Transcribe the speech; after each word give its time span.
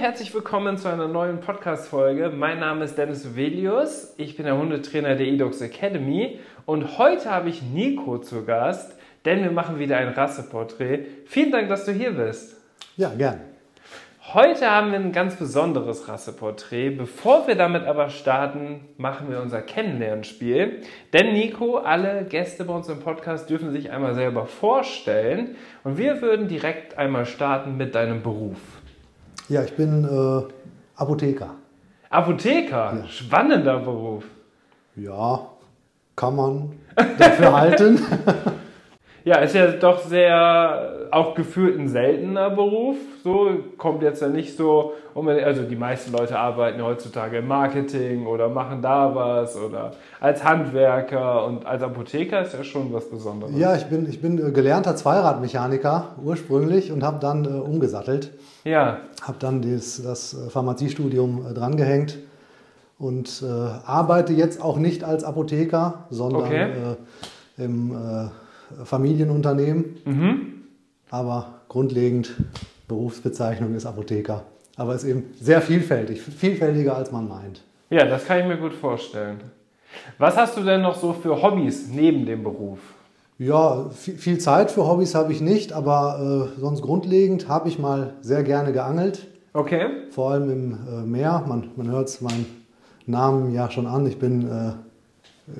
Herzlich 0.00 0.32
willkommen 0.32 0.78
zu 0.78 0.88
einer 0.88 1.08
neuen 1.08 1.40
Podcast-Folge. 1.40 2.30
Mein 2.30 2.58
Name 2.58 2.86
ist 2.86 2.96
Dennis 2.96 3.26
Uvelius. 3.26 4.14
Ich 4.16 4.34
bin 4.34 4.46
der 4.46 4.56
Hundetrainer 4.56 5.14
der 5.14 5.26
eDogs 5.26 5.60
Academy 5.60 6.40
und 6.64 6.96
heute 6.96 7.30
habe 7.30 7.50
ich 7.50 7.60
Nico 7.60 8.16
zu 8.16 8.46
Gast, 8.46 8.96
denn 9.26 9.42
wir 9.42 9.50
machen 9.50 9.78
wieder 9.78 9.98
ein 9.98 10.08
Rasseporträt. 10.08 11.04
Vielen 11.26 11.52
Dank, 11.52 11.68
dass 11.68 11.84
du 11.84 11.92
hier 11.92 12.12
bist. 12.12 12.56
Ja, 12.96 13.10
gern. 13.10 13.42
Heute 14.32 14.70
haben 14.70 14.92
wir 14.92 14.98
ein 14.98 15.12
ganz 15.12 15.36
besonderes 15.36 16.08
Rasseporträt. 16.08 16.90
Bevor 16.90 17.46
wir 17.46 17.56
damit 17.56 17.84
aber 17.84 18.08
starten, 18.08 18.80
machen 18.96 19.30
wir 19.30 19.42
unser 19.42 19.60
Kennenlernspiel. 19.60 20.80
Denn 21.12 21.34
Nico, 21.34 21.76
alle 21.76 22.24
Gäste 22.24 22.64
bei 22.64 22.72
uns 22.72 22.88
im 22.88 23.00
Podcast 23.00 23.50
dürfen 23.50 23.70
sich 23.70 23.90
einmal 23.90 24.14
selber 24.14 24.46
vorstellen. 24.46 25.56
Und 25.84 25.98
wir 25.98 26.22
würden 26.22 26.48
direkt 26.48 26.96
einmal 26.96 27.26
starten 27.26 27.76
mit 27.76 27.94
deinem 27.94 28.22
Beruf. 28.22 28.79
Ja, 29.50 29.62
ich 29.64 29.74
bin 29.74 30.04
äh, 30.04 30.42
Apotheker. 30.94 31.54
Apotheker, 32.08 32.94
Ja. 33.02 33.08
spannender 33.08 33.80
Beruf. 33.80 34.24
Ja, 34.96 35.40
kann 36.16 36.36
man 36.36 36.72
dafür 37.18 37.52
halten. 37.56 37.98
Ja, 39.24 39.36
ist 39.36 39.54
ja 39.54 39.66
doch 39.72 40.00
sehr, 40.00 41.08
auch 41.10 41.34
gefühlt 41.34 41.78
ein 41.78 41.88
seltener 41.88 42.50
Beruf. 42.50 42.96
So 43.22 43.50
kommt 43.76 44.02
jetzt 44.02 44.22
ja 44.22 44.28
nicht 44.28 44.56
so, 44.56 44.92
also 45.14 45.62
die 45.62 45.76
meisten 45.76 46.12
Leute 46.12 46.38
arbeiten 46.38 46.82
heutzutage 46.82 47.38
im 47.38 47.48
Marketing 47.48 48.26
oder 48.26 48.48
machen 48.48 48.80
da 48.80 49.14
was 49.14 49.56
oder 49.56 49.92
als 50.20 50.42
Handwerker 50.42 51.44
und 51.44 51.66
als 51.66 51.82
Apotheker 51.82 52.42
ist 52.42 52.54
ja 52.54 52.64
schon 52.64 52.92
was 52.92 53.10
Besonderes. 53.10 53.52
Ja, 53.56 53.74
ich 53.76 53.84
bin, 53.86 54.08
ich 54.08 54.22
bin 54.22 54.38
äh, 54.38 54.52
gelernter 54.52 54.96
Zweiradmechaniker 54.96 56.16
ursprünglich 56.24 56.90
und 56.92 57.02
habe 57.02 57.18
dann 57.20 57.44
äh, 57.44 57.48
umgesattelt. 57.48 58.32
Ja, 58.64 58.98
Habe 59.22 59.36
dann 59.38 59.60
das, 59.62 60.02
das 60.02 60.34
äh, 60.34 60.48
Pharmaziestudium 60.50 61.46
äh, 61.50 61.54
drangehängt 61.54 62.18
und 62.98 63.42
äh, 63.42 63.46
arbeite 63.86 64.32
jetzt 64.32 64.62
auch 64.62 64.76
nicht 64.78 65.04
als 65.04 65.24
Apotheker, 65.24 66.04
sondern 66.10 66.42
Okay. 66.42 66.62
äh, 67.58 67.62
im 67.64 67.92
Familienunternehmen. 68.84 69.84
mhm. 70.04 70.46
Aber 71.10 71.54
grundlegend 71.68 72.32
Berufsbezeichnung 72.88 73.74
ist 73.74 73.86
Apotheker. 73.86 74.44
Aber 74.76 74.94
ist 74.94 75.04
eben 75.04 75.24
sehr 75.40 75.60
vielfältig, 75.60 76.22
vielfältiger 76.22 76.96
als 76.96 77.10
man 77.12 77.28
meint. 77.28 77.62
ja, 77.90 78.04
das 78.06 78.24
kann 78.26 78.38
ich 78.40 78.46
mir 78.46 78.56
gut 78.56 78.72
vorstellen. 78.74 79.38
Was 80.18 80.36
hast 80.36 80.56
du 80.56 80.62
denn 80.62 80.82
noch 80.82 80.94
so 80.94 81.12
für 81.12 81.42
Hobbys 81.42 81.88
neben 81.88 82.24
dem 82.26 82.44
Beruf? 82.44 82.78
Ja, 83.38 83.88
viel, 83.90 84.38
Zeit 84.38 84.70
für 84.70 84.86
Hobbys 84.86 85.14
habe 85.14 85.32
ich 85.32 85.40
nicht, 85.40 85.72
aber 85.72 86.48
äh, 86.56 86.60
sonst 86.60 86.82
grundlegend 86.82 87.48
habe 87.48 87.68
ich 87.68 87.78
mal 87.78 88.14
sehr 88.20 88.42
gerne 88.44 88.72
geangelt, 88.72 89.26
Okay. 89.52 89.86
vor 90.10 90.30
allem 90.30 90.50
im 90.50 90.72
äh, 90.72 91.02
Meer. 91.06 91.42
Man, 91.48 91.70
man 91.74 91.88
hört 91.90 92.08
es 92.08 92.20
meinem 92.20 92.46
Namen 93.06 93.52
ja 93.52 93.68
schon 93.70 93.86
an. 93.86 94.06
Ich 94.06 94.18
bin, 94.18 94.42
äh, 94.48 94.72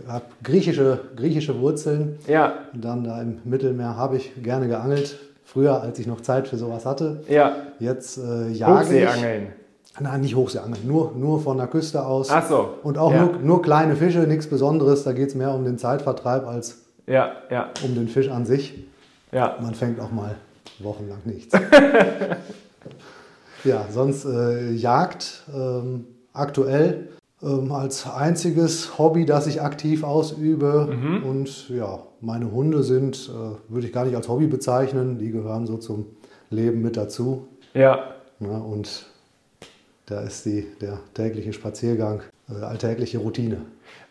habe 0.08 0.24
griechische, 0.42 1.00
griechische 1.16 1.60
Wurzeln. 1.60 2.18
Ja, 2.26 2.54
Und 2.72 2.84
dann 2.84 3.04
da 3.04 3.20
im 3.20 3.38
Mittelmeer 3.44 3.96
habe 3.96 4.16
ich 4.16 4.42
gerne 4.42 4.68
geangelt. 4.68 5.18
Früher, 5.44 5.82
als 5.82 5.98
ich 5.98 6.06
noch 6.06 6.20
Zeit 6.20 6.46
für 6.46 6.56
sowas 6.56 6.86
hatte. 6.86 7.24
ja. 7.28 7.56
Jetzt 7.80 8.18
äh, 8.18 8.48
jage 8.50 8.94
ich. 8.96 9.06
Hochseeangeln. 9.06 9.46
Nein, 9.98 10.20
nicht 10.20 10.36
Hochseeangeln, 10.36 10.86
nur, 10.86 11.12
nur 11.16 11.40
von 11.40 11.56
der 11.56 11.66
Küste 11.66 12.04
aus. 12.06 12.30
Ach 12.30 12.46
so. 12.48 12.74
Und 12.84 12.96
auch 12.98 13.12
ja. 13.12 13.24
nur, 13.24 13.38
nur 13.38 13.62
kleine 13.62 13.96
Fische, 13.96 14.20
nichts 14.20 14.46
Besonderes. 14.46 15.02
Da 15.02 15.12
geht 15.12 15.30
es 15.30 15.34
mehr 15.34 15.52
um 15.52 15.64
den 15.64 15.76
Zeitvertreib 15.78 16.46
als 16.46 16.78
Ja, 17.06 17.32
ja, 17.50 17.70
um 17.84 17.94
den 17.96 18.06
Fisch 18.08 18.28
an 18.28 18.46
sich. 18.46 18.84
ja. 19.32 19.56
Man 19.60 19.74
fängt 19.74 19.98
auch 19.98 20.12
mal 20.12 20.36
wochenlang 20.78 21.18
nichts. 21.24 21.52
ja, 23.64 23.84
sonst 23.92 24.24
äh, 24.24 24.70
Jagd 24.72 25.42
ähm, 25.54 26.06
aktuell 26.32 27.08
ähm, 27.42 27.72
als 27.72 28.10
einziges 28.10 28.98
Hobby, 28.98 29.24
das 29.24 29.46
ich 29.46 29.62
aktiv 29.62 30.04
ausübe. 30.04 30.88
Und 31.24 31.68
ja, 31.70 32.00
meine 32.20 32.50
Hunde 32.50 32.82
sind, 32.82 33.30
äh, 33.30 33.72
würde 33.72 33.86
ich 33.86 33.92
gar 33.92 34.04
nicht 34.04 34.16
als 34.16 34.28
Hobby 34.28 34.46
bezeichnen, 34.46 35.18
die 35.18 35.30
gehören 35.30 35.66
so 35.66 35.76
zum 35.76 36.06
Leben 36.50 36.82
mit 36.82 36.96
dazu. 36.96 37.48
Ja, 37.74 38.14
Ne? 38.40 38.50
Und 38.50 39.06
da 40.06 40.22
ist 40.22 40.46
die, 40.46 40.66
der 40.80 40.98
tägliche 41.14 41.52
Spaziergang 41.52 42.22
äh, 42.48 42.64
alltägliche 42.64 43.18
Routine. 43.18 43.58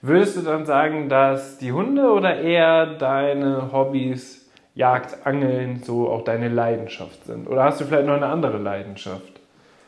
Würdest 0.02 0.38
du 0.38 0.42
dann 0.42 0.66
sagen, 0.66 1.10
dass 1.10 1.58
die 1.58 1.72
Hunde 1.72 2.12
oder 2.12 2.40
eher 2.40 2.98
deine 2.98 3.72
Hobbys, 3.74 4.50
Jagd, 4.76 5.26
Angeln, 5.26 5.82
so 5.84 6.10
auch 6.10 6.24
deine 6.24 6.48
Leidenschaft 6.48 7.26
sind? 7.26 7.48
Oder 7.50 7.66
hast 7.66 7.82
du 7.82 7.86
vielleicht 7.86 8.06
noch 8.06 8.14
eine 8.14 8.28
andere 8.28 8.60
Leidenschaft? 8.60 9.39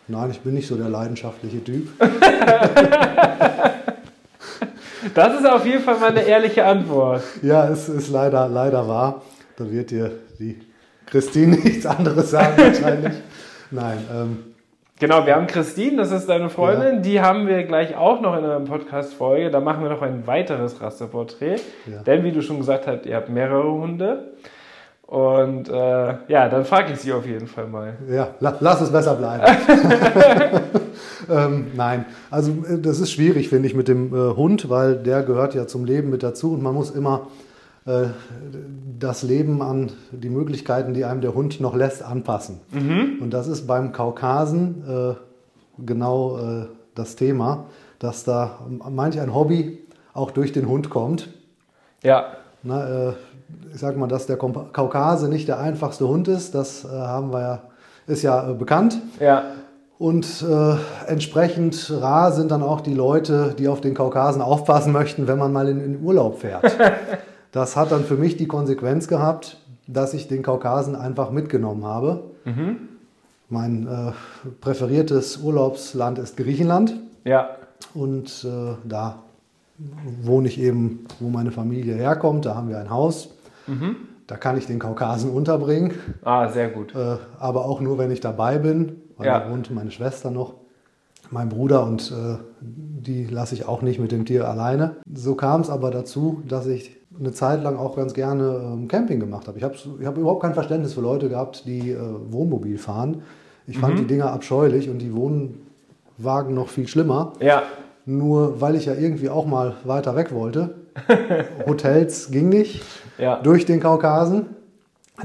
Nein, 0.08 0.32
ich 0.32 0.42
bin 0.42 0.54
nicht 0.54 0.68
so 0.68 0.76
der 0.76 0.90
leidenschaftliche 0.90 1.64
Typ. 1.64 1.88
Das 5.16 5.40
ist 5.40 5.50
auf 5.50 5.66
jeden 5.66 5.82
Fall 5.84 6.00
mal 6.00 6.12
eine 6.12 6.22
ehrliche 6.22 6.64
Antwort. 6.64 7.24
Ja, 7.42 7.68
es 7.68 7.90
ist 7.90 8.10
leider, 8.10 8.48
leider 8.48 8.88
wahr. 8.88 9.24
Da 9.58 9.70
wird 9.70 9.90
dir 9.92 10.12
die 10.40 10.60
Christine 11.08 11.58
nichts 11.64 11.86
anderes 11.86 12.32
sagen 12.32 12.54
wahrscheinlich. 12.58 13.14
Nein, 13.72 13.98
ähm, 14.14 14.44
Genau, 15.00 15.26
wir 15.26 15.36
haben 15.36 15.48
Christine, 15.48 15.98
das 15.98 16.12
ist 16.12 16.30
deine 16.30 16.52
Freundin, 16.52 17.02
die 17.02 17.22
haben 17.22 17.48
wir 17.48 17.64
gleich 17.64 17.96
auch 17.96 18.22
noch 18.22 18.38
in 18.38 18.44
einer 18.44 18.60
Podcast-Folge. 18.60 19.50
Da 19.50 19.60
machen 19.60 19.82
wir 19.82 19.90
noch 19.90 20.04
ein 20.04 20.28
weiteres 20.28 20.80
Rasterporträt. 20.80 21.56
Ja. 21.88 22.04
Denn 22.04 22.24
wie 22.24 22.32
du 22.32 22.44
schon 22.44 22.60
gesagt 22.60 22.86
hast, 22.86 23.08
ihr 23.08 23.16
habt 23.16 23.28
mehrere 23.28 23.64
Hunde. 23.64 24.34
Und 25.12 25.68
äh, 25.68 26.16
ja, 26.30 26.48
dann 26.48 26.64
frage 26.64 26.94
ich 26.94 27.00
sie 27.00 27.12
auf 27.12 27.26
jeden 27.26 27.46
Fall 27.46 27.68
mal. 27.68 27.98
ja, 28.10 28.30
la, 28.40 28.56
lass 28.62 28.80
es 28.80 28.94
besser 28.94 29.16
bleiben. 29.16 29.44
ähm, 31.30 31.68
nein, 31.76 32.06
also 32.30 32.52
äh, 32.66 32.80
das 32.80 33.02
ist 33.02 33.12
schwierig, 33.12 33.50
finde 33.50 33.68
ich, 33.68 33.76
mit 33.76 33.90
dem 33.90 34.16
äh, 34.16 34.36
Hund, 34.38 34.70
weil 34.70 34.96
der 34.96 35.24
gehört 35.24 35.54
ja 35.54 35.68
zum 35.68 35.84
Leben 35.84 36.12
mit 36.12 36.24
dazu 36.24 36.54
und 36.54 36.64
man 36.64 36.74
muss 36.74 36.92
immer 36.92 37.28
äh, 37.86 38.06
das 39.00 39.24
Leben 39.24 39.62
an 39.62 39.92
die 40.14 40.30
Möglichkeiten, 40.30 40.94
die 40.94 41.04
einem 41.04 41.20
der 41.20 41.34
Hund 41.34 41.60
noch 41.60 41.76
lässt, 41.76 42.04
anpassen. 42.04 42.62
Und 42.72 43.32
das 43.32 43.50
ist 43.50 43.68
beim 43.68 43.92
Kaukasen 43.92 44.84
äh, 44.88 45.84
genau 45.86 46.68
das 46.96 47.18
Thema, 47.18 47.66
dass 48.00 48.24
da 48.24 48.60
manch 48.90 49.20
ein 49.20 49.34
Hobby 49.34 49.80
auch 50.14 50.32
durch 50.32 50.54
den 50.54 50.70
Hund 50.70 50.90
kommt. 50.90 51.28
Ja, 52.02 52.38
Na, 52.64 53.14
ich 53.74 53.80
sag 53.80 53.98
mal, 53.98 54.08
dass 54.08 54.26
der 54.28 54.38
Kaukase 54.38 55.28
nicht 55.30 55.48
der 55.48 55.60
einfachste 55.60 56.08
Hund 56.08 56.28
ist, 56.28 56.54
das 56.56 56.84
äh, 56.86 56.88
haben 56.90 57.32
wir 57.32 57.42
ja, 57.42 57.62
ist 58.08 58.22
ja 58.24 58.50
äh, 58.50 58.54
bekannt. 58.54 58.98
ja, 59.20 59.44
Und 59.98 60.44
äh, 60.48 60.76
entsprechend 61.08 61.92
rar 62.02 62.32
sind 62.32 62.52
dann 62.52 62.64
auch 62.64 62.82
die 62.82 62.94
Leute, 62.94 63.56
die 63.58 63.68
auf 63.68 63.82
den 63.82 63.94
Kaukasen 63.94 64.42
aufpassen 64.42 64.92
möchten, 64.92 65.28
wenn 65.28 65.38
man 65.38 65.54
mal 65.54 65.68
in, 65.70 65.80
in 65.80 66.02
Urlaub 66.04 66.40
fährt. 66.40 66.76
das 67.52 67.76
hat 67.76 67.92
dann 67.92 68.04
für 68.04 68.16
mich 68.16 68.38
die 68.38 68.48
Konsequenz 68.48 69.08
gehabt, 69.08 69.58
dass 69.88 70.14
ich 70.14 70.28
den 70.28 70.42
Kaukasen 70.44 70.96
einfach 70.96 71.32
mitgenommen 71.32 71.86
habe. 71.86 72.24
Mein 73.50 73.88
äh, 73.88 74.12
präferiertes 74.62 75.38
Urlaubsland 75.38 76.18
ist 76.18 76.38
Griechenland. 76.38 76.96
ja, 77.26 77.50
Und 77.94 78.46
äh, 78.46 78.76
da 78.88 79.20
wohne 80.22 80.48
ich 80.48 80.60
eben, 80.60 81.06
wo 81.20 81.30
meine 81.30 81.52
Familie 81.52 81.96
herkommt. 81.96 82.46
Da 82.46 82.56
haben 82.56 82.70
wir 82.70 82.80
ein 82.80 82.90
Haus. 82.90 83.30
Da 84.28 84.38
kann 84.38 84.58
ich 84.58 84.66
den 84.66 84.80
Kaukasen 84.80 85.32
unterbringen, 85.32 85.94
ah, 86.24 86.48
sehr 86.48 86.70
gut. 86.70 86.96
äh, 86.96 87.18
aber 87.40 87.66
auch 87.66 87.82
nur, 87.82 87.98
wenn 87.98 88.12
ich 88.12 88.22
dabei 88.22 88.58
bin. 88.60 88.98
Weil 89.18 89.28
Ja. 89.28 89.40
da 89.40 89.50
wohnt 89.52 89.70
meine 89.72 89.92
Schwester 89.92 90.32
noch, 90.32 90.54
mein 91.32 91.50
Bruder 91.50 91.84
und 91.86 92.12
äh, 92.12 92.38
die 92.62 93.26
lasse 93.26 93.56
ich 93.56 93.68
auch 93.68 93.82
nicht 93.82 94.00
mit 94.00 94.12
dem 94.12 94.26
Tier 94.26 94.48
alleine. 94.48 94.96
So 95.14 95.36
kam 95.36 95.62
es 95.62 95.70
aber 95.70 95.92
dazu, 95.92 96.42
dass 96.48 96.66
ich 96.68 96.98
eine 97.20 97.32
Zeit 97.34 97.62
lang 97.62 97.78
auch 97.78 97.96
ganz 97.96 98.14
gerne 98.14 98.62
ähm, 98.74 98.88
Camping 98.88 99.20
gemacht 99.20 99.48
habe. 99.48 99.58
Ich 99.58 99.64
habe 99.64 99.76
hab 100.06 100.18
überhaupt 100.18 100.42
kein 100.44 100.54
Verständnis 100.54 100.94
für 100.94 101.02
Leute 101.02 101.28
gehabt, 101.30 101.66
die 101.66 101.92
äh, 101.92 101.98
Wohnmobil 102.30 102.78
fahren. 102.78 103.24
Ich 103.68 103.78
fand 103.80 104.00
die 104.00 104.06
Dinger 104.08 104.32
abscheulich 104.34 104.90
und 104.90 105.00
die 105.00 105.14
Wohnwagen 106.18 106.54
noch 106.56 106.70
viel 106.70 106.88
schlimmer. 106.88 107.34
Ja, 107.40 107.64
Nur 108.06 108.60
weil 108.62 108.76
ich 108.76 108.86
ja 108.86 108.94
irgendwie 108.94 109.30
auch 109.30 109.46
mal 109.46 109.76
weiter 109.84 110.16
weg 110.16 110.34
wollte. 110.34 110.76
Hotels 111.68 112.32
ging 112.32 112.50
nicht. 112.50 112.82
ja, 113.18 113.38
Durch 113.42 113.66
den 113.66 113.80
Kaukasen. 113.80 114.48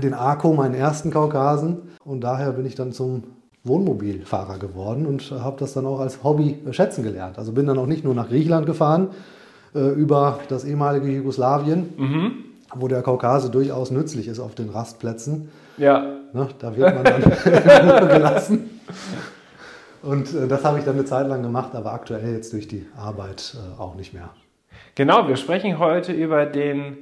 Den 0.03 0.15
Arco, 0.15 0.53
meinen 0.53 0.75
ersten 0.75 1.11
Kaukasen. 1.11 1.79
Und 2.05 2.21
daher 2.23 2.53
bin 2.53 2.67
ich 2.67 2.75
dann 2.75 2.93
zum 2.93 3.25
Wohnmobilfahrer 3.65 4.59
geworden 4.59 5.07
und 5.07 5.31
habe 5.31 5.57
das 5.59 5.73
dann 5.73 5.87
auch 5.87 6.01
als 6.01 6.23
Hobby 6.23 6.59
schätzen 6.71 7.03
gelernt. 7.03 7.39
Also 7.39 7.53
bin 7.53 7.67
dann 7.67 7.79
auch 7.79 7.87
nicht 7.87 8.05
nur 8.05 8.15
nach 8.15 8.29
Griechenland 8.29 8.67
gefahren, 8.67 9.09
äh, 9.75 9.81
über 9.91 10.39
das 10.49 10.65
ehemalige 10.65 11.09
Jugoslawien, 11.09 12.45
wo 12.75 12.89
der 12.89 13.03
Kaukase 13.03 13.51
durchaus 13.51 13.91
nützlich 13.91 14.29
ist 14.29 14.39
auf 14.39 14.55
den 14.55 14.69
Rastplätzen. 14.69 15.49
Ja. 15.79 16.01
Ne, 16.33 16.49
da 16.59 16.77
wird 16.77 16.95
man 16.95 17.05
dann 17.05 17.23
gelassen. 18.09 18.81
Und 20.03 20.33
äh, 20.35 20.47
das 20.47 20.65
habe 20.65 20.79
ich 20.79 20.85
dann 20.85 20.95
eine 20.95 21.05
Zeit 21.05 21.27
lang 21.27 21.43
gemacht, 21.43 21.75
aber 21.75 21.93
aktuell 21.93 22.33
jetzt 22.35 22.53
durch 22.53 22.69
die 22.69 22.87
Arbeit 22.97 23.57
äh, 23.57 23.81
auch 23.81 23.95
nicht 23.97 24.13
mehr. 24.15 24.31
Genau, 24.95 25.29
wir 25.29 25.37
sprechen 25.37 25.79
heute 25.79 26.13
über 26.13 26.47
den 26.47 26.97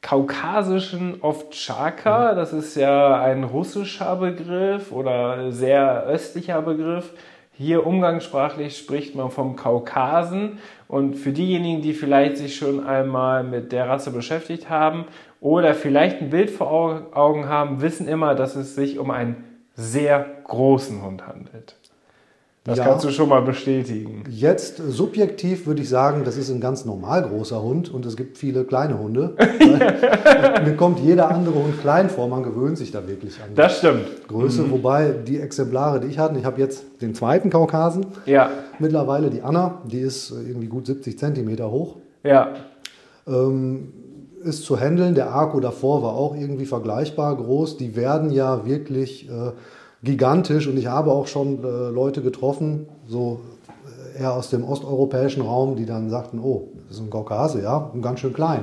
kaukasischen 0.00 1.22
Ovtschaka. 1.22 2.34
Das 2.34 2.52
ist 2.52 2.76
ja 2.76 3.20
ein 3.20 3.44
russischer 3.44 4.16
Begriff 4.16 4.92
oder 4.92 5.50
sehr 5.52 6.04
östlicher 6.06 6.62
Begriff. 6.62 7.12
Hier 7.52 7.84
umgangssprachlich 7.86 8.78
spricht 8.78 9.16
man 9.16 9.30
vom 9.30 9.56
Kaukasen. 9.56 10.58
Und 10.86 11.14
für 11.14 11.32
diejenigen, 11.32 11.82
die 11.82 11.92
vielleicht 11.92 12.36
sich 12.36 12.56
schon 12.56 12.86
einmal 12.86 13.42
mit 13.42 13.72
der 13.72 13.88
Rasse 13.88 14.12
beschäftigt 14.12 14.70
haben 14.70 15.06
oder 15.40 15.74
vielleicht 15.74 16.20
ein 16.20 16.30
Bild 16.30 16.50
vor 16.50 17.08
Augen 17.12 17.48
haben, 17.48 17.80
wissen 17.80 18.06
immer, 18.06 18.34
dass 18.34 18.54
es 18.54 18.74
sich 18.74 18.98
um 18.98 19.10
einen 19.10 19.44
sehr 19.74 20.24
großen 20.44 21.02
Hund 21.02 21.26
handelt. 21.26 21.77
Das 22.64 22.76
Ja. 22.78 22.84
kannst 22.84 23.04
du 23.06 23.10
schon 23.10 23.28
mal 23.30 23.40
bestätigen. 23.40 24.24
Jetzt 24.28 24.78
äh, 24.80 24.90
subjektiv 24.90 25.66
würde 25.66 25.80
ich 25.80 25.88
sagen, 25.88 26.22
das 26.24 26.36
ist 26.36 26.50
ein 26.50 26.60
ganz 26.60 26.84
normal 26.84 27.22
großer 27.22 27.62
Hund 27.62 27.88
und 27.92 28.04
es 28.04 28.16
gibt 28.16 28.36
viele 28.36 28.64
kleine 28.64 28.98
Hunde. 28.98 29.34
Mir 30.64 30.76
kommt 30.76 30.98
jeder 31.00 31.30
andere 31.30 31.54
Hund 31.54 31.80
klein 31.80 32.10
vor, 32.10 32.28
man 32.28 32.42
gewöhnt 32.42 32.76
sich 32.76 32.90
da 32.90 33.06
wirklich 33.08 33.38
an 33.42 33.50
die 33.50 33.54
Das 33.54 33.78
stimmt. 33.78 34.06
Größe. 34.28 34.70
Wobei 34.70 35.10
die 35.26 35.40
Exemplare, 35.40 36.00
die 36.00 36.08
ich 36.08 36.18
hatte, 36.18 36.38
ich 36.38 36.44
habe 36.44 36.60
jetzt 36.60 36.84
den 37.00 37.14
zweiten 37.14 37.48
Kaukasen 37.48 38.06
Ja, 38.26 38.50
mittlerweile, 38.78 39.30
die 39.30 39.40
Anna, 39.42 39.80
die 39.86 40.00
ist 40.00 40.30
äh, 40.32 40.34
irgendwie 40.48 40.66
gut 40.68 40.86
70 40.86 41.18
Zentimeter 41.18 41.70
hoch. 41.70 41.96
ja, 42.22 42.48
Ähm, 43.26 43.92
ist 44.44 44.62
zu 44.64 44.78
handeln. 44.78 45.14
Der 45.16 45.30
Arco 45.32 45.58
davor 45.58 46.02
war 46.02 46.12
auch 46.14 46.34
irgendwie 46.36 46.64
vergleichbar 46.66 47.36
groß. 47.36 47.76
Die 47.76 47.96
werden 47.96 48.30
ja 48.30 48.64
wirklich 48.64 49.28
äh, 49.28 49.50
gigantisch 50.02 50.66
und 50.68 50.76
ich 50.78 50.86
habe 50.86 51.10
auch 51.12 51.26
schon 51.26 51.62
äh, 51.64 51.88
Leute 51.90 52.22
getroffen, 52.22 52.86
so 53.08 53.40
äh, 54.16 54.20
eher 54.22 54.34
aus 54.34 54.50
dem 54.50 54.64
osteuropäischen 54.64 55.42
Raum, 55.42 55.76
die 55.76 55.86
dann 55.86 56.08
sagten, 56.10 56.38
oh, 56.40 56.68
das 56.88 56.96
ist 56.98 57.02
ein 57.02 57.10
Kaukase, 57.10 57.62
ja, 57.62 57.76
und 57.76 58.02
ganz 58.02 58.20
schön 58.20 58.32
klein. 58.32 58.60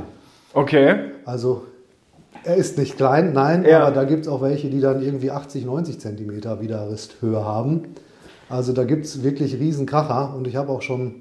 okay. 0.53 0.95
Also 1.25 1.63
er 2.43 2.55
ist 2.55 2.77
nicht 2.77 2.95
klein, 2.97 3.33
nein, 3.33 3.65
Ja. 3.67 3.81
aber 3.81 3.93
da 3.95 4.03
gibt 4.03 4.25
es 4.25 4.31
auch 4.31 4.41
welche, 4.41 4.69
die 4.69 4.79
dann 4.79 5.01
irgendwie 5.01 5.31
80, 5.31 5.65
90 5.65 5.99
Zentimeter 5.99 6.61
Widerristhöhe 6.61 7.43
haben. 7.43 7.85
Also 8.49 8.71
da 8.71 8.83
gibt 8.83 9.05
es 9.05 9.23
wirklich 9.23 9.59
Riesenkracher 9.59 10.35
und 10.35 10.45
ich 10.47 10.55
habe 10.55 10.71
auch 10.71 10.83
schon 10.83 11.15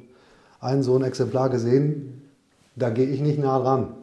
ein 0.60 0.82
so 0.82 0.94
ein 0.96 1.02
Exemplar 1.02 1.48
gesehen, 1.48 2.20
da 2.76 2.90
gehe 2.90 3.06
ich 3.06 3.20
nicht 3.20 3.38
nah 3.38 3.58
dran, 3.60 3.94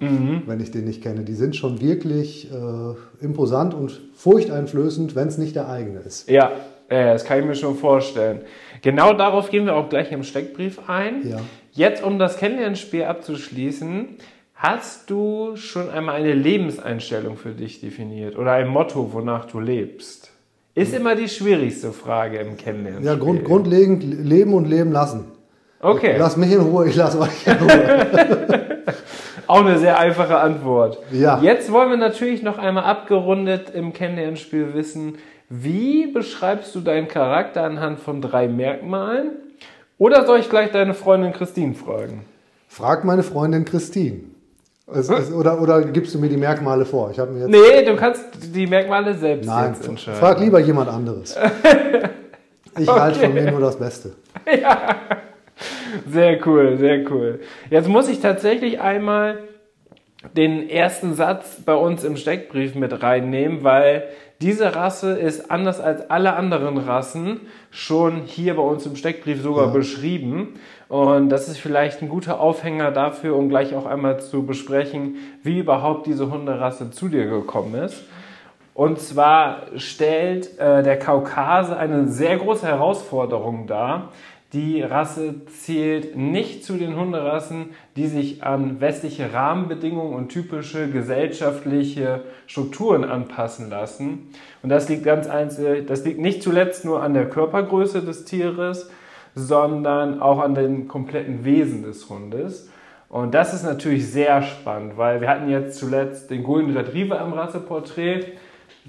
wenn 0.45 0.59
ich 0.62 0.71
den 0.71 0.85
nicht 0.85 1.03
kenne. 1.03 1.23
Die 1.23 1.33
sind 1.33 1.56
schon 1.56 1.81
wirklich 1.81 2.50
äh, 2.51 3.23
imposant 3.23 3.73
und 3.73 4.01
furchteinflößend, 4.15 5.15
wenn 5.15 5.27
es 5.27 5.38
nicht 5.38 5.56
der 5.56 5.68
eigene 5.68 6.00
ist. 6.00 6.29
Ja, 6.29 6.51
das 6.89 7.23
kann 7.23 7.39
ich 7.39 7.45
mir 7.45 7.56
schon 7.56 7.75
vorstellen. 7.75 8.41
Genau 8.81 9.13
darauf 9.13 9.50
gehen 9.50 9.65
wir 9.65 9.75
auch 9.75 9.88
gleich 9.88 10.12
im 10.12 10.23
Steckbrief 10.23 10.89
ein. 10.89 11.27
Ja. 11.27 11.39
Jetzt, 11.71 12.03
um 12.03 12.19
das 12.19 12.38
Kennenlernspiel 12.38 13.06
abzuschließen, 13.06 14.18
hast 14.56 15.09
du 15.09 15.56
schon 15.56 15.89
einmal 15.89 16.15
eine 16.15 16.33
Lebenseinstellung 16.33 17.38
für 17.38 17.51
dich 17.51 17.79
definiert 17.79 18.38
oder 18.38 18.51
ein 18.53 18.68
Motto, 18.68 19.13
wonach 19.13 19.45
du 19.45 19.59
lebst? 19.59 20.31
Ist 20.75 20.94
immer 20.94 21.15
die 21.15 21.29
schwierigste 21.29 21.91
Frage 21.91 22.39
im 22.39 22.57
Kennenlernspiel. 22.57 23.06
Ja, 23.06 23.15
grund, 23.15 23.44
grundlegend 23.44 24.03
leben 24.03 24.53
und 24.53 24.65
leben 24.69 24.91
lassen. 24.91 25.25
Okay, 25.79 26.15
Lass 26.18 26.38
mich 26.38 26.51
in 26.51 26.62
Ruhe, 26.62 26.88
ich 26.88 26.95
lasse 26.95 27.19
euch 27.19 27.47
in 27.47 27.53
Ruhe. 27.53 28.38
auch 29.51 29.65
eine 29.65 29.77
sehr 29.77 30.00
einfache 30.00 30.38
Antwort. 30.38 30.98
Ja. 31.12 31.39
Jetzt 31.42 31.71
wollen 31.71 31.89
wir 31.89 31.98
natürlich 31.98 32.42
noch 32.42 32.57
einmal 32.57 32.86
abgerundet 32.86 33.69
im 33.71 33.92
Kennenlernspiel 33.92 34.74
wissen, 34.74 35.15
wie 35.50 36.07
beschreibst 36.07 36.74
du 36.74 36.80
deinen 36.80 37.09
Charakter 37.09 37.63
anhand 37.63 38.00
von 38.00 38.21
drei 38.21 38.48
Merkmalen? 38.48 39.31
Oder 39.98 40.25
soll 40.25 40.39
ich 40.39 40.50
gleich 40.50 40.71
deine 40.71 40.94
Freundin 40.94 41.33
Christine 41.33 41.74
fragen? 41.74 42.25
Frag 42.69 43.03
meine 43.03 43.24
Freundin 43.24 43.65
Christine. 43.65 44.21
Es, 44.88 45.09
es, 45.09 45.31
oder, 45.33 45.62
oder 45.62 45.81
gibst 45.81 46.15
du 46.15 46.19
mir 46.19 46.30
die 46.30 46.38
Merkmale 46.38 46.86
vor? 46.86 47.12
Ich 47.12 47.18
mir 47.18 47.39
jetzt 47.39 47.50
Nee, 47.50 47.86
du 47.86 47.95
kannst 47.97 48.24
die 48.56 48.68
Merkmale 48.68 49.13
selbst 49.13 49.47
Nein, 49.47 49.75
entscheiden. 49.86 50.19
frag 50.19 50.39
lieber 50.39 50.59
jemand 50.59 50.89
anderes. 50.89 51.38
Ich 52.80 52.88
halte 52.88 53.19
von 53.19 53.33
mir 53.33 53.51
nur 53.51 53.59
das 53.59 53.77
Beste. 53.77 54.13
Sehr 56.10 56.46
cool, 56.48 56.78
sehr 56.78 57.10
cool. 57.12 57.40
Jetzt 57.70 57.88
muss 57.88 58.08
ich 58.10 58.20
tatsächlich 58.20 58.80
einmal 58.82 59.40
den 60.36 60.70
ersten 60.70 61.14
Satz 61.16 61.62
bei 61.66 61.74
uns 61.74 62.04
im 62.04 62.16
Steckbrief 62.16 62.76
mit 62.76 63.02
reinnehmen, 63.02 63.64
weil 63.64 64.04
diese 64.40 64.76
Rasse 64.76 65.14
ist 65.14 65.52
anders 65.52 65.80
als 65.80 66.10
alle 66.10 66.34
anderen 66.34 66.78
Rassen 66.78 67.42
schon 67.70 68.22
hier 68.26 68.56
bei 68.56 68.62
uns 68.62 68.86
im 68.86 68.96
Steckbrief 68.96 69.42
sogar 69.42 69.68
Ja. 69.68 69.72
beschrieben. 69.72 70.60
Und 70.90 71.30
das 71.30 71.48
ist 71.48 71.58
vielleicht 71.60 72.02
ein 72.02 72.10
guter 72.10 72.40
Aufhänger 72.40 72.92
dafür, 72.92 73.36
um 73.36 73.50
gleich 73.50 73.76
auch 73.76 73.86
einmal 73.86 74.20
zu 74.20 74.46
besprechen, 74.46 75.16
wie 75.44 75.60
überhaupt 75.60 76.06
diese 76.08 76.32
Hunderasse 76.32 76.92
zu 76.92 77.08
dir 77.08 77.26
gekommen 77.28 77.76
ist. 77.76 78.04
Und 78.74 79.00
zwar 79.00 79.64
stellt 79.76 80.58
äh, 80.60 80.82
der 80.82 80.98
Kaukase 80.98 81.78
eine 81.78 82.08
sehr 82.08 82.38
große 82.38 82.66
Herausforderung 82.66 83.68
dar. 83.68 84.12
Die 84.53 84.81
Rasse 84.81 85.45
zählt 85.45 86.18
nicht 86.18 86.65
zu 86.65 86.74
den 86.74 86.98
Hunderassen, 86.98 87.69
die 87.95 88.07
sich 88.07 88.44
an 88.44 88.81
westliche 88.81 89.31
Rahmenbedingungen 89.31 90.13
und 90.13 90.27
typische 90.27 90.89
gesellschaftliche 90.89 92.25
Strukturen 92.48 93.06
anpassen 93.06 93.69
lassen. 93.69 94.30
Und 94.62 94.69
das 94.69 94.89
liegt 94.89 95.06
ganz 95.06 95.27
einzeln, 95.27 95.86
das 95.86 96.03
liegt 96.03 96.19
nicht 96.19 96.44
zuletzt 96.44 96.83
nur 96.83 97.01
an 97.01 97.13
der 97.13 97.30
Körpergröße 97.30 98.01
des 98.01 98.25
Tieres, 98.25 98.89
sondern 99.36 100.21
auch 100.21 100.39
an 100.39 100.54
dem 100.54 100.89
kompletten 100.89 101.45
Wesen 101.45 101.83
des 101.83 102.09
Hundes. 102.09 102.69
Und 103.07 103.33
das 103.33 103.54
ist 103.54 103.63
natürlich 103.63 104.12
sehr 104.12 104.42
spannend, 104.42 104.97
weil 104.97 105.21
wir 105.21 105.30
hatten 105.30 105.50
jetzt 105.50 105.80
zuletzt 105.80 106.30
den 106.30 106.44
Golden 106.44 106.75
Retriever 106.75 107.21
im 107.21 107.31
Rasseporträt. 107.31 108.25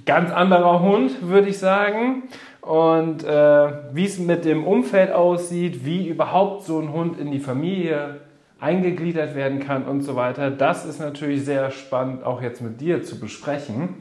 Ganz 0.06 0.32
anderer 0.32 0.80
Hund, 0.80 1.28
würde 1.28 1.48
ich 1.48 1.58
sagen. 1.58 2.24
Und 2.62 3.24
äh, 3.24 3.72
wie 3.92 4.04
es 4.04 4.18
mit 4.18 4.44
dem 4.44 4.64
Umfeld 4.64 5.10
aussieht, 5.10 5.84
wie 5.84 6.08
überhaupt 6.08 6.64
so 6.64 6.78
ein 6.78 6.92
Hund 6.92 7.18
in 7.18 7.32
die 7.32 7.40
Familie 7.40 8.20
eingegliedert 8.60 9.34
werden 9.34 9.58
kann 9.58 9.84
und 9.84 10.02
so 10.02 10.14
weiter, 10.14 10.50
das 10.52 10.86
ist 10.86 11.00
natürlich 11.00 11.44
sehr 11.44 11.72
spannend, 11.72 12.22
auch 12.22 12.40
jetzt 12.40 12.62
mit 12.62 12.80
dir 12.80 13.02
zu 13.02 13.18
besprechen. 13.18 13.96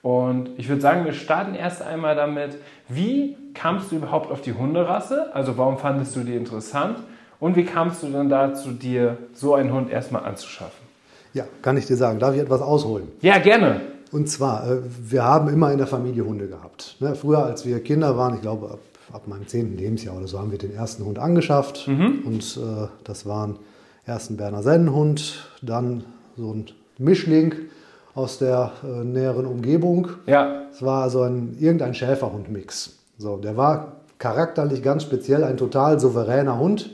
Und 0.00 0.50
ich 0.58 0.68
würde 0.68 0.80
sagen, 0.80 1.04
wir 1.04 1.12
starten 1.12 1.56
erst 1.56 1.82
einmal 1.82 2.14
damit, 2.14 2.58
wie 2.88 3.36
kamst 3.52 3.90
du 3.90 3.96
überhaupt 3.96 4.30
auf 4.30 4.42
die 4.42 4.52
Hunderasse? 4.52 5.34
Also 5.34 5.58
warum 5.58 5.78
fandest 5.78 6.14
du 6.14 6.20
die 6.20 6.36
interessant? 6.36 6.98
Und 7.40 7.56
wie 7.56 7.64
kamst 7.64 8.04
du 8.04 8.10
dann 8.10 8.28
dazu, 8.28 8.70
dir 8.70 9.18
so 9.32 9.54
einen 9.54 9.72
Hund 9.72 9.90
erstmal 9.90 10.24
anzuschaffen? 10.24 10.84
Ja, 11.32 11.46
kann 11.62 11.76
ich 11.76 11.86
dir 11.86 11.96
sagen. 11.96 12.20
Darf 12.20 12.34
ich 12.36 12.40
etwas 12.40 12.62
ausholen? 12.62 13.08
Ja, 13.22 13.38
gerne. 13.38 13.80
Und 14.14 14.28
zwar, 14.28 14.70
äh, 14.70 14.78
wir 15.10 15.24
haben 15.24 15.48
immer 15.48 15.72
in 15.72 15.78
der 15.78 15.88
Familie 15.88 16.24
Hunde 16.24 16.46
gehabt. 16.46 16.94
Ne, 17.00 17.16
Früher, 17.16 17.44
als 17.44 17.66
wir 17.66 17.82
Kinder 17.82 18.16
waren, 18.16 18.36
ich 18.36 18.42
glaube 18.42 18.70
ab, 18.70 18.78
ab 19.12 19.22
meinem 19.26 19.48
zehnten 19.48 19.76
Lebensjahr 19.76 20.16
oder 20.16 20.28
so, 20.28 20.38
haben 20.38 20.52
wir 20.52 20.58
den 20.58 20.72
ersten 20.72 21.04
Hund 21.04 21.18
angeschafft. 21.18 21.88
Und 22.24 22.56
äh, 22.56 22.86
das 23.02 23.26
waren 23.26 23.56
erst 24.06 24.30
ein 24.30 24.36
Berner 24.36 24.62
Sennenhund, 24.62 25.48
dann 25.62 26.04
so 26.36 26.52
ein 26.52 26.66
Mischling 26.96 27.56
aus 28.14 28.38
der 28.38 28.70
äh, 28.84 29.02
näheren 29.02 29.46
Umgebung. 29.46 30.06
Ja, 30.26 30.62
Es 30.72 30.80
war 30.80 31.02
also 31.02 31.22
ein, 31.22 31.56
irgendein 31.58 31.92
Schäferhund-Mix. 31.92 32.96
So, 33.18 33.38
der 33.38 33.56
war 33.56 33.96
charakterlich 34.18 34.84
ganz 34.84 35.02
speziell 35.02 35.42
ein 35.42 35.56
total 35.56 35.98
souveräner 35.98 36.60
Hund. 36.60 36.90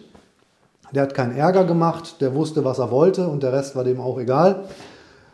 Der 0.93 1.03
hat 1.03 1.15
keinen 1.15 1.37
Ärger 1.37 1.65
gemacht, 1.65 2.23
der 2.23 2.35
wusste, 2.35 2.65
was 2.65 2.79
er 2.79 2.91
wollte 2.91 3.29
und 3.29 3.43
der 3.43 3.53
Rest 3.53 3.77
war 3.77 3.85
dem 3.85 4.00
auch 4.00 4.19
egal. 4.19 4.65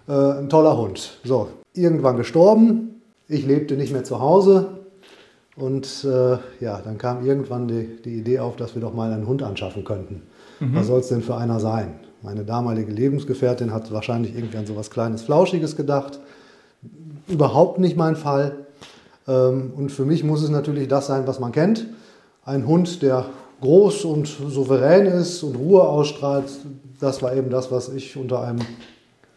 Äh, 0.08 0.12
ein 0.12 0.48
toller 0.48 0.76
Hund. 0.76 1.18
So, 1.22 1.48
irgendwann 1.76 2.16
gestorben. 2.16 3.02
Ich 3.28 3.46
lebte 3.46 3.76
nicht 3.76 3.92
mehr 3.92 4.04
zu 4.04 4.20
Hause. 4.20 4.78
Und 5.56 6.04
äh, 6.04 6.36
ja, 6.60 6.80
dann 6.84 6.98
kam 6.98 7.24
irgendwann 7.24 7.66
die, 7.66 8.02
die 8.04 8.18
Idee 8.18 8.40
auf, 8.40 8.56
dass 8.56 8.74
wir 8.74 8.82
doch 8.82 8.92
mal 8.92 9.12
einen 9.12 9.26
Hund 9.26 9.42
anschaffen 9.42 9.84
könnten. 9.84 10.22
Was 10.60 10.86
soll 10.86 11.00
es 11.00 11.08
denn 11.08 11.22
für 11.22 11.36
einer 11.36 11.60
sein? 11.60 11.94
Meine 12.22 12.44
damalige 12.44 12.90
Lebensgefährtin 12.90 13.72
hat 13.72 13.92
wahrscheinlich 13.92 14.34
irgendwie 14.34 14.56
an 14.56 14.66
so 14.66 14.74
was 14.74 14.90
Kleines, 14.90 15.22
Flauschiges 15.22 15.76
gedacht. 15.76 16.18
Überhaupt 17.28 17.78
nicht 17.78 17.96
mein 17.96 18.16
Fall. 18.16 18.66
Ähm, 19.28 19.72
und 19.76 19.90
für 19.92 20.04
mich 20.04 20.24
muss 20.24 20.42
es 20.42 20.50
natürlich 20.50 20.88
das 20.88 21.06
sein, 21.06 21.26
was 21.26 21.40
man 21.40 21.52
kennt. 21.52 21.86
Ein 22.44 22.66
Hund, 22.66 23.02
der 23.02 23.26
groß 23.60 24.04
und 24.04 24.26
souverän 24.26 25.06
ist 25.06 25.42
und 25.42 25.56
Ruhe 25.56 25.82
ausstrahlt. 25.82 26.46
Das 27.00 27.22
war 27.22 27.34
eben 27.34 27.50
das, 27.50 27.70
was 27.70 27.88
ich 27.88 28.16
unter 28.16 28.42
einem 28.42 28.60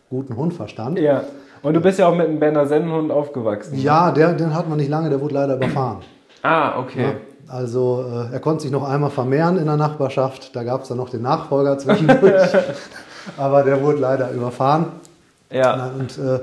guten 0.10 0.36
Hund 0.36 0.54
verstand. 0.54 1.00
ja. 1.00 1.24
Und 1.62 1.74
du 1.74 1.82
bist 1.82 2.00
ja 2.00 2.08
auch 2.08 2.16
mit 2.16 2.28
einem 2.28 2.40
Berner 2.40 2.66
Sennenhund 2.66 3.12
aufgewachsen. 3.12 3.76
ne? 3.76 3.82
Ja, 3.82 4.12
der, 4.12 4.34
den 4.34 4.54
hat 4.54 4.70
man 4.70 4.78
nicht 4.78 4.90
lange, 4.90 5.10
der 5.10 5.20
wurde 5.22 5.34
leider 5.36 5.56
überfahren. 5.56 5.98
Ah, 6.42 6.80
okay. 6.80 7.04
Ja, 7.04 7.14
also 7.48 8.06
äh, 8.08 8.34
er 8.34 8.40
konnte 8.40 8.64
sich 8.64 8.72
noch 8.72 8.88
einmal 8.88 9.10
vermehren 9.10 9.58
in 9.58 9.66
der 9.66 9.76
Nachbarschaft. 9.76 10.56
Da 10.56 10.64
gab 10.64 10.84
es 10.84 10.88
dann 10.88 10.98
noch 10.98 11.10
den 11.10 11.22
Nachfolger 11.22 11.78
zwischendurch. 11.78 12.52
Aber 13.38 13.64
der 13.64 13.82
wurde 13.82 14.00
leider 14.00 14.32
überfahren. 14.32 14.86
Ja. 15.52 15.92
Und 15.98 16.18
äh, 16.18 16.40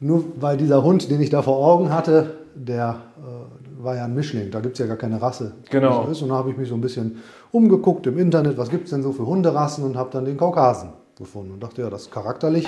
nur 0.00 0.24
weil 0.40 0.56
dieser 0.56 0.82
Hund, 0.82 1.10
den 1.10 1.20
ich 1.20 1.30
da 1.30 1.42
vor 1.42 1.58
Augen 1.58 1.92
hatte, 1.92 2.30
der 2.54 2.96
äh, 3.18 3.84
war 3.84 3.96
ja 3.96 4.04
ein 4.04 4.14
Mischling, 4.14 4.50
da 4.50 4.60
gibt 4.60 4.74
es 4.74 4.78
ja 4.78 4.86
gar 4.86 4.96
keine 4.96 5.20
Rasse. 5.20 5.52
Genau. 5.70 6.02
Und 6.02 6.28
da 6.28 6.34
habe 6.34 6.50
ich 6.50 6.56
mich 6.56 6.68
so 6.68 6.74
ein 6.74 6.80
bisschen 6.80 7.22
umgeguckt 7.50 8.06
im 8.06 8.18
Internet, 8.18 8.58
was 8.58 8.70
gibt 8.70 8.84
es 8.84 8.90
denn 8.90 9.02
so 9.02 9.12
für 9.12 9.26
Hunderassen 9.26 9.84
und 9.84 9.96
habe 9.96 10.10
dann 10.12 10.24
den 10.24 10.36
Kaukasen 10.36 10.90
gefunden 11.16 11.52
und 11.52 11.62
dachte, 11.62 11.82
ja, 11.82 11.90
das 11.90 12.10
charakterlich 12.10 12.66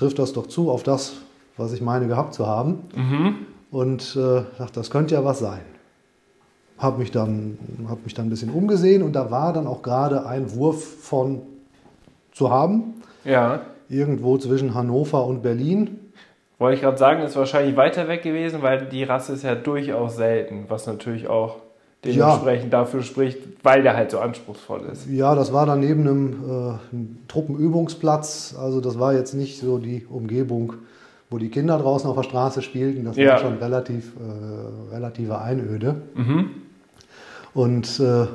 trifft 0.00 0.18
das 0.18 0.32
doch 0.32 0.46
zu 0.46 0.70
auf 0.70 0.82
das, 0.82 1.12
was 1.58 1.72
ich 1.74 1.82
meine 1.82 2.08
gehabt 2.08 2.32
zu 2.34 2.46
haben. 2.46 2.78
Und 3.70 4.16
äh, 4.16 4.42
dachte, 4.58 4.72
das 4.80 4.90
könnte 4.90 5.14
ja 5.14 5.24
was 5.24 5.38
sein. 5.38 5.60
Habe 6.78 6.98
mich, 7.00 7.10
dann, 7.10 7.58
hab 7.88 8.02
mich 8.04 8.14
dann 8.14 8.26
ein 8.26 8.30
bisschen 8.30 8.50
umgesehen 8.50 9.02
und 9.02 9.12
da 9.12 9.30
war 9.30 9.52
dann 9.52 9.66
auch 9.66 9.82
gerade 9.82 10.26
ein 10.26 10.54
Wurf 10.54 10.82
von 11.02 11.42
zu 12.32 12.50
haben, 12.50 12.94
Ja. 13.24 13.60
irgendwo 13.90 14.38
zwischen 14.38 14.72
Hannover 14.74 15.26
und 15.26 15.42
Berlin. 15.42 15.98
Wollte 16.58 16.76
ich 16.76 16.80
gerade 16.80 16.96
sagen, 16.96 17.20
ist 17.22 17.36
wahrscheinlich 17.36 17.76
weiter 17.76 18.08
weg 18.08 18.22
gewesen, 18.22 18.62
weil 18.62 18.86
die 18.86 19.04
Rasse 19.04 19.34
ist 19.34 19.42
ja 19.44 19.54
durchaus 19.54 20.16
selten, 20.16 20.64
was 20.68 20.86
natürlich 20.86 21.28
auch 21.28 21.56
dementsprechend 22.04 22.72
dafür 22.72 23.02
spricht, 23.02 23.38
weil 23.62 23.82
der 23.82 23.96
halt 23.96 24.10
so 24.10 24.18
anspruchsvoll 24.20 24.82
ist. 24.92 25.06
Ja, 25.08 25.34
das 25.34 25.52
war 25.52 25.66
dann 25.66 25.80
neben 25.80 26.00
einem, 26.08 26.32
äh, 26.32 26.94
einem 26.94 27.18
Truppenübungsplatz. 27.28 28.54
Also 28.58 28.80
das 28.80 28.98
war 28.98 29.12
jetzt 29.14 29.34
nicht 29.34 29.60
so 29.60 29.78
die 29.78 30.06
Umgebung, 30.08 30.74
wo 31.28 31.38
die 31.38 31.48
Kinder 31.50 31.78
draußen 31.78 32.08
auf 32.08 32.16
der 32.16 32.22
Straße 32.24 32.62
spielten. 32.62 33.04
Das 33.04 33.16
Ja. 33.16 33.32
war 33.32 33.38
schon 33.38 33.58
relativ, 33.58 34.12
äh, 34.16 34.94
relative 34.94 35.38
Einöde. 35.40 36.02
Und 37.54 38.00
äh, 38.00 38.26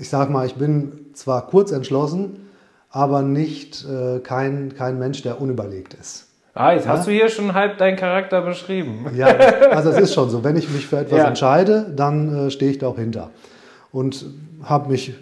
ich 0.00 0.08
sag 0.08 0.30
mal, 0.30 0.46
ich 0.46 0.54
bin 0.54 0.92
zwar 1.14 1.46
kurz 1.46 1.72
entschlossen, 1.72 2.36
aber 2.90 3.22
nicht 3.22 3.84
äh, 3.84 4.18
kein, 4.20 4.74
kein 4.74 4.98
Mensch, 4.98 5.22
der 5.22 5.40
unüberlegt 5.40 5.94
ist. 5.94 6.26
Ah, 6.54 6.72
jetzt 6.72 6.88
hast 6.88 7.06
du 7.06 7.12
hier 7.12 7.28
schon 7.28 7.54
halb 7.54 7.78
deinen 7.78 7.96
Charakter 7.96 8.42
beschrieben. 8.42 9.06
Ja, 9.14 9.26
also 9.26 9.90
es 9.90 9.98
ist 9.98 10.14
schon 10.14 10.30
so. 10.30 10.42
Wenn 10.42 10.56
ich 10.56 10.68
mich 10.70 10.86
für 10.86 10.98
etwas 10.98 11.18
Ja. 11.18 11.28
entscheide, 11.28 11.92
dann 11.94 12.46
äh, 12.46 12.50
stehe 12.50 12.70
ich 12.70 12.78
da 12.78 12.88
auch 12.88 12.96
hinter. 12.98 13.30
Und 13.92 14.26
habe 14.64 14.90
mich 14.90 15.14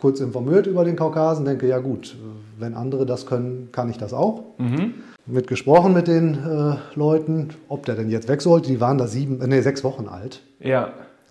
kurz 0.00 0.20
informiert 0.20 0.66
über 0.66 0.84
den 0.84 0.96
Kaukasen, 0.96 1.44
denke, 1.44 1.66
ja 1.66 1.78
gut, 1.78 2.14
äh, 2.14 2.60
wenn 2.60 2.74
andere 2.74 3.04
das 3.04 3.26
können, 3.26 3.70
kann 3.72 3.90
ich 3.90 3.98
das 3.98 4.12
auch. 4.14 4.42
Mit 5.26 5.46
gesprochen 5.48 5.92
mit 5.92 6.06
den 6.06 6.34
äh, 6.34 6.76
Leuten, 6.98 7.48
ob 7.68 7.84
der 7.86 7.96
denn 7.96 8.10
jetzt 8.10 8.28
weg 8.28 8.40
sollte. 8.42 8.68
Die 8.68 8.80
waren 8.80 8.98
da 8.98 9.06
sieben, 9.06 9.40
äh, 9.40 9.46
nee, 9.48 9.60
sechs 9.60 9.82
Wochen 9.82 10.06
alt. 10.06 10.40
Ja. 10.60 10.90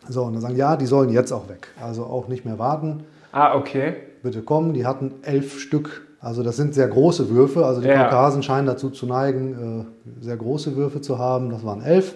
So, 0.10 0.24
und 0.24 0.34
dann 0.34 0.42
sagen, 0.42 0.58
ja, 0.58 0.75
die 0.75 0.86
sollen 0.86 1.10
jetzt 1.10 1.32
auch 1.32 1.48
weg. 1.48 1.70
Also 1.82 2.03
auch 2.03 2.27
nicht 2.27 2.44
mehr 2.44 2.60
warten. 2.60 3.06
Ah, 3.32 3.56
okay. 3.56 3.94
Bitte 4.22 4.42
kommen. 4.42 4.74
Die 4.74 4.86
hatten 4.86 5.13
elf 5.22 5.60
Stück. 5.60 6.01
Also 6.24 6.42
das 6.42 6.56
sind 6.56 6.74
sehr 6.74 6.88
große 6.88 7.30
Würfe. 7.30 7.65
Also 7.65 7.82
die 7.82 7.88
Ja. 7.89 8.06
Kaukasen 8.06 8.42
scheinen 8.44 8.65
dazu 8.65 8.89
zu 8.89 9.06
neigen, 9.06 9.86
äh, 10.22 10.24
sehr 10.24 10.38
große 10.38 10.75
Würfe 10.77 11.01
zu 11.01 11.20
haben. 11.20 11.50
Das 11.50 11.65
waren 11.65 11.82
elf. 11.84 12.15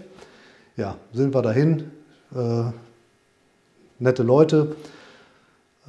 Ja, 0.78 0.96
sind 1.12 1.36
wir 1.36 1.42
dahin. 1.42 1.84
Äh, 2.34 2.72
nette 4.00 4.24
Leute. 4.24 4.76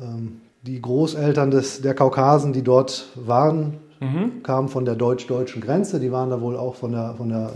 Ähm, 0.02 0.40
die 0.62 0.82
Großeltern 0.82 1.50
des, 1.52 1.80
der 1.80 1.94
Kaukasen, 1.94 2.52
die 2.52 2.62
dort 2.62 3.06
waren, 3.14 3.74
Mhm. 4.00 4.42
kamen 4.42 4.68
von 4.68 4.84
der 4.84 4.94
deutsch-deutschen 4.96 5.60
Grenze. 5.62 5.98
Die 6.00 6.10
waren 6.12 6.30
da 6.30 6.40
wohl 6.40 6.56
auch 6.56 6.74
von 6.76 6.92
der, 6.92 7.14
von 7.16 7.28
der 7.28 7.50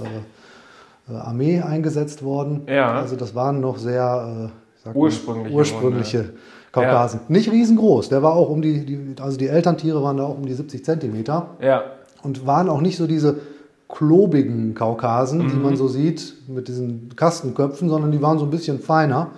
äh, 1.08 1.12
äh, 1.12 1.16
Armee 1.16 1.60
eingesetzt 1.60 2.22
worden. 2.22 2.62
Ja. 2.68 2.92
Also 2.92 3.16
das 3.16 3.34
waren 3.34 3.60
noch 3.60 3.78
sehr 3.78 4.50
äh, 4.86 4.88
Ursprüngliche 4.94 5.54
ursprüngliche 5.56 6.32
Kaukasen. 6.72 7.20
Nicht 7.28 7.52
riesengroß. 7.52 8.08
Der 8.08 8.22
war 8.22 8.34
auch 8.34 8.48
um 8.48 8.62
die, 8.62 8.84
die, 8.86 9.14
also 9.20 9.36
die 9.36 9.46
Elterntiere 9.48 10.02
waren 10.02 10.16
da 10.16 10.24
auch 10.24 10.36
um 10.38 10.46
die 10.46 10.54
70 10.54 10.84
Zentimeter 10.84 11.50
Ja. 11.60 11.82
und 12.22 12.46
waren 12.46 12.68
auch 12.68 12.80
nicht 12.80 12.96
so 12.96 13.06
diese 13.06 13.36
klobigen 13.88 14.74
Kaukasen, 14.74 15.48
die 15.48 15.56
man 15.56 15.76
so 15.76 15.86
sieht 15.86 16.34
mit 16.48 16.66
diesen 16.68 17.14
Kastenköpfen, 17.14 17.90
sondern 17.90 18.10
die 18.10 18.22
waren 18.22 18.38
so 18.38 18.44
ein 18.46 18.50
bisschen 18.50 18.80
feiner. 18.80 19.28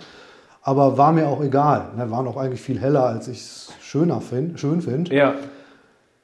Aber 0.62 0.96
war 0.96 1.12
mir 1.12 1.26
auch 1.28 1.42
egal. 1.42 1.88
Ne, 1.96 2.10
waren 2.10 2.26
auch 2.26 2.36
eigentlich 2.36 2.60
viel 2.60 2.80
heller, 2.80 3.04
als 3.04 3.28
ich 3.28 3.38
es 3.40 3.72
schöner 3.82 4.20
find, 4.20 4.58
schön 4.58 4.80
finde. 4.80 5.14
Ja. 5.14 5.34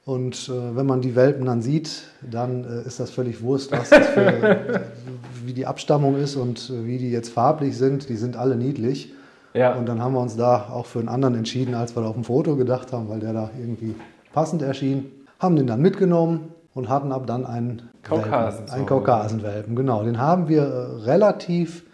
Und 0.06 0.48
äh, 0.48 0.76
wenn 0.76 0.86
man 0.86 1.02
die 1.02 1.14
Welpen 1.14 1.44
dann 1.44 1.60
sieht, 1.60 2.04
dann 2.22 2.64
äh, 2.64 2.86
ist 2.86 3.00
das 3.00 3.10
völlig 3.10 3.42
Wurst, 3.42 3.70
was 3.72 3.90
das 3.90 4.06
für, 4.08 4.80
wie 5.44 5.52
die 5.52 5.66
Abstammung 5.66 6.16
ist 6.16 6.36
und 6.36 6.70
äh, 6.70 6.86
wie 6.86 6.98
die 6.98 7.10
jetzt 7.10 7.30
farblich 7.30 7.76
sind. 7.76 8.08
Die 8.08 8.16
sind 8.16 8.36
alle 8.36 8.56
niedlich. 8.56 9.12
Ja. 9.54 9.74
Und 9.74 9.88
dann 9.88 10.00
haben 10.02 10.14
wir 10.14 10.20
uns 10.20 10.36
da 10.36 10.68
auch 10.72 10.86
für 10.86 10.98
einen 11.00 11.08
anderen 11.08 11.34
entschieden, 11.34 11.74
als 11.74 11.96
wir 11.96 12.02
da 12.02 12.08
auf 12.08 12.14
dem 12.14 12.24
Foto 12.24 12.56
gedacht 12.56 12.92
haben, 12.92 13.08
weil 13.08 13.20
der 13.20 13.32
da 13.32 13.50
irgendwie 13.58 13.94
passend 14.32 14.62
erschien. 14.62 15.10
Haben 15.38 15.56
den 15.56 15.66
dann 15.66 15.80
mitgenommen 15.80 16.50
und 16.74 16.88
hatten 16.88 17.10
ab 17.12 17.26
dann 17.26 17.44
einen 17.46 17.82
Kaukasen 18.02 18.30
Welpen, 18.60 18.66
zu 18.68 18.74
einen. 18.74 18.86
Kaukasenwelpen, 18.86 19.76
genau. 19.76 20.04
Den 20.04 20.18
haben 20.18 20.48
wir 20.48 20.62
äh, 20.62 21.04
relativ 21.04 21.84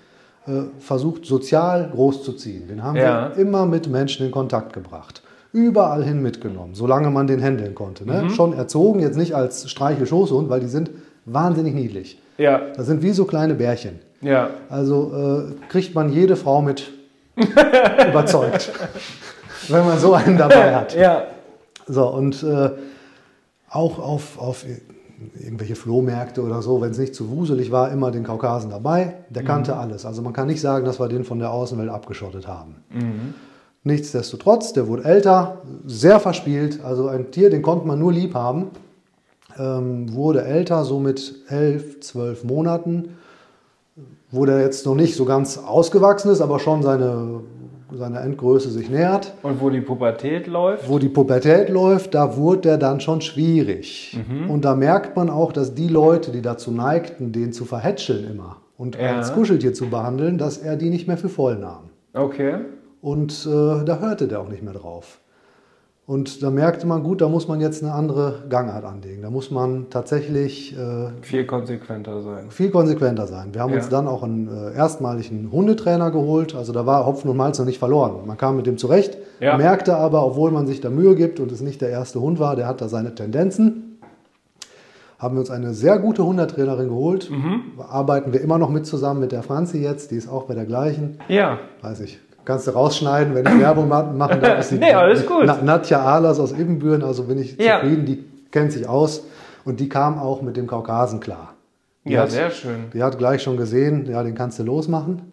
äh, 0.47 0.63
versucht, 0.79 1.25
sozial 1.25 1.89
groß 1.93 2.23
zu 2.25 2.33
ziehen. 2.35 2.69
Den 2.69 2.83
haben 2.83 2.97
Ja. 2.97 3.31
wir 3.35 3.41
immer 3.43 3.67
mit 3.67 3.89
Menschen 3.89 4.27
in 4.27 4.33
Kontakt 4.33 4.73
gebracht. 4.73 5.23
Überall 5.53 6.05
hin 6.05 6.21
mitgenommen, 6.23 6.75
solange 6.75 7.11
man 7.11 7.27
den 7.27 7.41
händeln 7.41 7.75
konnte. 7.75 8.05
Ne? 8.05 8.25
Mhm. 8.25 8.31
Schon 8.31 8.53
erzogen, 8.53 9.01
jetzt 9.01 9.17
nicht 9.17 9.35
als 9.35 9.71
Streichel-Schoßhund, 9.71 10.51
weil 10.51 10.61
die 10.61 10.67
sind 10.67 10.91
wahnsinnig 11.25 11.73
niedlich. 11.75 12.21
Ja. 12.37 12.61
Das 12.77 12.87
sind 12.87 13.03
wie 13.03 13.13
so 13.13 13.25
kleine 13.25 13.55
Bärchen. 13.55 14.01
Ja. 14.21 14.51
Also 14.69 15.47
äh, 15.49 15.69
kriegt 15.71 15.95
man 15.95 16.13
jede 16.13 16.37
Frau 16.37 16.61
mit 16.61 16.93
überzeugt, 18.09 18.73
wenn 19.69 19.85
man 19.87 19.99
so 19.99 20.15
einen 20.15 20.39
dabei 20.39 20.75
hat. 20.75 20.95
Ja. 20.95 21.25
So, 21.87 22.09
und 22.09 22.43
äh, 22.43 22.71
auch 23.71 23.99
auf, 23.99 24.39
auf 24.39 24.65
irgendwelche 25.39 25.77
Flohmärkte 25.77 26.43
oder 26.43 26.63
so, 26.63 26.81
wenn 26.81 26.91
es 26.91 26.99
nicht 26.99 27.15
zu 27.15 27.31
wuselig 27.31 27.71
war, 27.71 27.91
immer 27.91 28.11
den 28.11 28.25
Kaukasen 28.25 28.71
dabei. 28.71 29.15
Der 29.31 29.45
kannte 29.45 29.77
alles. 29.77 30.05
Also 30.05 30.23
man 30.23 30.33
kann 30.33 30.47
nicht 30.47 30.61
sagen, 30.61 30.85
dass 30.85 31.01
wir 31.01 31.09
den 31.09 31.25
von 31.25 31.39
der 31.39 31.51
Außenwelt 31.51 31.89
abgeschottet 31.89 32.47
haben. 32.47 32.77
Nichtsdestotrotz, 33.83 34.73
der 34.73 34.89
wurde 34.89 35.05
älter, 35.05 35.63
sehr 35.87 36.21
verspielt. 36.21 36.85
Also 36.85 37.09
ein 37.09 37.31
Tier, 37.31 37.51
den 37.51 37.63
konnte 37.63 37.87
man 37.87 37.99
nur 37.99 38.13
lieb 38.13 38.35
haben. 38.35 38.71
Ähm, 39.59 40.13
wurde 40.13 40.45
älter, 40.45 40.85
so 40.85 40.99
mit 40.99 41.37
elf, 41.49 42.01
zwölf 42.01 42.45
Monaten. 42.45 43.17
Wo 44.31 44.45
der 44.45 44.61
jetzt 44.61 44.85
noch 44.87 44.95
nicht 44.95 45.15
so 45.15 45.25
ganz 45.25 45.57
ausgewachsen 45.59 46.31
ist, 46.33 46.41
aber 46.41 46.59
schon 46.59 46.83
seine, 46.83 47.41
seine 47.95 48.19
Endgröße 48.21 48.71
sich 48.71 48.91
nähert. 48.91 49.35
Und 49.43 49.61
wo 49.61 49.71
die 49.71 49.81
Pubertät 49.81 50.47
läuft? 50.49 50.89
Wo 50.89 50.99
die 50.99 51.09
Pubertät 51.09 51.69
läuft, 51.69 52.15
da 52.15 52.37
wurde 52.37 52.61
der 52.63 52.79
dann 52.79 53.01
schon 53.01 53.21
schwierig. 53.21 54.19
Und 54.49 54.65
da 54.65 54.75
merkt 54.75 55.17
man 55.17 55.31
auch, 55.31 55.53
dass 55.53 55.75
die 55.75 55.89
Leute, 55.89 56.33
die 56.33 56.43
dazu 56.43 56.71
neigten, 56.73 57.31
den 57.33 57.53
zu 57.53 57.65
verhätscheln 57.65 58.29
immer 58.31 58.57
und 58.77 58.97
Ja. 58.97 59.17
als 59.17 59.33
Kuscheltier 59.33 59.73
zu 59.75 59.87
behandeln, 59.89 60.39
dass 60.39 60.59
er 60.59 60.77
die 60.77 60.91
nicht 60.91 61.07
mehr 61.07 61.17
für 61.17 61.29
voll 61.29 61.57
nahm. 61.57 61.91
Okay. 62.13 62.57
Und 63.01 63.47
äh, 63.47 63.85
da 63.85 63.99
hörte 64.01 64.27
der 64.27 64.41
auch 64.41 64.49
nicht 64.49 64.63
mehr 64.63 64.75
drauf. 64.75 65.21
Und 66.09 66.41
da 66.45 66.51
merkte 66.53 66.87
man, 66.87 67.03
gut, 67.03 67.21
da 67.21 67.29
muss 67.29 67.49
man 67.49 67.61
jetzt 67.61 67.83
eine 67.83 67.93
andere 67.93 68.45
Gangart 68.49 68.85
anlegen. 68.85 69.23
Da 69.23 69.31
muss 69.31 69.51
man 69.51 69.87
tatsächlich 69.91 70.73
äh, 70.79 71.09
Viel 71.23 71.45
konsequenter 71.47 72.23
sein. 72.23 72.49
viel 72.51 72.71
konsequenter 72.71 73.27
sein. 73.27 73.49
Wir 73.53 73.61
haben 73.63 73.71
Ja. 73.73 73.79
uns 73.79 73.89
dann 73.89 74.07
auch 74.07 74.23
einen 74.23 74.47
äh, 74.47 74.73
erstmalig 74.77 75.33
einen 75.33 75.51
Hundetrainer 75.51 76.13
geholt. 76.13 76.55
Also 76.55 76.73
da 76.73 76.87
war 76.87 77.07
Hopfen 77.07 77.29
und 77.29 77.37
Malz 77.37 77.59
noch 77.59 77.67
nicht 77.67 77.81
verloren. 77.81 78.25
Man 78.25 78.37
kam 78.37 78.55
mit 78.57 78.67
dem 78.67 78.79
zurecht, 78.79 79.19
Ja. 79.41 79.57
merkte 79.57 79.97
aber, 79.97 80.25
obwohl 80.25 80.53
man 80.53 80.69
sich 80.69 80.81
da 80.81 80.91
Mühe 80.91 81.17
gibt 81.17 81.41
und 81.41 81.51
es 81.51 81.61
nicht 81.61 81.81
der 81.81 81.89
erste 81.91 82.21
Hund 82.21 82.39
war, 82.39 82.55
der 82.55 82.69
hat 82.69 82.81
da 82.81 82.89
seine 82.89 83.13
Tendenzen. 83.17 83.99
Haben 85.19 85.35
wir 85.35 85.41
uns 85.41 85.51
eine 85.51 85.75
sehr 85.75 85.99
gute 85.99 86.25
Hundetrainerin 86.25 86.89
geholt. 86.89 87.31
Mhm. 87.33 87.63
Arbeiten 87.81 88.33
wir 88.33 88.41
immer 88.43 88.59
noch 88.59 88.71
mit 88.71 88.87
zusammen 88.87 89.19
mit 89.19 89.33
der 89.33 89.43
Franzi 89.43 89.79
jetzt. 89.83 90.13
Die 90.13 90.17
ist 90.17 90.29
auch 90.29 90.45
bei 90.45 90.55
der 90.55 90.67
gleichen. 90.67 91.19
Ja. 91.27 91.59
Weiß 91.83 91.99
ich. 92.01 92.21
Kannst 92.47 92.67
du 92.67 92.71
rausschneiden, 92.71 93.35
wenn 93.35 93.45
ich 93.45 93.59
Werbung 93.61 93.89
ma- 93.89 94.03
machen 94.05 94.41
darf. 94.41 94.61
Ist 94.61 94.71
die 94.71 94.77
Nee, 94.79 94.95
alles 94.95 95.27
gut. 95.27 95.45
Na, 95.45 95.61
Nadja 95.63 96.01
Ahlers 96.01 96.41
aus 96.41 96.53
Ibbenbüren, 96.53 97.03
also 97.03 97.25
bin 97.25 97.39
ich 97.39 97.59
Ja. 97.59 97.81
zufrieden. 97.81 98.07
Die 98.07 98.25
kennt 98.51 98.73
sich 98.73 98.89
aus. 98.89 99.25
Und 99.65 99.81
die 99.81 99.89
kam 99.91 100.19
auch 100.19 100.41
mit 100.43 100.57
dem 100.57 100.67
Kaukasen 100.67 101.21
klar. 101.21 101.53
Die 102.05 102.13
Ja, 102.13 102.23
hat- 102.23 102.31
sehr 102.31 102.51
schön. 102.51 102.85
die 102.95 103.03
hat 103.03 103.19
gleich 103.19 103.43
schon 103.43 103.57
gesehen, 103.59 104.07
ja, 104.09 104.23
den 104.23 104.35
kannst 104.37 104.59
du 104.61 104.63
losmachen, 104.63 105.33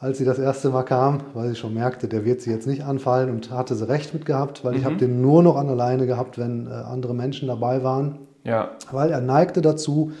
als 0.00 0.16
sie 0.16 0.24
das 0.24 0.38
erste 0.38 0.70
Mal 0.70 0.84
kam, 0.84 1.18
weil 1.34 1.50
sie 1.50 1.56
schon 1.56 1.74
merkte, 1.74 2.08
der 2.08 2.24
wird 2.24 2.40
sie 2.40 2.50
jetzt 2.50 2.66
nicht 2.66 2.82
anfallen 2.84 3.28
und 3.30 3.50
hatte 3.50 3.74
sie 3.74 3.86
recht 3.86 4.14
mit 4.14 4.24
gehabt, 4.24 4.64
weil 4.64 4.74
ich 4.76 4.84
habe 4.86 4.96
den 4.96 5.20
nur 5.20 5.42
noch 5.42 5.56
an 5.56 5.66
der 5.66 5.76
Leine 5.76 6.06
gehabt, 6.06 6.38
wenn 6.38 6.66
äh, 6.66 6.70
andere 6.70 7.14
Menschen 7.14 7.46
dabei 7.48 7.82
waren, 7.84 8.20
Ja. 8.44 8.70
weil 8.90 9.10
er 9.10 9.20
neigte 9.20 9.60
dazu, 9.60 10.12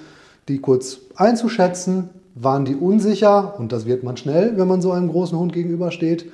die 0.48 0.58
kurz 0.60 0.98
einzuschätzen, 1.16 2.10
waren 2.40 2.64
die 2.64 2.76
unsicher 2.76 3.54
und 3.58 3.72
das 3.72 3.86
wird 3.86 4.02
man 4.02 4.16
schnell, 4.16 4.56
wenn 4.56 4.68
man 4.68 4.80
so 4.80 4.92
einem 4.92 5.08
großen 5.08 5.38
Hund 5.38 5.52
gegenübersteht, 5.52 6.30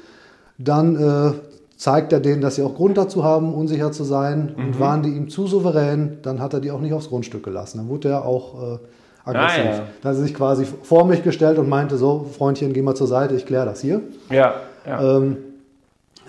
dann 0.58 0.96
äh, 0.96 1.32
zeigt 1.76 2.12
er 2.12 2.20
denen, 2.20 2.40
dass 2.40 2.56
sie 2.56 2.62
auch 2.62 2.74
Grund 2.74 2.96
dazu 2.96 3.24
haben, 3.24 3.54
unsicher 3.54 3.92
zu 3.92 4.04
sein 4.04 4.54
und 4.56 4.78
waren 4.80 5.02
die 5.02 5.10
ihm 5.10 5.28
zu 5.28 5.46
souverän, 5.46 6.18
dann 6.22 6.40
hat 6.40 6.54
er 6.54 6.60
die 6.60 6.70
auch 6.70 6.80
nicht 6.80 6.92
aufs 6.92 7.08
Grundstück 7.08 7.42
gelassen. 7.42 7.78
Dann 7.78 7.88
wurde 7.88 8.08
er 8.10 8.24
auch 8.24 8.54
äh, 8.54 8.78
aggressiv. 9.24 9.64
Ah, 9.64 9.64
ja. 9.64 9.82
Dann 10.02 10.12
hat 10.12 10.18
er 10.18 10.22
sich 10.22 10.34
quasi 10.34 10.64
vor 10.64 11.06
mich 11.06 11.22
gestellt 11.22 11.58
und 11.58 11.68
meinte 11.68 11.96
so, 11.96 12.26
Freundchen, 12.36 12.72
geh 12.72 12.82
mal 12.82 12.94
zur 12.94 13.06
Seite, 13.06 13.34
ich 13.34 13.46
kläre 13.46 13.66
das 13.66 13.80
hier. 13.80 14.00
Ja. 14.30 14.54
Ja. 14.86 15.16
Ähm, 15.16 15.36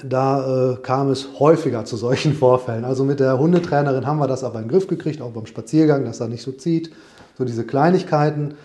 da 0.04 0.74
äh, 0.74 0.76
kam 0.78 1.10
es 1.10 1.28
häufiger 1.40 1.86
zu 1.86 1.96
solchen 1.98 2.34
Vorfällen. 2.36 2.86
Also 2.86 3.04
mit 3.04 3.20
der 3.20 3.38
Hundetrainerin 3.38 4.06
haben 4.06 4.18
wir 4.18 4.28
das 4.28 4.44
aber 4.44 4.60
in 4.60 4.66
den 4.66 4.72
Griff 4.72 4.88
gekriegt, 4.88 5.22
auch 5.22 5.32
beim 5.32 5.46
Spaziergang, 5.46 6.06
dass 6.06 6.20
er 6.20 6.28
nicht 6.28 6.44
so 6.44 6.52
zieht. 6.52 6.92
So 7.38 7.46
diese 7.46 7.66
Kleinigkeiten. 7.66 8.56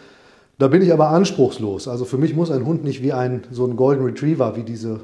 Da 0.61 0.69
bin 0.69 0.83
ich 0.83 0.93
aber 0.93 1.09
anspruchslos. 1.09 1.89
Also 1.89 2.05
für 2.05 2.19
mich 2.19 2.37
muss 2.37 2.51
ein 2.51 2.67
Hund 2.67 2.85
nicht 2.85 3.03
wie 3.03 3.15
ein 3.15 3.45
so 3.51 3.67
ein 3.67 3.77
Golden 3.77 4.05
Retriever, 4.05 4.57
wie 4.57 4.63
diese 4.63 5.01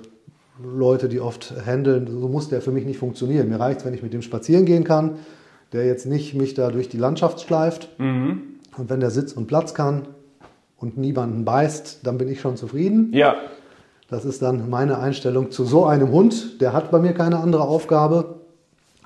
Leute, 0.62 1.08
die 1.08 1.18
oft 1.18 1.54
handeln, 1.64 2.06
so 2.20 2.28
muss 2.28 2.50
der 2.50 2.60
für 2.60 2.72
mich 2.72 2.84
nicht 2.84 2.98
funktionieren. 2.98 3.48
Mir 3.48 3.58
reicht 3.58 3.80
es, 3.80 3.86
wenn 3.86 3.94
ich 3.94 4.02
mit 4.02 4.12
dem 4.12 4.20
spazieren 4.20 4.66
gehen 4.66 4.84
kann, 4.84 5.12
der 5.72 5.86
jetzt 5.86 6.04
nicht 6.04 6.34
mich 6.34 6.52
da 6.52 6.70
durch 6.70 6.90
die 6.90 6.98
Landschaft 6.98 7.40
schleift. 7.40 7.88
Mhm. 7.98 8.42
Und 8.76 8.90
wenn 8.90 9.00
der 9.00 9.08
Sitz 9.08 9.32
und 9.32 9.46
Platz 9.46 9.72
kann 9.72 10.08
und 10.76 10.98
niemanden 10.98 11.46
beißt, 11.46 12.00
dann 12.02 12.18
bin 12.18 12.28
ich 12.28 12.38
schon 12.38 12.58
zufrieden. 12.58 13.10
Ja. 13.14 13.36
Das 14.10 14.26
ist 14.26 14.42
dann 14.42 14.68
meine 14.68 14.98
Einstellung 14.98 15.50
zu 15.50 15.64
so 15.64 15.86
einem 15.86 16.10
Hund. 16.12 16.60
Der 16.60 16.74
hat 16.74 16.90
bei 16.90 16.98
mir 16.98 17.14
keine 17.14 17.38
andere 17.38 17.62
Aufgabe. 17.62 18.40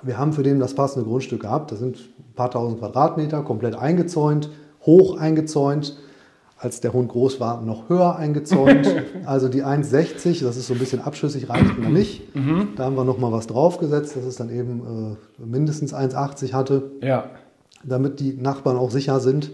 Wir 0.03 0.19
haben 0.19 0.33
für 0.33 0.43
den 0.43 0.59
das 0.59 0.75
passende 0.75 1.09
Grundstück 1.09 1.43
gehabt. 1.43 1.71
Das 1.71 1.79
sind 1.79 1.97
ein 2.19 2.35
paar 2.35 2.51
tausend 2.51 2.81
Quadratmeter, 2.81 3.43
komplett 3.43 3.77
eingezäunt, 3.77 4.51
hoch 4.85 5.17
eingezäunt. 5.17 5.97
Als 6.63 6.81
der 6.81 6.93
Hund 6.93 7.09
groß 7.09 7.41
war, 7.41 7.63
noch 7.63 7.89
höher 7.89 8.17
eingezäunt. 8.17 8.87
Also 9.25 9.49
die 9.49 9.65
1,60, 9.65 10.43
das 10.45 10.57
ist 10.59 10.67
so 10.67 10.75
ein 10.75 10.79
bisschen 10.79 11.01
abschüssig, 11.01 11.49
reicht 11.49 11.79
mir 11.79 11.89
nicht. 11.89 12.23
Da 12.77 12.85
haben 12.85 12.97
wir 12.97 13.05
noch 13.05 13.19
mal 13.19 13.33
was 13.33 13.47
draufgesetzt, 13.47 14.15
dass 14.17 14.25
es 14.25 14.37
dann 14.37 14.51
eben 14.51 15.17
äh, 15.39 15.43
mindestens 15.45 15.95
1,80 15.95 16.53
hatte 16.53 16.91
Ja. 17.01 17.25
damit 17.85 18.21
die 18.21 18.35
Nachbarn 18.35 18.77
auch 18.77 18.91
sicher 18.91 19.21
sind. 19.21 19.53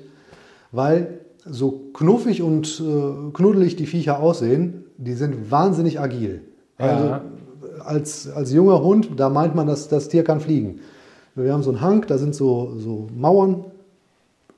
Weil 0.72 1.20
so 1.48 1.70
knuffig 1.94 2.42
und 2.42 2.80
äh, 2.84 3.30
knuddelig 3.32 3.76
die 3.76 3.86
Viecher 3.86 4.18
aussehen, 4.20 4.84
die 4.98 5.14
sind 5.14 5.50
wahnsinnig 5.50 6.00
agil. 6.00 6.42
Also 6.78 7.04
Ja. 7.04 7.20
als, 7.84 8.28
als 8.30 8.52
junger 8.52 8.82
Hund, 8.82 9.10
da 9.16 9.28
meint 9.28 9.54
man, 9.54 9.66
dass 9.68 9.88
das 9.88 10.08
Tier 10.08 10.24
kann 10.24 10.40
fliegen. 10.40 10.80
Wir 11.36 11.52
haben 11.52 11.62
so 11.62 11.70
einen 11.70 11.80
Hang, 11.82 12.04
da 12.08 12.18
sind 12.18 12.34
so, 12.34 12.72
so 12.78 13.06
Mauern 13.14 13.64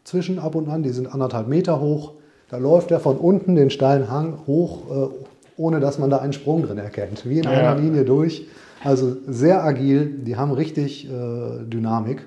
zwischen 0.05 0.39
ab 0.39 0.55
und 0.55 0.69
an, 0.69 0.83
die 0.83 0.91
sind 0.91 1.13
anderthalb 1.13 1.49
Meter 1.49 1.81
hoch. 1.81 2.13
Da 2.51 2.57
läuft 2.57 2.91
er 2.91 3.01
von 3.01 3.17
unten 3.19 3.55
den 3.55 3.71
steilen 3.71 4.11
Hang 4.11 4.39
hoch, 4.47 4.79
äh, 4.91 5.09
ohne 5.57 5.81
dass 5.81 5.99
man 5.99 6.09
da 6.11 6.19
einen 6.19 6.33
Sprung 6.33 6.63
drin 6.63 6.79
erkennt. 6.79 7.29
Wie 7.29 7.39
in 7.39 7.45
Ja. 7.45 7.51
einer 7.51 7.81
Linie 7.81 8.05
durch. 8.05 8.47
Also 8.85 9.17
sehr 9.27 9.65
agil, 9.65 10.07
die 10.25 10.37
haben 10.37 10.53
richtig 10.53 11.07
äh, 11.11 11.65
Dynamik. 11.65 12.25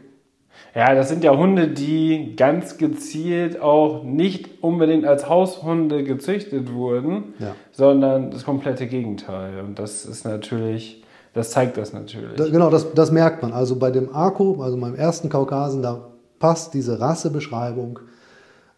Ja, 0.75 0.93
das 0.93 1.09
sind 1.09 1.23
ja 1.23 1.35
Hunde, 1.35 1.69
die 1.69 2.35
ganz 2.37 2.77
gezielt 2.77 3.59
auch 3.61 4.03
nicht 4.03 4.61
unbedingt 4.63 5.05
als 5.05 5.27
Haushunde 5.27 6.03
gezüchtet 6.03 6.71
wurden, 6.73 7.33
Ja. 7.39 7.55
sondern 7.71 8.31
das 8.31 8.45
komplette 8.45 8.87
Gegenteil. 8.87 9.59
Und 9.61 9.79
das 9.79 10.05
ist 10.05 10.23
natürlich, 10.25 11.03
das 11.33 11.51
zeigt 11.51 11.77
das 11.77 11.93
natürlich. 11.93 12.35
Da, 12.37 12.47
genau, 12.47 12.69
das, 12.69 12.93
das 12.93 13.11
merkt 13.11 13.41
man. 13.41 13.53
Also 13.53 13.77
bei 13.77 13.91
dem 13.91 14.13
Arco, 14.13 14.61
also 14.61 14.77
meinem 14.77 14.95
ersten 14.95 15.29
Kaukasen, 15.29 15.81
da 15.81 16.07
passt 16.39 16.73
diese 16.73 16.99
Rassebeschreibung, 16.99 17.99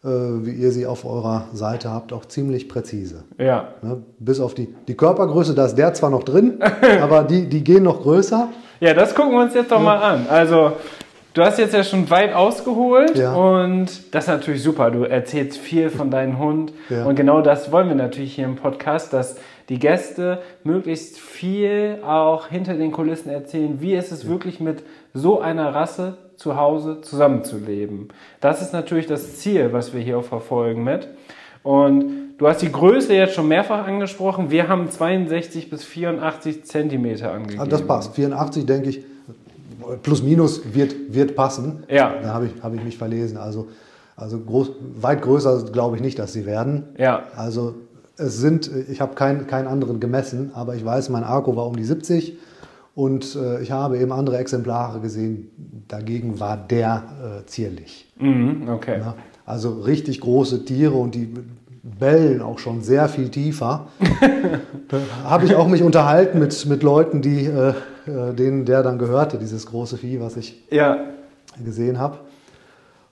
wie 0.04 0.52
ihr 0.52 0.72
sie 0.72 0.86
auf 0.86 1.06
eurer 1.06 1.46
Seite 1.54 1.90
habt, 1.90 2.12
auch 2.12 2.26
ziemlich 2.26 2.68
präzise. 2.68 3.24
ja. 3.38 3.70
Ne? 3.82 4.02
Bis 4.20 4.40
auf 4.42 4.54
die, 4.54 4.68
die 4.88 4.96
Körpergröße, 4.96 5.54
da 5.56 5.66
ist 5.66 5.76
der 5.76 5.94
zwar 5.94 6.10
noch 6.10 6.24
drin, 6.24 6.60
aber 7.02 7.24
die, 7.24 7.48
die 7.48 7.64
gehen 7.64 7.84
noch 7.84 8.02
größer. 8.02 8.50
Ja, 8.82 8.94
das 8.94 9.16
gucken 9.16 9.32
wir 9.32 9.40
uns 9.42 9.54
jetzt 9.54 9.72
doch 9.72 9.80
mal 9.82 9.98
an. 9.98 10.26
Also, 10.30 10.74
du 11.34 11.42
hast 11.42 11.58
jetzt 11.58 11.74
ja 11.74 11.84
schon 11.84 12.10
weit 12.10 12.34
ausgeholt 12.34 13.18
Ja. 13.18 13.34
und 13.34 13.88
das 14.14 14.26
ist 14.26 14.28
natürlich 14.30 14.62
super. 14.62 14.92
Du 14.92 15.04
erzählst 15.04 15.58
viel 15.58 15.90
von 15.90 16.12
deinem 16.12 16.38
Hund 16.38 16.74
Ja. 16.90 17.06
und 17.06 17.16
genau 17.16 17.42
das 17.42 17.72
wollen 17.72 17.88
wir 17.88 17.96
natürlich 17.96 18.36
hier 18.36 18.46
im 18.46 18.56
Podcast, 18.58 19.14
dass 19.14 19.38
die 19.70 19.80
Gäste 19.80 20.40
möglichst 20.64 21.20
viel 21.20 22.00
auch 22.06 22.48
hinter 22.48 22.74
den 22.76 22.92
Kulissen 22.92 23.30
erzählen, 23.30 23.80
wie 23.80 23.94
ist 23.94 24.12
es 24.12 24.28
wirklich 24.28 24.60
mit 24.60 24.84
so 25.14 25.40
einer 25.40 25.74
Rasse 25.74 26.18
zu 26.36 26.58
Hause 26.58 27.02
zusammenzuleben. 27.02 28.10
Das 28.42 28.62
ist 28.62 28.74
natürlich 28.74 29.08
das 29.08 29.38
Ziel, 29.38 29.72
was 29.72 29.94
wir 29.94 30.02
hier 30.02 30.18
auch 30.18 30.24
verfolgen 30.24 30.84
mit. 30.84 31.08
Und 31.62 32.34
du 32.38 32.48
hast 32.48 32.62
die 32.62 32.72
Größe 32.72 33.14
jetzt 33.14 33.36
schon 33.36 33.48
mehrfach 33.48 33.88
angesprochen. 33.88 34.52
Wir 34.52 34.68
haben 34.68 34.90
62 34.90 35.70
bis 35.70 35.84
84 35.86 36.66
Zentimeter 36.66 37.32
angegeben. 37.32 37.62
Ah, 37.62 37.66
Das 37.66 37.86
passt. 37.86 38.16
84, 38.16 38.66
denke 38.66 38.90
ich, 38.90 39.06
plus 40.02 40.24
minus 40.24 40.74
wird, 40.74 40.96
wird 41.14 41.36
passen. 41.36 41.84
Ja. 41.90 42.14
Da 42.22 42.34
habe 42.34 42.48
ich, 42.48 42.64
habe 42.64 42.76
ich 42.76 42.84
mich 42.84 42.98
verlesen. 42.98 43.38
Also, 43.38 43.68
also 44.16 44.40
groß, 44.40 44.72
weit 45.00 45.22
größer 45.22 45.64
glaube 45.72 45.96
ich 45.96 46.02
nicht, 46.02 46.20
dass 46.20 46.34
sie 46.34 46.46
werden. 46.46 46.90
Ja. 46.98 47.24
Also 47.36 47.76
es 48.18 48.38
sind, 48.38 48.70
ich 48.90 49.02
habe 49.02 49.16
keinen 49.16 49.48
keinen 49.48 49.68
anderen 49.68 50.00
gemessen, 50.00 50.52
aber 50.54 50.76
ich 50.76 50.86
weiß, 50.86 51.10
mein 51.10 51.24
Arco 51.24 51.56
war 51.56 51.66
um 51.68 51.76
die 51.76 51.84
70 51.84 52.38
und 52.96 53.36
äh, 53.36 53.62
ich 53.62 53.72
habe 53.72 53.98
eben 53.98 54.12
andere 54.12 54.38
Exemplare 54.38 55.00
gesehen. 55.00 55.50
Dagegen 55.88 56.40
war 56.40 56.58
der 56.58 57.42
äh, 57.42 57.46
zierlich. 57.46 58.12
Mhm, 58.20 58.70
okay. 58.70 59.00
Ja, 59.00 59.16
also 59.46 59.82
richtig 59.82 60.22
große 60.22 60.66
Tiere 60.66 60.94
und 60.94 61.16
die 61.16 61.34
bellen 61.84 62.42
auch 62.42 62.60
schon 62.60 62.82
sehr 62.82 63.10
viel 63.10 63.30
tiefer. 63.30 63.88
habe 65.24 65.46
ich 65.46 65.56
auch 65.56 65.68
mich 65.68 65.84
unterhalten 65.84 66.40
mit, 66.40 66.66
mit 66.68 66.84
Leuten, 66.84 67.22
die, 67.22 67.46
äh, 67.46 67.74
äh, 68.06 68.34
denen 68.34 68.66
der 68.66 68.84
dann 68.84 68.98
gehörte, 68.98 69.38
dieses 69.38 69.66
große 69.66 69.98
Vieh, 69.98 70.20
was 70.22 70.38
ich 70.38 70.64
Ja, 70.70 70.98
gesehen 71.64 72.00
habe. 72.00 72.20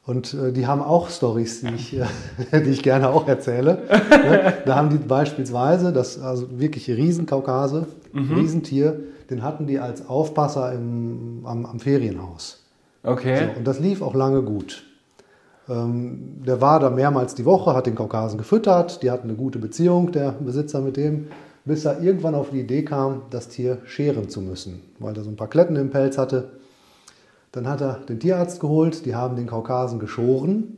Und 0.05 0.33
äh, 0.33 0.51
die 0.51 0.65
haben 0.65 0.81
auch 0.81 1.09
Stories, 1.09 1.61
die 1.61 1.75
ich, 1.75 1.97
äh, 1.97 2.05
die 2.63 2.71
ich 2.71 2.83
gerne 2.83 3.09
auch 3.09 3.27
erzähle. 3.27 3.83
ne? 3.87 4.53
Da 4.65 4.75
haben 4.75 4.89
die 4.89 4.97
beispielsweise, 4.97 5.93
das 5.93 6.19
also 6.19 6.59
wirklich 6.59 6.89
Riesenkaukase, 6.89 7.87
Riesentier, 8.13 8.99
den 9.29 9.43
hatten 9.43 9.67
die 9.67 9.79
als 9.79 10.07
Aufpasser 10.09 10.73
im, 10.73 11.43
am, 11.45 11.65
am 11.65 11.79
Ferienhaus. 11.79 12.63
okay. 13.03 13.37
So, 13.37 13.59
und 13.59 13.67
das 13.67 13.79
lief 13.79 14.01
auch 14.01 14.13
lange 14.13 14.41
gut. 14.41 14.83
Ähm, 15.69 16.41
der 16.45 16.59
war 16.59 16.79
da 16.79 16.89
mehrmals 16.89 17.35
die 17.35 17.45
Woche, 17.45 17.73
hat 17.73 17.85
den 17.85 17.95
Kaukasen 17.95 18.37
gefüttert, 18.37 19.03
die 19.03 19.11
hatten 19.11 19.29
eine 19.29 19.37
gute 19.37 19.59
Beziehung, 19.59 20.11
der 20.11 20.31
Besitzer 20.31 20.81
mit 20.81 20.97
dem, 20.97 21.27
bis 21.63 21.85
er 21.85 22.01
irgendwann 22.01 22.35
auf 22.35 22.49
die 22.49 22.59
Idee 22.59 22.83
kam, 22.83 23.21
das 23.29 23.47
Tier 23.47 23.77
scheren 23.85 24.29
zu 24.29 24.41
müssen, 24.41 24.81
weil 24.99 25.15
er 25.15 25.23
so 25.23 25.29
ein 25.29 25.35
paar 25.35 25.49
Kletten 25.49 25.75
im 25.75 25.91
Pelz 25.91 26.17
hatte. 26.17 26.49
Dann 27.51 27.67
hat 27.67 27.81
er 27.81 27.95
den 28.07 28.19
Tierarzt 28.19 28.59
geholt, 28.59 29.05
die 29.05 29.15
haben 29.15 29.35
den 29.35 29.47
Kaukasen 29.47 29.99
geschoren. 29.99 30.77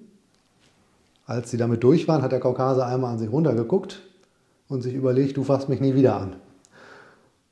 Als 1.25 1.51
sie 1.51 1.57
damit 1.57 1.83
durch 1.83 2.07
waren, 2.07 2.21
hat 2.21 2.31
der 2.31 2.39
Kaukase 2.39 2.85
einmal 2.85 3.13
an 3.13 3.19
sich 3.19 3.31
runtergeguckt 3.31 4.01
und 4.67 4.81
sich 4.81 4.93
überlegt, 4.93 5.37
du 5.37 5.43
fasst 5.43 5.69
mich 5.69 5.79
nie 5.79 5.95
wieder 5.95 6.17
an. 6.19 6.35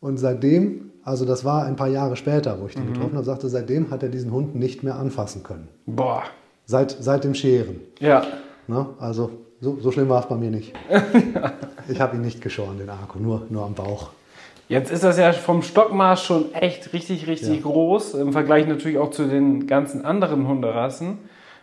Und 0.02 0.18
seitdem, 0.18 0.92
also 1.04 1.26
das 1.26 1.46
war 1.46 1.66
ein 1.66 1.76
paar 1.76 1.88
Jahre 1.88 2.16
später, 2.16 2.60
wo 2.60 2.66
ich 2.66 2.74
den 2.74 2.92
getroffen 2.92 3.16
habe, 3.16 3.26
sagte, 3.26 3.48
seitdem 3.48 3.92
hat 3.92 4.04
er 4.04 4.10
diesen 4.10 4.32
Hund 4.32 4.56
nicht 4.56 4.84
mehr 4.84 4.96
anfassen 4.96 5.44
können. 5.44 5.68
Boah. 5.86 6.24
Seit, 6.66 6.98
seit 7.00 7.24
dem 7.24 7.36
Scheren. 7.36 7.80
Ja. 8.00 8.24
Ne? 8.68 8.88
Also 9.00 9.32
so, 9.62 9.78
so 9.80 9.92
schlimm 9.92 10.10
war 10.10 10.22
es 10.22 10.28
bei 10.28 10.36
mir 10.36 10.52
nicht. 10.52 10.74
Ich 11.88 12.00
habe 12.00 12.16
ihn 12.16 12.22
nicht 12.22 12.42
geschoren, 12.42 12.78
den 12.78 12.90
Arco, 12.90 13.20
nur, 13.20 13.48
nur 13.50 13.66
am 13.66 13.74
Bauch. 13.74 14.12
Jetzt 14.72 14.90
ist 14.90 15.04
das 15.04 15.18
ja 15.18 15.34
vom 15.34 15.62
Stockmaß 15.62 16.24
schon 16.24 16.54
echt 16.54 16.94
richtig, 16.94 17.28
richtig 17.28 17.58
Ja. 17.58 17.62
groß. 17.62 18.14
Im 18.16 18.32
Vergleich 18.32 18.68
natürlich 18.68 18.98
auch 18.98 19.12
zu 19.12 19.26
den 19.26 19.68
ganzen 19.68 20.06
anderen 20.06 20.48
Hunderassen. 20.48 21.18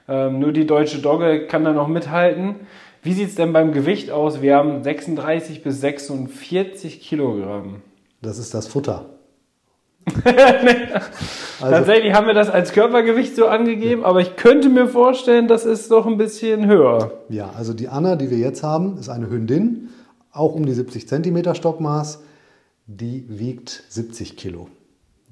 Ähm, 0.08 0.38
nur 0.38 0.52
die 0.52 0.66
deutsche 0.66 0.98
Dogge 0.98 1.46
kann 1.46 1.64
da 1.64 1.72
noch 1.72 1.88
mithalten. 1.88 2.56
Wie 3.02 3.14
sieht 3.14 3.28
es 3.28 3.34
denn 3.34 3.52
beim 3.54 3.72
Gewicht 3.72 4.10
aus? 4.10 4.42
Wir 4.42 4.56
haben 4.56 4.82
36 4.82 5.62
bis 5.62 5.80
46 5.80 7.00
Kilogramm. 7.00 7.82
Das 8.20 8.38
ist 8.38 8.52
das 8.52 8.66
Futter. 8.66 9.06
also, 10.24 11.74
Tatsächlich 11.76 12.12
haben 12.12 12.26
wir 12.26 12.34
das 12.34 12.50
als 12.50 12.72
Körpergewicht 12.72 13.36
so 13.36 13.46
angegeben, 13.46 14.04
aber 14.04 14.20
ich 14.20 14.36
könnte 14.36 14.68
mir 14.68 14.86
vorstellen, 14.88 15.48
das 15.48 15.64
ist 15.64 15.90
doch 15.90 16.06
ein 16.06 16.16
bisschen 16.18 16.66
höher. 16.66 17.12
ja, 17.28 17.50
also 17.56 17.72
die 17.72 17.88
Anna, 17.88 18.16
die 18.16 18.30
wir 18.30 18.38
jetzt 18.38 18.62
haben, 18.62 18.98
ist 18.98 19.08
eine 19.08 19.28
Hündin, 19.30 19.88
auch 20.32 20.54
um 20.54 20.66
die 20.66 20.72
70 20.72 21.08
Zentimeter 21.08 21.54
Stockmaß. 21.54 22.22
Die 22.90 23.24
wiegt 23.28 23.84
70 23.90 24.36
Kilo. 24.38 24.68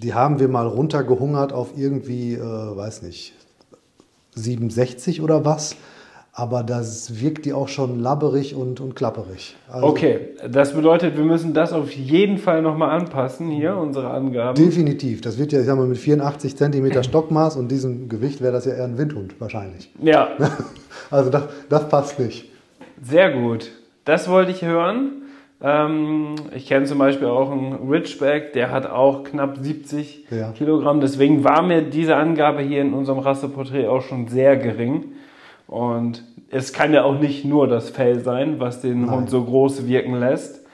Die 0.02 0.12
haben 0.12 0.38
wir 0.38 0.48
mal 0.48 0.66
runtergehungert 0.66 1.54
auf 1.54 1.70
irgendwie, 1.76 2.34
äh, 2.34 2.38
weiß 2.40 3.00
nicht, 3.00 3.32
67 4.34 5.22
oder 5.22 5.44
was. 5.44 5.74
Aber 6.34 6.62
das 6.62 7.18
wirkt 7.22 7.46
die 7.46 7.54
auch 7.54 7.68
schon 7.68 7.98
labberig 7.98 8.54
und, 8.54 8.78
und 8.80 8.94
klapperig. 8.94 9.56
Also 9.70 9.86
Okay, 9.86 10.34
das 10.50 10.74
bedeutet, 10.74 11.16
wir 11.16 11.24
müssen 11.24 11.54
das 11.54 11.72
auf 11.72 11.90
jeden 11.92 12.36
Fall 12.36 12.60
nochmal 12.60 12.90
anpassen, 12.90 13.48
hier, 13.50 13.74
unsere 13.74 14.10
Angaben. 14.10 14.54
Definitiv. 14.62 15.22
Das 15.22 15.38
wird 15.38 15.52
ja, 15.52 15.60
ich 15.60 15.64
sag 15.66 15.78
mal, 15.78 15.86
mit 15.86 15.96
84 15.96 16.54
Zentimeter 16.54 17.02
Stockmaß 17.04 17.56
und 17.56 17.68
diesem 17.68 18.10
Gewicht 18.10 18.42
wäre 18.42 18.52
das 18.52 18.66
ja 18.66 18.74
eher 18.74 18.84
ein 18.84 18.98
Windhund 18.98 19.40
wahrscheinlich. 19.40 19.90
Ja, 20.02 20.28
Also 21.10 21.30
das, 21.30 21.44
das 21.70 21.88
passt 21.88 22.18
nicht. 22.18 22.50
sehr 23.02 23.32
gut. 23.32 23.70
Das 24.04 24.28
wollte 24.28 24.50
ich 24.50 24.60
hören. 24.62 25.22
Ähm, 25.62 26.34
ich 26.54 26.66
kenne 26.66 26.84
zum 26.86 26.98
Beispiel 26.98 27.28
auch 27.28 27.50
einen 27.50 27.88
Ridgeback, 27.90 28.52
der 28.52 28.70
hat 28.70 28.86
auch 28.86 29.24
knapp 29.24 29.56
70 29.58 30.26
Ja. 30.30 30.52
Kilogramm. 30.52 31.00
Deswegen 31.00 31.44
war 31.44 31.62
mir 31.62 31.82
diese 31.82 32.16
Angabe 32.16 32.62
hier 32.62 32.82
in 32.82 32.92
unserem 32.92 33.18
Rasseporträt 33.20 33.88
auch 33.88 34.02
schon 34.02 34.28
sehr 34.28 34.56
gering. 34.56 35.12
Und 35.66 36.22
es 36.50 36.72
kann 36.72 36.92
ja 36.92 37.04
auch 37.04 37.18
nicht 37.18 37.44
nur 37.44 37.66
das 37.68 37.90
Fell 37.90 38.20
sein, 38.20 38.60
was 38.60 38.80
den 38.82 39.02
Nein. 39.02 39.10
Hund 39.10 39.30
so 39.30 39.42
groß 39.44 39.86
wirken 39.86 40.14
lässt. 40.14 40.64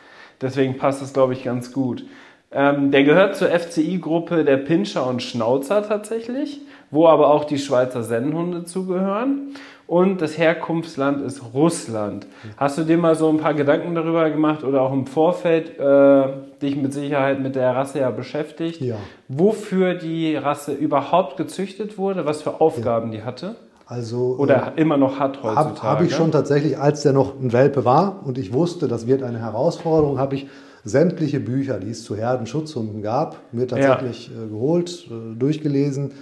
Deswegen 0.41 0.77
passt 0.77 1.01
das, 1.01 1.13
glaube 1.13 1.33
ich, 1.35 1.45
ganz 1.45 1.73
gut. 1.73 2.05
Ähm, 2.51 2.91
der 2.91 3.05
gehört 3.05 3.37
zur 3.37 3.49
FCI-Gruppe 3.49 4.45
der 4.45 4.59
Pinscher 4.59 5.07
und 5.07 5.23
Schnauzer 5.23 5.87
tatsächlich, 5.87 6.61
wo 6.91 7.07
aber 7.07 7.31
auch 7.31 7.45
die 7.45 7.59
Schweizer 7.59 8.03
Sennenhunde 8.03 8.65
zugehören. 8.65 9.55
Und 9.93 10.23
das 10.23 10.39
Herkunftsland 10.39 11.23
ist 11.23 11.43
Russland. 11.53 12.27
Hast 12.57 12.79
du 12.79 12.85
dir 12.85 12.97
mal 12.97 13.15
so 13.15 13.29
ein 13.29 13.37
paar 13.37 13.53
Gedanken 13.53 13.95
darüber 13.95 14.31
gemacht 14.31 14.65
oder 14.65 14.81
auch 14.81 14.93
im 14.95 15.07
Vorfeld 15.07 15.79
äh, 15.79 16.29
dich 16.63 16.77
mit 16.77 16.95
Sicherheit 16.95 17.43
mit 17.43 17.57
der 17.57 17.77
Rasse 17.77 17.99
ja 17.99 18.11
beschäftigt? 18.11 18.81
Ja. 18.81 18.95
Wofür 19.29 19.93
die 19.93 20.35
Rasse 20.35 20.73
überhaupt 20.73 21.37
gezüchtet 21.37 21.99
wurde, 21.99 22.25
was 22.25 22.41
für 22.41 22.63
Aufgaben 22.63 23.11
die 23.11 23.23
hatte? 23.23 23.57
Also, 23.85 24.37
Oder 24.39 24.73
immer 24.77 24.97
noch 24.97 25.21
hat 25.21 25.43
Habe 25.43 25.57
heutzutage? 25.57 25.83
hab 25.83 26.03
ich 26.03 26.15
schon 26.15 26.33
tatsächlich, 26.33 26.79
als 26.79 27.03
der 27.03 27.13
noch 27.13 27.39
ein 27.39 27.53
Welpe 27.53 27.85
war 27.85 28.23
und 28.25 28.39
ich 28.39 28.55
wusste, 28.55 28.89
das 28.89 29.07
wird 29.07 29.23
eine 29.23 29.41
Herausforderung, 29.41 30.19
habe 30.19 30.37
ich 30.37 30.47
sämtliche 30.85 31.39
Bücher, 31.39 31.79
die 31.79 31.91
es 31.91 32.03
zu 32.03 32.17
Herdenschutzhunden 32.17 33.03
gab, 33.03 33.37
mir 33.53 33.69
tatsächlich 33.69 34.31
äh, 34.31 34.49
geholt, 34.49 35.07
äh, 35.11 35.39
durchgelesen, 35.39 36.13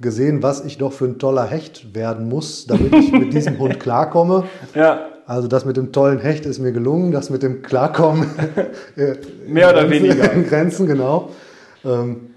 gesehen, 0.00 0.42
was 0.42 0.64
ich 0.64 0.78
doch 0.78 0.92
für 0.92 1.06
ein 1.06 1.18
toller 1.18 1.44
Hecht 1.46 1.94
werden 1.94 2.28
muss, 2.28 2.66
damit 2.66 2.94
ich 2.94 3.12
mit 3.12 3.32
diesem 3.32 3.58
Hund 3.58 3.80
klarkomme. 3.80 4.44
Ja, 4.74 5.00
Also 5.26 5.48
das 5.48 5.64
mit 5.64 5.76
dem 5.76 5.92
tollen 5.92 6.20
Hecht 6.20 6.46
ist 6.46 6.58
mir 6.60 6.72
gelungen, 6.72 7.10
das 7.12 7.30
mit 7.30 7.42
dem 7.42 7.62
Klarkommen 7.62 8.26
äh, 8.96 9.14
Mehr 9.46 9.70
oder 9.70 9.84
Grenzen- 9.86 9.90
weniger. 10.04 10.32
in 10.32 10.44
Grenzen, 10.48 10.86
genau. 10.86 11.30
Ähm, 11.84 12.30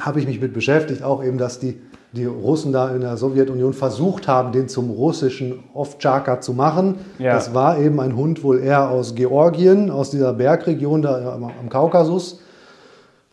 habe 0.00 0.18
ich 0.20 0.26
mich 0.26 0.40
mit 0.40 0.54
beschäftigt, 0.54 1.02
auch 1.02 1.22
eben, 1.22 1.36
dass 1.36 1.58
die, 1.58 1.78
die 2.12 2.24
Russen 2.24 2.72
da 2.72 2.88
in 2.94 3.02
der 3.02 3.16
Sowjetunion 3.16 3.74
versucht 3.74 4.26
haben, 4.28 4.50
den 4.52 4.68
zum 4.68 4.88
russischen 4.90 5.62
Ovtchaka 5.74 6.40
zu 6.40 6.54
machen. 6.54 6.94
Ja. 7.18 7.34
Das 7.34 7.52
war 7.54 7.78
eben 7.78 8.00
ein 8.00 8.16
Hund 8.16 8.42
wohl 8.42 8.60
eher 8.60 8.88
aus 8.88 9.14
Georgien, 9.14 9.90
aus 9.90 10.10
dieser 10.10 10.32
Bergregion 10.32 11.02
da 11.02 11.34
am, 11.34 11.44
am 11.44 11.68
Kaukasus, 11.68 12.40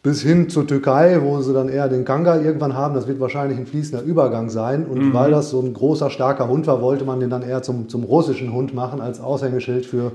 bis 0.08 0.22
hin 0.22 0.48
zur 0.50 0.66
Türkei, 0.66 1.20
wo 1.22 1.42
sie 1.42 1.54
dann 1.54 1.68
eher 1.68 1.90
den 1.90 2.06
Kangal 2.06 2.42
irgendwann 2.46 2.74
haben. 2.76 2.96
Das 2.96 3.10
wird 3.10 3.20
wahrscheinlich 3.20 3.58
ein 3.58 3.68
fließender 3.68 4.02
Übergang 4.06 4.50
sein. 4.50 4.86
Und 4.86 5.00
Mhm. 5.10 5.14
weil 5.14 5.32
das 5.32 5.50
so 5.50 5.60
ein 5.60 5.74
großer, 5.74 6.10
starker 6.10 6.48
Hund 6.48 6.66
war, 6.66 6.82
wollte 6.82 7.04
man 7.04 7.20
den 7.20 7.30
dann 7.30 7.42
eher 7.42 7.62
zum, 7.62 7.90
zum 7.90 8.06
russischen 8.06 8.54
Hund 8.54 8.74
machen, 8.74 9.02
als 9.02 9.20
Aushängeschild 9.20 9.86
für 9.86 10.14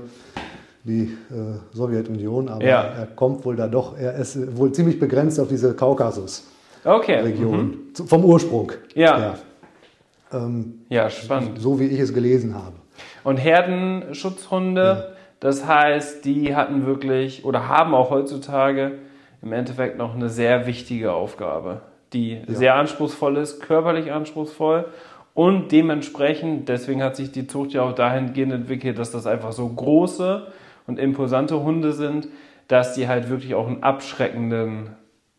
die 0.83 1.15
äh, 1.29 1.75
Sowjetunion. 1.77 2.49
Aber 2.49 2.63
Ja. 2.65 2.81
er 2.81 3.05
kommt 3.05 3.45
wohl 3.45 3.55
da 3.55 3.67
doch, 3.67 3.95
er 3.95 4.15
ist 4.15 4.57
wohl 4.57 4.71
ziemlich 4.71 4.99
begrenzt 4.99 5.39
auf 5.39 5.47
diese 5.47 5.75
Kaukasus-Region. 5.75 7.59
okay. 7.59 7.77
Zu- 7.93 8.05
Vom 8.07 8.25
Ursprung. 8.25 8.71
Mhm. 8.95 8.99
Ja. 9.01 9.19
Ja. 9.19 9.33
Ähm, 10.33 10.79
Ja, 10.89 11.07
spannend. 11.11 11.59
so 11.59 11.79
wie 11.79 11.85
ich 11.85 11.99
es 11.99 12.11
gelesen 12.15 12.55
habe. 12.55 12.73
Und 13.23 13.37
Herdenschutzhunde, 13.37 15.13
das 15.39 15.67
heißt, 15.67 16.25
die 16.25 16.55
hatten 16.55 16.87
wirklich 16.87 17.45
oder 17.45 17.67
haben 17.69 17.93
auch 17.93 18.09
heutzutage 18.09 18.93
im 19.43 19.51
Endeffekt 19.53 19.97
noch 19.97 20.15
eine 20.15 20.29
sehr 20.29 20.65
wichtige 20.65 21.11
Aufgabe, 21.11 21.81
die 22.13 22.41
sehr 22.47 22.75
anspruchsvoll 22.75 23.37
ist, 23.37 23.59
körperlich 23.61 24.11
anspruchsvoll 24.11 24.85
und 25.33 25.71
dementsprechend, 25.71 26.69
deswegen 26.69 27.03
hat 27.03 27.15
sich 27.15 27.31
die 27.31 27.47
Zucht 27.47 27.73
ja 27.73 27.81
auch 27.81 27.93
dahingehend 27.93 28.53
entwickelt, 28.53 28.97
dass 28.99 29.11
das 29.11 29.25
einfach 29.27 29.51
so 29.51 29.67
große 29.67 30.47
und 30.87 30.99
imposante 30.99 31.61
Hunde 31.63 31.91
sind, 31.93 32.27
dass 32.67 32.93
die 32.93 33.07
halt 33.07 33.29
wirklich 33.29 33.55
auch 33.55 33.67
einen 33.67 33.83
abschreckenden 33.83 34.89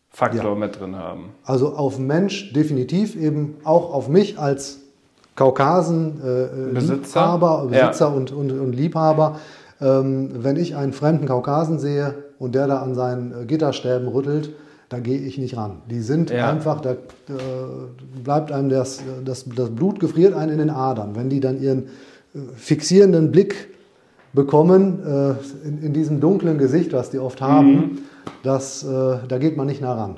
Faktor 0.09 0.51
Ja. 0.51 0.55
mit 0.55 0.79
drin 0.79 0.95
haben. 0.97 1.31
Also 1.43 1.73
auf 1.75 1.97
Mensch 1.97 2.53
definitiv, 2.53 3.15
eben 3.15 3.55
auch 3.63 3.93
auf 3.93 4.07
mich 4.07 4.37
als 4.37 4.81
Kaukasen 5.35 6.21
äh, 6.23 6.43
äh, 6.43 6.73
Besitzer. 6.73 7.19
Liebhaber, 7.21 7.67
Ja. 7.71 7.87
Besitzer 7.87 8.13
und, 8.15 8.31
und, 8.31 8.51
und 8.51 8.73
Liebhaber. 8.73 9.39
Ähm, 9.81 10.29
wenn 10.35 10.55
ich 10.55 10.75
einen 10.75 10.93
fremden 10.93 11.25
Kaukasen 11.25 11.79
sehe 11.79 12.13
und 12.39 12.55
der 12.55 12.67
da 12.67 12.77
an 12.79 12.95
seinen 12.95 13.43
äh, 13.43 13.45
Gitterstäben 13.45 14.07
rüttelt, 14.07 14.51
da 14.89 14.99
gehe 14.99 15.17
ich 15.19 15.37
nicht 15.37 15.57
ran. 15.57 15.81
Die 15.89 15.99
sind 16.01 16.29
Ja. 16.29 16.49
einfach, 16.49 16.79
da 16.81 16.91
äh, 16.91 16.97
bleibt 18.23 18.51
einem 18.51 18.69
das, 18.69 19.01
das, 19.23 19.45
das 19.55 19.69
Blut 19.71 19.99
gefriert 19.99 20.33
einem 20.33 20.51
in 20.53 20.57
den 20.59 20.69
Adern. 20.69 21.15
Wenn 21.15 21.29
die 21.29 21.39
dann 21.39 21.61
ihren 21.61 21.83
äh, 22.35 22.39
fixierenden 22.55 23.31
Blick 23.31 23.69
bekommen, 24.33 24.99
äh, 25.05 25.67
in, 25.67 25.81
in 25.81 25.93
diesem 25.93 26.19
dunklen 26.19 26.57
Gesicht, 26.57 26.93
was 26.93 27.09
die 27.09 27.19
oft 27.19 27.41
haben, 27.41 27.71
Mhm. 27.73 27.97
das, 28.43 28.83
äh, 28.83 29.17
da 29.27 29.37
geht 29.39 29.57
man 29.57 29.65
nicht 29.67 29.81
nah 29.81 29.93
ran. 29.95 30.17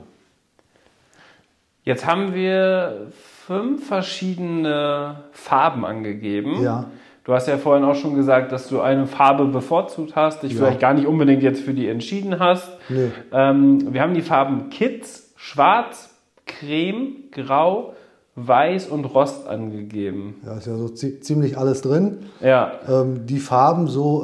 Jetzt 1.84 2.06
haben 2.06 2.34
wir 2.34 3.08
fünf 3.46 3.88
verschiedene 3.88 5.24
Farben 5.32 5.86
angegeben. 5.86 6.62
Ja. 6.62 6.86
Du 7.28 7.34
hast 7.34 7.48
ja 7.50 7.58
vorhin 7.58 7.84
auch 7.84 7.96
schon 7.96 8.16
gesagt, 8.16 8.54
dass 8.54 8.70
du 8.70 8.80
eine 8.80 9.06
Farbe 9.06 9.46
bevorzugt 9.48 10.16
hast, 10.16 10.44
dich 10.44 10.54
Ja. 10.54 10.60
vielleicht 10.60 10.80
gar 10.80 10.94
nicht 10.94 11.06
unbedingt 11.08 11.44
jetzt 11.44 11.62
für 11.62 11.74
die 11.74 11.88
entschieden 11.90 12.40
hast. 12.40 12.70
Nee. 12.88 13.12
Ähm, 13.34 13.94
wir 13.94 14.02
haben 14.02 14.14
die 14.14 14.22
Farben 14.22 14.70
Kids, 14.70 15.34
Schwarz, 15.36 16.10
Creme, 16.46 17.26
Grau, 17.32 17.94
Weiß 18.38 18.88
und 18.88 19.04
Rost 19.04 19.46
angegeben. 19.48 20.36
Ja, 20.46 20.58
ist 20.58 20.68
ja 20.68 20.76
so 20.78 20.88
zi 20.90 21.20
ziemlich 21.20 21.58
alles 21.58 21.82
drin. 21.82 22.20
Ja, 22.40 22.72
Ähm, 22.88 23.26
die 23.26 23.40
Farben 23.40 23.88
so 23.88 24.24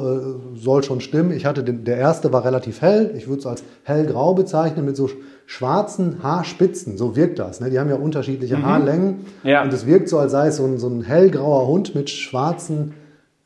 äh, 0.54 0.56
soll 0.58 0.82
schon 0.82 1.00
stimmen. 1.02 1.32
Ich 1.32 1.44
hatte 1.44 1.62
den, 1.62 1.84
der 1.84 1.96
erste 1.98 2.32
war 2.32 2.44
relativ 2.44 2.80
hell. 2.80 3.12
Ich 3.18 3.26
würde 3.28 3.40
es 3.40 3.46
als 3.46 3.64
hellgrau 3.82 4.32
bezeichnen 4.32 4.86
mit 4.86 4.96
so 4.96 5.10
schwarzen 5.46 6.22
Haarspitzen. 6.22 6.96
So 6.96 7.16
wirkt 7.16 7.38
das. 7.38 7.60
Ne? 7.60 7.70
Die 7.70 7.78
haben 7.78 7.90
ja 7.90 7.96
unterschiedliche 7.96 8.62
Haarlängen. 8.62 9.24
Mhm. 9.42 9.48
Ja. 9.48 9.62
Und 9.62 9.72
es 9.72 9.86
wirkt 9.86 10.08
so, 10.08 10.18
als 10.18 10.32
sei 10.32 10.48
es 10.48 10.56
so 10.56 10.64
ein, 10.64 10.78
so 10.78 10.88
ein 10.88 11.02
hellgrauer 11.02 11.66
Hund 11.66 11.94
mit 11.94 12.10
schwarzen 12.10 12.94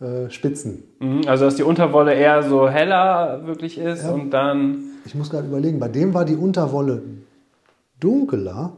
äh, 0.00 0.30
Spitzen. 0.30 0.84
mhm. 1.00 1.22
also 1.26 1.44
dass 1.44 1.56
die 1.56 1.64
Unterwolle 1.64 2.14
eher 2.14 2.42
so 2.44 2.68
heller 2.68 3.42
wirklich 3.46 3.78
ist 3.78 4.04
Ja. 4.04 4.11
und 4.12 4.30
dann. 4.30 4.78
Ich 5.04 5.14
muss 5.16 5.28
gerade 5.30 5.46
überlegen, 5.48 5.80
bei 5.80 5.88
dem 5.88 6.14
war 6.14 6.24
die 6.24 6.37
Unterwolle 6.37 7.02
dunkler 8.00 8.72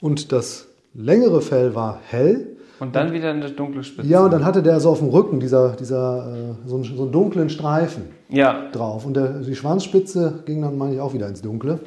und 0.00 0.30
das 0.32 0.68
längere 0.94 1.40
Fell 1.40 1.74
war 1.74 1.98
hell. 2.08 2.56
Und 2.80 2.94
dann 2.94 3.12
wieder 3.12 3.30
eine 3.30 3.50
dunkle 3.50 3.82
Spitze. 3.82 4.08
Ja, 4.08 4.24
und 4.24 4.30
dann 4.32 4.44
hatte 4.44 4.62
der 4.62 4.78
so 4.78 4.90
auf 4.90 5.00
dem 5.00 5.08
Rücken 5.08 5.40
dieser, 5.40 5.70
dieser, 5.74 6.54
äh, 6.64 6.68
so, 6.68 6.76
einen, 6.76 6.84
so 6.84 7.02
einen 7.02 7.10
dunklen 7.12 7.50
Streifen. 7.50 8.04
Ja, 8.28 8.68
drauf. 8.70 9.04
Und 9.04 9.16
der, 9.16 9.40
die 9.40 9.56
Schwanzspitze 9.56 10.44
ging 10.46 10.62
dann, 10.62 10.78
meine 10.78 10.94
ich, 10.94 11.00
auch 11.00 11.12
wieder 11.12 11.26
ins 11.26 11.42
Dunkle. 11.42 11.80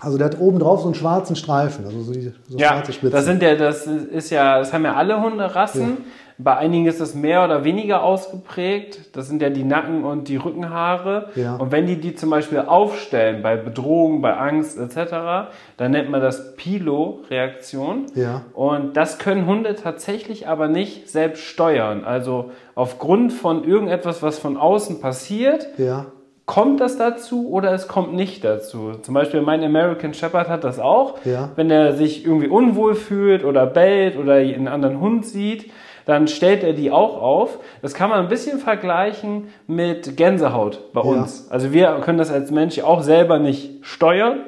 Also 0.00 0.16
der 0.18 0.26
hat 0.26 0.40
oben 0.40 0.58
drauf 0.58 0.80
so 0.80 0.86
einen 0.86 0.94
schwarzen 0.94 1.36
Streifen, 1.36 1.84
also 1.84 2.00
so, 2.02 2.12
die, 2.12 2.32
so 2.48 2.58
Ja, 2.58 2.68
schwarze 2.70 2.92
Spitze. 2.92 3.12
das 3.16 3.24
sind 3.24 3.42
ja, 3.42 3.54
das 3.54 3.86
ist 3.86 4.30
ja, 4.30 4.58
das 4.58 4.72
haben 4.72 4.84
ja 4.84 4.94
alle 4.94 5.20
Hunderassen. 5.22 5.98
Bei 6.42 6.56
einigen 6.56 6.86
ist 6.86 7.02
das 7.02 7.14
mehr 7.14 7.44
oder 7.44 7.64
weniger 7.64 8.02
ausgeprägt. 8.02 9.14
Das 9.14 9.28
sind 9.28 9.42
ja 9.42 9.50
die 9.50 9.62
Nacken- 9.62 10.04
und 10.04 10.26
die 10.28 10.36
Rückenhaare. 10.36 11.28
Ja. 11.34 11.56
Und 11.56 11.70
wenn 11.70 11.86
die 11.86 12.00
die 12.00 12.14
zum 12.14 12.30
Beispiel 12.30 12.60
aufstellen 12.60 13.42
bei 13.42 13.56
Bedrohung, 13.56 14.22
bei 14.22 14.34
Angst 14.34 14.78
etc., 14.78 15.50
dann 15.76 15.90
nennt 15.90 16.08
man 16.08 16.22
das 16.22 16.56
Pilo-Reaktion. 16.56 18.06
Ja. 18.14 18.42
Und 18.54 18.96
das 18.96 19.18
können 19.18 19.44
Hunde 19.44 19.74
tatsächlich 19.74 20.48
aber 20.48 20.68
nicht 20.68 21.10
selbst 21.10 21.42
steuern. 21.44 22.04
Also 22.04 22.50
aufgrund 22.74 23.34
von 23.34 23.64
irgendetwas, 23.64 24.22
was 24.22 24.38
von 24.38 24.56
außen 24.56 25.00
passiert, 25.02 25.66
ja, 25.76 26.06
kommt 26.50 26.80
das 26.80 26.96
dazu 26.96 27.48
oder 27.48 27.72
es 27.72 27.86
kommt 27.86 28.12
nicht 28.12 28.42
dazu. 28.42 28.94
Zum 29.02 29.14
Beispiel 29.14 29.40
mein 29.40 29.62
American 29.62 30.14
Shepherd 30.14 30.48
hat 30.48 30.64
das 30.64 30.80
auch. 30.80 31.14
Ja. 31.24 31.50
Wenn 31.54 31.70
er 31.70 31.92
sich 31.92 32.24
irgendwie 32.26 32.48
unwohl 32.48 32.96
fühlt 32.96 33.44
oder 33.44 33.66
bellt 33.66 34.16
oder 34.16 34.34
einen 34.34 34.66
anderen 34.66 35.00
Hund 35.00 35.24
sieht, 35.24 35.70
dann 36.06 36.26
stellt 36.26 36.64
er 36.64 36.72
die 36.72 36.90
auch 36.90 37.22
auf. 37.22 37.60
Das 37.82 37.94
kann 37.94 38.10
man 38.10 38.18
ein 38.18 38.28
bisschen 38.28 38.58
vergleichen 38.58 39.46
mit 39.68 40.16
Gänsehaut 40.16 40.92
bei 40.92 41.02
Ja. 41.02 41.06
uns. 41.06 41.48
Also 41.52 41.72
wir 41.72 42.00
können 42.04 42.18
das 42.18 42.32
als 42.32 42.50
Mensch 42.50 42.80
auch 42.80 43.02
selber 43.02 43.38
nicht 43.38 43.86
steuern, 43.86 44.40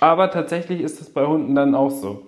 aber 0.00 0.30
tatsächlich 0.30 0.82
ist 0.82 1.00
das 1.00 1.08
bei 1.08 1.24
Hunden 1.24 1.54
dann 1.54 1.74
auch 1.74 1.90
so. 1.90 2.20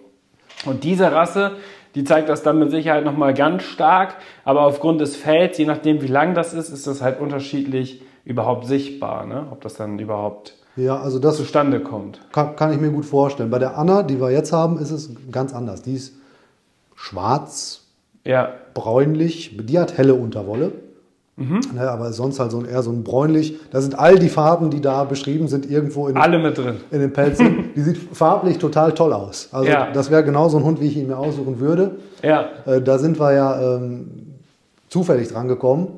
Und 0.65 0.85
diese 0.85 1.13
Rasse, 1.13 1.53
die 1.95 2.05
zeigt 2.05 2.31
das 2.31 2.43
dann 2.43 2.59
mit 2.59 2.71
Sicherheit 2.71 3.05
nochmal 3.05 3.35
ganz 3.35 3.63
stark, 3.65 4.15
aber 4.47 4.63
aufgrund 4.63 5.03
des 5.03 5.17
Fells, 5.17 5.59
je 5.59 5.67
nachdem 5.67 6.01
wie 6.01 6.07
lang 6.07 6.33
das 6.33 6.55
ist, 6.55 6.71
ist 6.71 6.87
das 6.87 7.03
halt 7.03 7.21
unterschiedlich 7.21 8.01
überhaupt 8.27 8.67
sichtbar, 8.67 9.25
ne? 9.25 9.47
ob 9.51 9.62
das 9.62 9.75
dann 9.75 9.99
überhaupt 9.99 10.55
ja, 10.77 11.01
also 11.01 11.19
das 11.19 11.39
zustande 11.39 11.81
kommt. 11.81 12.21
kann, 12.33 12.55
kann 12.55 12.71
ich 12.71 12.79
mir 12.79 12.91
gut 12.91 13.07
vorstellen. 13.07 13.49
Bei 13.51 13.59
der 13.59 13.79
Anna, 13.79 14.03
die 14.03 14.21
wir 14.21 14.31
jetzt 14.31 14.53
haben, 14.53 14.79
ist 14.79 14.91
es 14.91 15.09
ganz 15.33 15.55
anders. 15.55 15.81
Die 15.81 15.95
ist 15.95 16.12
schwarz, 16.95 17.81
Ja, 18.25 18.51
bräunlich, 18.75 19.57
die 19.59 19.79
hat 19.79 19.97
helle 19.97 20.15
Unterwolle. 20.15 20.73
Mhm. 21.39 21.61
Ne, 21.75 21.91
aber 21.91 22.12
sonst 22.12 22.41
halt 22.41 22.51
so 22.51 22.59
ein, 22.59 22.65
eher 22.67 22.83
so 22.83 22.91
ein 22.91 23.05
bräunlich. 23.05 23.57
Da 23.71 23.81
sind 23.83 23.99
all 23.99 24.19
die 24.19 24.31
Farben, 24.31 24.71
die 24.71 24.81
da 24.81 25.05
beschrieben 25.05 25.49
sind, 25.49 25.71
irgendwo 25.71 26.09
in, 26.09 26.17
alle 26.17 26.39
mit 26.39 26.57
drin. 26.57 26.77
in 26.91 27.01
den 27.01 27.12
Pelzen. 27.12 27.71
die 27.77 27.81
sieht 27.83 27.99
farblich 28.15 28.57
total 28.59 28.93
toll 28.93 29.12
aus. 29.12 29.49
Also 29.53 29.71
Ja. 29.71 29.91
das 29.93 30.11
wäre 30.11 30.25
genau 30.25 30.49
so 30.49 30.57
ein 30.57 30.65
Hund, 30.65 30.81
wie 30.81 30.87
ich 30.87 30.97
ihn 30.97 31.09
mir 31.09 31.19
aussuchen 31.19 31.61
würde. 31.61 31.97
Ja, 32.23 32.47
Äh, 32.65 32.81
da 32.81 32.99
sind 32.99 33.21
wir 33.21 33.33
ja 33.35 33.77
ähm, 33.77 34.11
zufällig 34.89 35.29
dran 35.29 35.47
gekommen. 35.47 35.89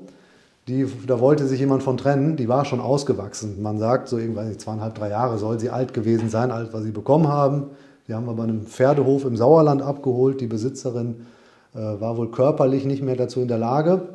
Die, 0.69 0.87
da 1.07 1.19
wollte 1.19 1.47
sich 1.47 1.61
jemand 1.61 1.83
von 1.83 1.97
trennen, 1.97 2.37
die 2.37 2.49
war 2.49 2.65
schon 2.65 2.81
ausgewachsen. 2.81 3.63
Man 3.63 3.79
sagt, 3.79 4.09
so 4.09 4.19
irgendwann 4.19 4.59
zweieinhalb, 4.59 4.95
drei 4.95 5.09
Jahre 5.09 5.39
soll 5.39 5.59
sie 5.59 5.71
alt 5.71 5.95
gewesen 5.95 6.29
sein, 6.29 6.51
als 6.51 6.73
wir 6.73 6.83
sie 6.83 6.91
bekommen 6.91 7.29
haben. 7.29 7.71
Die 8.07 8.15
haben 8.15 8.27
wir 8.27 8.35
bei 8.35 8.43
einem 8.43 8.67
Pferdehof 8.67 9.25
im 9.25 9.37
Sauerland 9.37 9.83
abgeholt. 9.83 10.41
Die 10.41 10.47
Besitzerin 10.47 11.27
äh, 11.75 11.79
war 11.79 12.17
wohl 12.17 12.31
körperlich 12.31 12.85
nicht 12.85 13.03
mehr 13.03 13.17
dazu 13.17 13.41
in 13.41 13.49
der 13.49 13.59
Lage. 13.59 14.09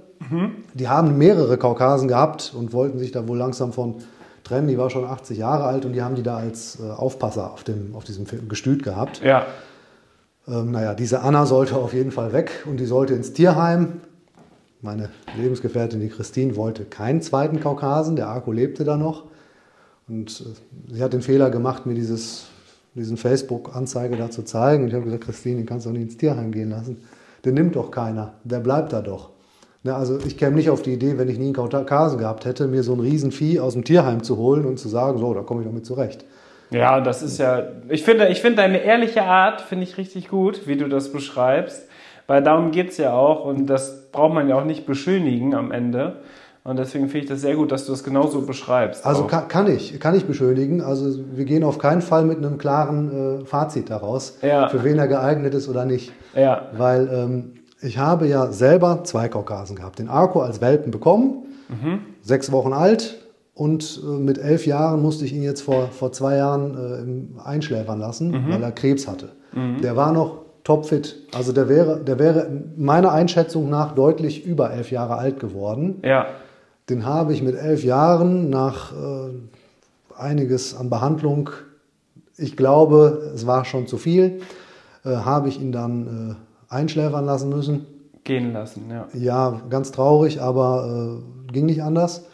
Die 0.73 0.87
haben 0.87 1.17
mehrere 1.17 1.57
Kaukasen 1.57 2.07
gehabt 2.07 2.53
und 2.57 2.73
wollten 2.73 2.97
sich 2.99 3.11
da 3.11 3.27
wohl 3.27 3.37
langsam 3.37 3.73
von 3.73 3.95
trennen. 4.43 4.67
Die 4.67 4.77
war 4.77 4.89
schon 4.89 5.05
80 5.05 5.37
Jahre 5.37 5.65
alt 5.65 5.85
und 5.85 5.93
die 5.93 6.01
haben 6.01 6.15
die 6.15 6.23
da 6.23 6.37
als 6.37 6.79
äh, 6.79 6.89
Aufpasser 6.89 7.51
auf, 7.51 7.63
dem, 7.63 7.95
auf 7.95 8.03
diesem 8.03 8.25
Gestüt 8.47 8.83
gehabt. 8.83 9.21
Ja. 9.23 9.45
Ähm, 10.47 10.71
naja, 10.71 10.93
diese 10.93 11.21
Anna 11.21 11.45
sollte 11.45 11.75
auf 11.75 11.93
jeden 11.93 12.11
Fall 12.11 12.33
weg 12.33 12.65
und 12.65 12.77
die 12.77 12.85
sollte 12.85 13.13
ins 13.13 13.33
Tierheim. 13.33 14.01
Meine 14.83 15.09
Lebensgefährtin, 15.37 16.01
die 16.01 16.09
Christine, 16.09 16.57
wollte 16.57 16.83
keinen 16.83 17.21
zweiten 17.21 17.61
Kaukasen. 17.61 18.17
Der 18.17 18.27
Arco 18.27 18.51
lebte 18.51 18.83
da 18.83 18.97
noch. 18.97 19.23
Und 20.09 20.41
äh, 20.41 20.93
sie 20.93 21.01
hat 21.01 21.13
den 21.13 21.21
Fehler 21.21 21.49
gemacht, 21.49 21.85
mir 21.85 21.95
dieses, 21.95 22.47
diesen 22.93 23.15
Facebook-Anzeige 23.15 24.17
da 24.17 24.29
zu 24.29 24.43
zeigen. 24.43 24.83
Und 24.83 24.89
ich 24.89 24.93
habe 24.93 25.05
gesagt, 25.05 25.23
Christine, 25.23 25.55
den 25.55 25.65
kannst 25.65 25.85
du 25.85 25.89
doch 25.89 25.93
nicht 25.93 26.03
ins 26.03 26.17
Tierheim 26.17 26.51
gehen 26.51 26.69
lassen. 26.69 26.97
Den 27.45 27.53
nimmt 27.53 27.77
doch 27.77 27.91
keiner. 27.91 28.33
Der 28.43 28.59
bleibt 28.59 28.91
da 28.91 29.01
doch. 29.01 29.29
Ne, 29.83 29.95
also 29.95 30.19
ich 30.25 30.37
käme 30.37 30.57
nicht 30.57 30.69
auf 30.69 30.81
die 30.81 30.93
Idee, 30.93 31.17
wenn 31.17 31.29
ich 31.29 31.37
nie 31.37 31.45
einen 31.45 31.53
Kaukasen 31.53 32.17
gehabt 32.17 32.43
hätte, 32.43 32.67
mir 32.67 32.83
so 32.83 32.93
ein 32.93 32.99
Riesenvieh 32.99 33.61
aus 33.61 33.73
dem 33.73 33.85
Tierheim 33.85 34.21
zu 34.21 34.37
holen 34.37 34.65
und 34.65 34.79
zu 34.79 34.89
sagen, 34.89 35.17
so, 35.17 35.33
da 35.33 35.43
komme 35.43 35.61
ich 35.61 35.67
doch 35.67 35.73
mit 35.73 35.85
zurecht. 35.85 36.25
Ja, 36.71 36.99
das 36.99 37.23
ist 37.23 37.37
ja, 37.37 37.67
ich 37.87 38.03
finde, 38.03 38.27
ich 38.27 38.41
finde 38.41 38.57
deine 38.57 38.79
ehrliche 38.79 39.23
Art, 39.23 39.61
finde 39.61 39.83
ich 39.85 39.97
richtig 39.97 40.27
gut, 40.27 40.67
wie 40.67 40.75
du 40.75 40.89
das 40.89 41.11
beschreibst, 41.11 41.87
weil 42.27 42.43
darum 42.43 42.71
geht 42.71 42.89
es 42.89 42.97
ja 42.97 43.13
auch 43.13 43.45
und 43.45 43.67
das 43.67 44.02
braucht 44.13 44.33
man 44.33 44.47
ja 44.47 44.57
auch 44.57 44.63
nicht 44.63 44.85
beschönigen 44.85 45.53
am 45.53 45.71
Ende. 45.71 46.21
Und 46.63 46.79
deswegen 46.79 47.09
finde 47.09 47.25
ich 47.25 47.29
das 47.29 47.41
sehr 47.41 47.55
gut, 47.57 47.73
dass 47.73 47.85
du 47.85 47.91
das 47.91 48.05
genauso 48.05 48.45
beschreibst. 48.45 49.05
Also 49.05 49.25
kann, 49.25 49.49
kann, 49.49 49.67
ich, 49.67 49.99
kann 49.99 50.15
ich 50.15 50.25
beschönigen. 50.25 50.79
Also 50.79 51.19
wir 51.33 51.43
gehen 51.43 51.65
auf 51.65 51.77
keinen 51.77 52.01
Fall 52.01 52.23
mit 52.23 52.37
einem 52.37 52.57
klaren 52.57 53.41
äh, 53.41 53.45
Fazit 53.45 53.89
daraus, 53.89 54.37
ja. 54.41 54.69
für 54.69 54.85
wen 54.85 54.97
er 54.97 55.09
geeignet 55.09 55.53
ist 55.53 55.67
oder 55.67 55.83
nicht. 55.83 56.13
Ja. 56.33 56.69
Weil 56.77 57.09
ähm, 57.13 57.53
ich 57.81 57.97
habe 57.97 58.27
ja 58.27 58.49
selber 58.53 59.03
zwei 59.03 59.27
Kaukasen 59.27 59.75
gehabt. 59.75 59.99
Den 59.99 60.07
Arco 60.07 60.39
als 60.39 60.61
Welpen 60.61 60.91
bekommen, 60.91 61.47
mhm. 61.67 61.99
sechs 62.21 62.49
Wochen 62.53 62.71
alt. 62.71 63.19
Und 63.53 64.01
äh, 64.01 64.07
mit 64.07 64.37
elf 64.37 64.65
Jahren 64.65 65.01
musste 65.01 65.25
ich 65.25 65.33
ihn 65.33 65.43
jetzt 65.43 65.61
vor, 65.61 65.89
vor 65.91 66.13
zwei 66.13 66.37
Jahren 66.37 67.35
äh, 67.37 67.41
einschläfern 67.45 67.99
lassen, 67.99 68.31
mhm. 68.31 68.53
weil 68.53 68.63
er 68.63 68.71
Krebs 68.71 69.05
hatte. 69.05 69.29
Mhm. 69.53 69.81
Der 69.81 69.97
war 69.97 70.13
noch 70.13 70.42
topfit. 70.63 71.15
Also 71.33 71.51
der 71.51 71.69
wäre, 71.69 71.99
der 71.99 72.19
wäre 72.19 72.49
meiner 72.77 73.11
Einschätzung 73.11 73.69
nach 73.69 73.93
deutlich 73.93 74.45
über 74.45 74.71
elf 74.71 74.91
Jahre 74.91 75.17
alt 75.17 75.39
geworden. 75.39 76.01
Ja. 76.03 76.27
Den 76.89 77.05
habe 77.05 77.33
ich 77.33 77.41
mit 77.41 77.55
elf 77.55 77.83
Jahren 77.83 78.49
nach 78.49 78.91
äh, 78.91 79.29
einiges 80.17 80.75
an 80.75 80.89
Behandlung, 80.89 81.49
ich 82.35 82.57
glaube, 82.57 83.31
es 83.35 83.45
war 83.45 83.63
schon 83.63 83.87
zu 83.87 83.97
viel, 83.97 84.41
äh, 85.05 85.09
habe 85.09 85.49
ich 85.49 85.61
ihn 85.61 85.71
dann 85.71 86.37
äh, 86.69 86.73
einschläfern 86.73 87.25
lassen 87.25 87.49
müssen. 87.49 87.85
Gehen 88.23 88.53
lassen, 88.53 88.89
ja. 88.89 89.07
Ja, 89.13 89.61
ganz 89.69 89.91
traurig, 89.91 90.41
aber 90.41 91.21
äh, 91.47 91.51
ging 91.51 91.65
nicht 91.65 91.83
anders. 91.83 92.25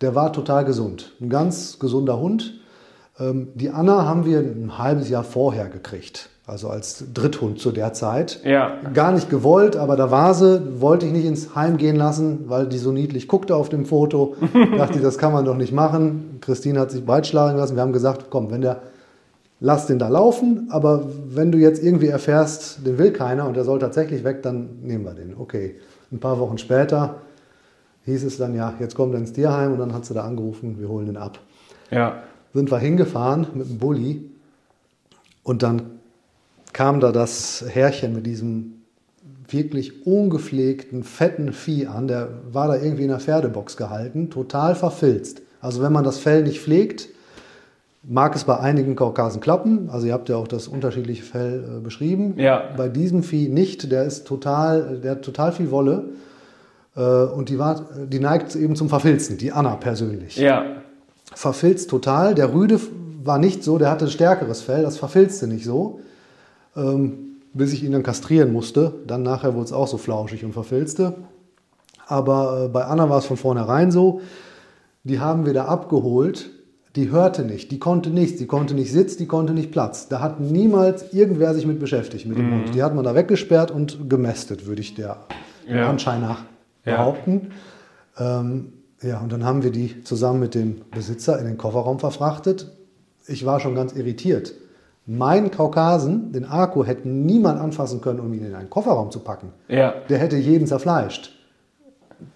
Der 0.00 0.14
war 0.14 0.32
total 0.32 0.64
gesund. 0.64 1.14
Ein 1.20 1.30
ganz 1.30 1.78
gesunder 1.78 2.18
Hund. 2.18 2.60
Ähm, 3.18 3.48
die 3.54 3.70
Anna 3.70 4.04
haben 4.04 4.26
wir 4.26 4.40
ein 4.40 4.76
halbes 4.76 5.08
Jahr 5.08 5.24
vorher 5.24 5.68
gekriegt 5.68 6.28
also 6.46 6.68
als 6.68 7.04
Dritthund 7.12 7.58
zu 7.58 7.72
der 7.72 7.92
Zeit. 7.92 8.40
Ja. 8.44 8.78
Gar 8.94 9.12
nicht 9.12 9.28
gewollt, 9.28 9.76
aber 9.76 9.96
da 9.96 10.12
war 10.12 10.32
sie, 10.32 10.80
wollte 10.80 11.04
ich 11.04 11.12
nicht 11.12 11.24
ins 11.24 11.56
Heim 11.56 11.76
gehen 11.76 11.96
lassen, 11.96 12.44
weil 12.48 12.68
die 12.68 12.78
so 12.78 12.92
niedlich 12.92 13.26
guckte 13.26 13.56
auf 13.56 13.68
dem 13.68 13.84
Foto. 13.84 14.36
dachte 14.76 14.98
ich, 14.98 15.02
das 15.02 15.18
kann 15.18 15.32
man 15.32 15.44
doch 15.44 15.56
nicht 15.56 15.72
machen. 15.72 16.38
Christine 16.40 16.78
hat 16.78 16.92
sich 16.92 17.04
breitschlagen 17.04 17.58
lassen. 17.58 17.74
Wir 17.74 17.82
haben 17.82 17.92
gesagt, 17.92 18.26
komm, 18.30 18.52
wenn 18.52 18.60
der, 18.60 18.82
lass 19.58 19.88
den 19.88 19.98
da 19.98 20.06
laufen, 20.06 20.68
aber 20.70 21.04
wenn 21.28 21.50
du 21.50 21.58
jetzt 21.58 21.82
irgendwie 21.82 22.08
erfährst, 22.08 22.86
den 22.86 22.96
will 22.96 23.10
keiner 23.10 23.48
und 23.48 23.56
der 23.56 23.64
soll 23.64 23.80
tatsächlich 23.80 24.22
weg, 24.22 24.42
dann 24.42 24.82
nehmen 24.82 25.04
wir 25.04 25.14
den. 25.14 25.34
Okay. 25.36 25.74
Ein 26.12 26.20
paar 26.20 26.38
Wochen 26.38 26.58
später 26.58 27.16
hieß 28.04 28.22
es 28.22 28.38
dann, 28.38 28.54
ja, 28.54 28.74
jetzt 28.78 28.94
kommt 28.94 29.14
er 29.14 29.18
ins 29.18 29.32
Tierheim 29.32 29.72
und 29.72 29.80
dann 29.80 29.92
hat 29.92 30.04
sie 30.04 30.14
da 30.14 30.22
angerufen, 30.22 30.78
wir 30.78 30.88
holen 30.88 31.06
den 31.06 31.16
ab. 31.16 31.40
Ja. 31.90 32.22
Sind 32.54 32.70
wir 32.70 32.78
hingefahren 32.78 33.48
mit 33.54 33.68
dem 33.68 33.78
Bulli 33.78 34.30
und 35.42 35.64
dann 35.64 35.95
kam 36.76 37.00
da 37.00 37.10
das 37.10 37.64
Herrchen 37.66 38.14
mit 38.14 38.26
diesem 38.26 38.82
wirklich 39.48 40.06
ungepflegten, 40.06 41.04
fetten 41.04 41.54
Vieh 41.54 41.86
an. 41.86 42.06
Der 42.06 42.28
war 42.52 42.68
da 42.68 42.76
irgendwie 42.76 43.04
in 43.04 43.08
der 43.08 43.18
Pferdebox 43.18 43.78
gehalten, 43.78 44.28
total 44.28 44.74
verfilzt. 44.74 45.40
Also 45.62 45.80
wenn 45.80 45.90
man 45.90 46.04
das 46.04 46.18
Fell 46.18 46.42
nicht 46.42 46.60
pflegt, 46.60 47.08
mag 48.02 48.36
es 48.36 48.44
bei 48.44 48.60
einigen 48.60 48.94
Kaukasen 48.94 49.40
klappen. 49.40 49.88
Also 49.88 50.06
ihr 50.06 50.12
habt 50.12 50.28
ja 50.28 50.36
auch 50.36 50.48
das 50.48 50.68
unterschiedliche 50.68 51.22
Fell 51.22 51.64
äh, 51.78 51.80
beschrieben. 51.80 52.34
Ja. 52.36 52.64
Bei 52.76 52.90
diesem 52.90 53.22
Vieh 53.22 53.48
nicht. 53.48 53.90
Der 53.90 54.04
ist 54.04 54.26
total, 54.26 55.00
der 55.02 55.12
hat 55.12 55.22
total 55.22 55.52
viel 55.52 55.70
Wolle. 55.70 56.10
Äh, 56.94 57.00
und 57.00 57.48
die, 57.48 57.58
war, 57.58 57.86
die 58.06 58.20
neigt 58.20 58.54
eben 58.54 58.76
zum 58.76 58.90
Verfilzen, 58.90 59.38
die 59.38 59.50
Anna 59.50 59.76
persönlich. 59.76 60.36
Ja. 60.36 60.66
Verfilzt 61.34 61.88
total. 61.88 62.34
Der 62.34 62.52
Rüde 62.52 62.78
war 63.24 63.38
nicht 63.38 63.64
so, 63.64 63.78
der 63.78 63.90
hatte 63.90 64.08
stärkeres 64.08 64.60
Fell, 64.60 64.82
das 64.82 64.98
verfilzte 64.98 65.46
nicht 65.46 65.64
so 65.64 66.00
ähm, 66.76 67.38
bis 67.52 67.72
ich 67.72 67.82
ihn 67.82 67.92
dann 67.92 68.02
kastrieren 68.02 68.52
musste. 68.52 68.94
Dann 69.06 69.22
nachher 69.22 69.54
wurde 69.54 69.64
es 69.64 69.72
auch 69.72 69.88
so 69.88 69.96
flauschig 69.96 70.44
und 70.44 70.52
verfilzte. 70.52 71.14
Aber 72.06 72.64
äh, 72.64 72.68
bei 72.68 72.84
Anna 72.84 73.08
war 73.08 73.18
es 73.18 73.26
von 73.26 73.36
vornherein 73.36 73.90
so. 73.90 74.20
Die 75.04 75.20
haben 75.20 75.46
wir 75.46 75.54
da 75.54 75.66
abgeholt. 75.66 76.50
Die 76.96 77.10
hörte 77.10 77.42
nicht, 77.42 77.70
die 77.72 77.78
konnte 77.78 78.08
nichts, 78.08 78.38
die 78.38 78.46
konnte 78.46 78.72
nicht 78.72 78.90
Sitz, 78.90 79.18
die 79.18 79.26
konnte 79.26 79.52
nicht 79.52 79.70
Platz. 79.70 80.08
Da 80.08 80.20
hat 80.20 80.40
niemals 80.40 81.12
irgendwer 81.12 81.52
sich 81.52 81.66
mit 81.66 81.78
beschäftigt, 81.78 82.24
mit 82.24 82.38
dem 82.38 82.46
mhm. 82.46 82.54
Hund. 82.54 82.74
Die 82.74 82.82
hat 82.82 82.94
man 82.94 83.04
da 83.04 83.14
weggesperrt 83.14 83.70
und 83.70 84.08
gemästet, 84.08 84.66
würde 84.66 84.80
ich 84.80 84.94
der 84.94 85.18
ja. 85.68 85.90
Anschein 85.90 86.22
nach 86.22 86.44
behaupten. 86.84 87.50
Ja. 88.18 88.40
Ähm, 88.40 88.72
ja, 89.02 89.20
und 89.20 89.30
dann 89.30 89.44
haben 89.44 89.62
wir 89.62 89.72
die 89.72 90.04
zusammen 90.04 90.40
mit 90.40 90.54
dem 90.54 90.80
Besitzer 90.90 91.38
in 91.38 91.44
den 91.44 91.58
Kofferraum 91.58 91.98
verfrachtet. 91.98 92.72
Ich 93.26 93.44
war 93.44 93.60
schon 93.60 93.74
ganz 93.74 93.92
irritiert. 93.92 94.54
Mein 95.06 95.52
Kaukasen, 95.52 96.32
den 96.32 96.44
Akku, 96.44 96.84
hätte 96.84 97.08
niemand 97.08 97.60
anfassen 97.60 98.00
können, 98.00 98.18
um 98.18 98.34
ihn 98.34 98.44
in 98.44 98.54
einen 98.54 98.68
Kofferraum 98.68 99.12
zu 99.12 99.20
packen. 99.20 99.52
Ja. 99.68 99.94
Der 100.08 100.18
hätte 100.18 100.36
jeden 100.36 100.66
zerfleischt. 100.66 101.32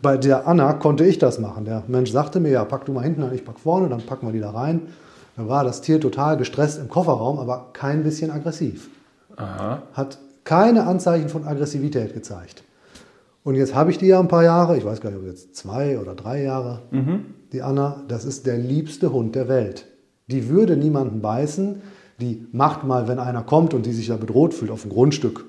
Bei 0.01 0.17
der 0.17 0.47
Anna 0.47 0.75
konnte 0.75 1.05
ich 1.05 1.19
das 1.19 1.41
machen. 1.41 1.65
Der 1.65 1.83
Mensch 1.89 2.13
sagte 2.13 2.39
mir, 2.39 2.51
ja, 2.51 2.65
pack 2.65 2.85
du 2.85 2.93
mal 2.93 3.03
hinten 3.03 3.25
an, 3.25 3.35
ich 3.35 3.45
pack 3.45 3.59
vorne, 3.59 3.89
dann 3.89 4.03
packen 4.03 4.27
wir 4.27 4.33
die 4.33 4.41
da 4.41 4.51
rein. 4.51 4.83
Da 5.37 5.49
war 5.49 5.65
das 5.65 5.81
Tier 5.81 6.01
total 6.01 6.37
gestresst 6.37 6.79
im 6.79 6.89
Kofferraum, 6.89 7.39
aber 7.39 7.71
kein 7.73 8.05
bisschen 8.05 8.31
aggressiv. 8.31 8.89
Aha. 9.37 9.83
Hat 9.95 10.19
keine 10.45 10.87
Anzeichen 10.87 11.29
von 11.29 11.47
Aggressivität 11.47 12.15
gezeigt. 12.15 12.63
Und 13.43 13.55
jetzt 13.55 13.75
habe 13.75 13.91
ich 13.91 13.99
die 13.99 14.07
ja 14.07 14.21
ein 14.21 14.29
paar 14.29 14.45
Jahre, 14.45 14.77
ich 14.77 14.85
weiß 14.85 15.01
gar 15.01 15.11
nicht, 15.11 15.19
ob 15.19 15.27
jetzt 15.27 15.57
zwei 15.57 15.99
oder 15.99 16.15
drei 16.15 16.43
Jahre, 16.43 16.83
mhm. 16.91 17.35
die 17.53 17.63
Anna, 17.63 18.03
das 18.07 18.25
ist 18.25 18.47
der 18.47 18.59
liebste 18.59 19.13
Hund 19.13 19.35
der 19.35 19.49
Welt. 19.49 19.87
Die 20.27 20.49
würde 20.49 20.77
niemanden 20.77 21.21
beißen, 21.21 21.81
die 22.21 22.47
macht 22.53 22.85
mal, 22.85 23.09
wenn 23.09 23.19
einer 23.19 23.43
kommt 23.43 23.75
und 23.75 23.87
die 23.87 23.93
sich 23.93 24.09
da 24.09 24.17
bedroht 24.17 24.55
fühlt 24.55 24.71
auf 24.71 24.83
dem 24.83 24.91
Grundstück, 24.91 25.47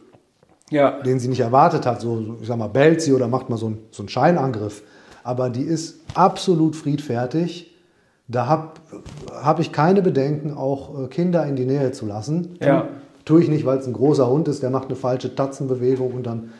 ja. 0.69 1.01
den 1.01 1.19
sie 1.19 1.27
nicht 1.27 1.41
erwartet 1.41 1.85
hat, 1.85 2.01
so, 2.01 2.37
ich 2.41 2.47
sag 2.47 2.57
mal, 2.57 2.67
bellt 2.67 3.01
sie 3.01 3.13
oder 3.13 3.27
macht 3.27 3.49
mal 3.49 3.57
so, 3.57 3.69
ein, 3.69 3.79
so 3.91 4.03
einen 4.03 4.09
Scheinangriff. 4.09 4.83
Aber 5.23 5.49
die 5.49 5.63
ist 5.63 5.99
absolut 6.15 6.75
friedfertig. 6.75 7.75
Da 8.27 8.47
habe 8.47 8.71
hab 9.31 9.59
ich 9.59 9.71
keine 9.71 10.01
Bedenken, 10.01 10.53
auch 10.53 11.03
äh, 11.03 11.07
Kinder 11.07 11.45
in 11.45 11.55
die 11.55 11.65
Nähe 11.65 11.91
zu 11.91 12.05
lassen. 12.05 12.57
Ja. 12.61 12.87
Tue 13.25 13.41
ich 13.41 13.49
nicht, 13.49 13.65
weil 13.65 13.77
es 13.77 13.87
ein 13.87 13.93
großer 13.93 14.27
Hund 14.27 14.47
ist, 14.47 14.63
der 14.63 14.69
macht 14.69 14.87
eine 14.87 14.95
falsche 14.95 15.35
Tatzenbewegung 15.35 16.13
und 16.13 16.23
dann 16.25 16.51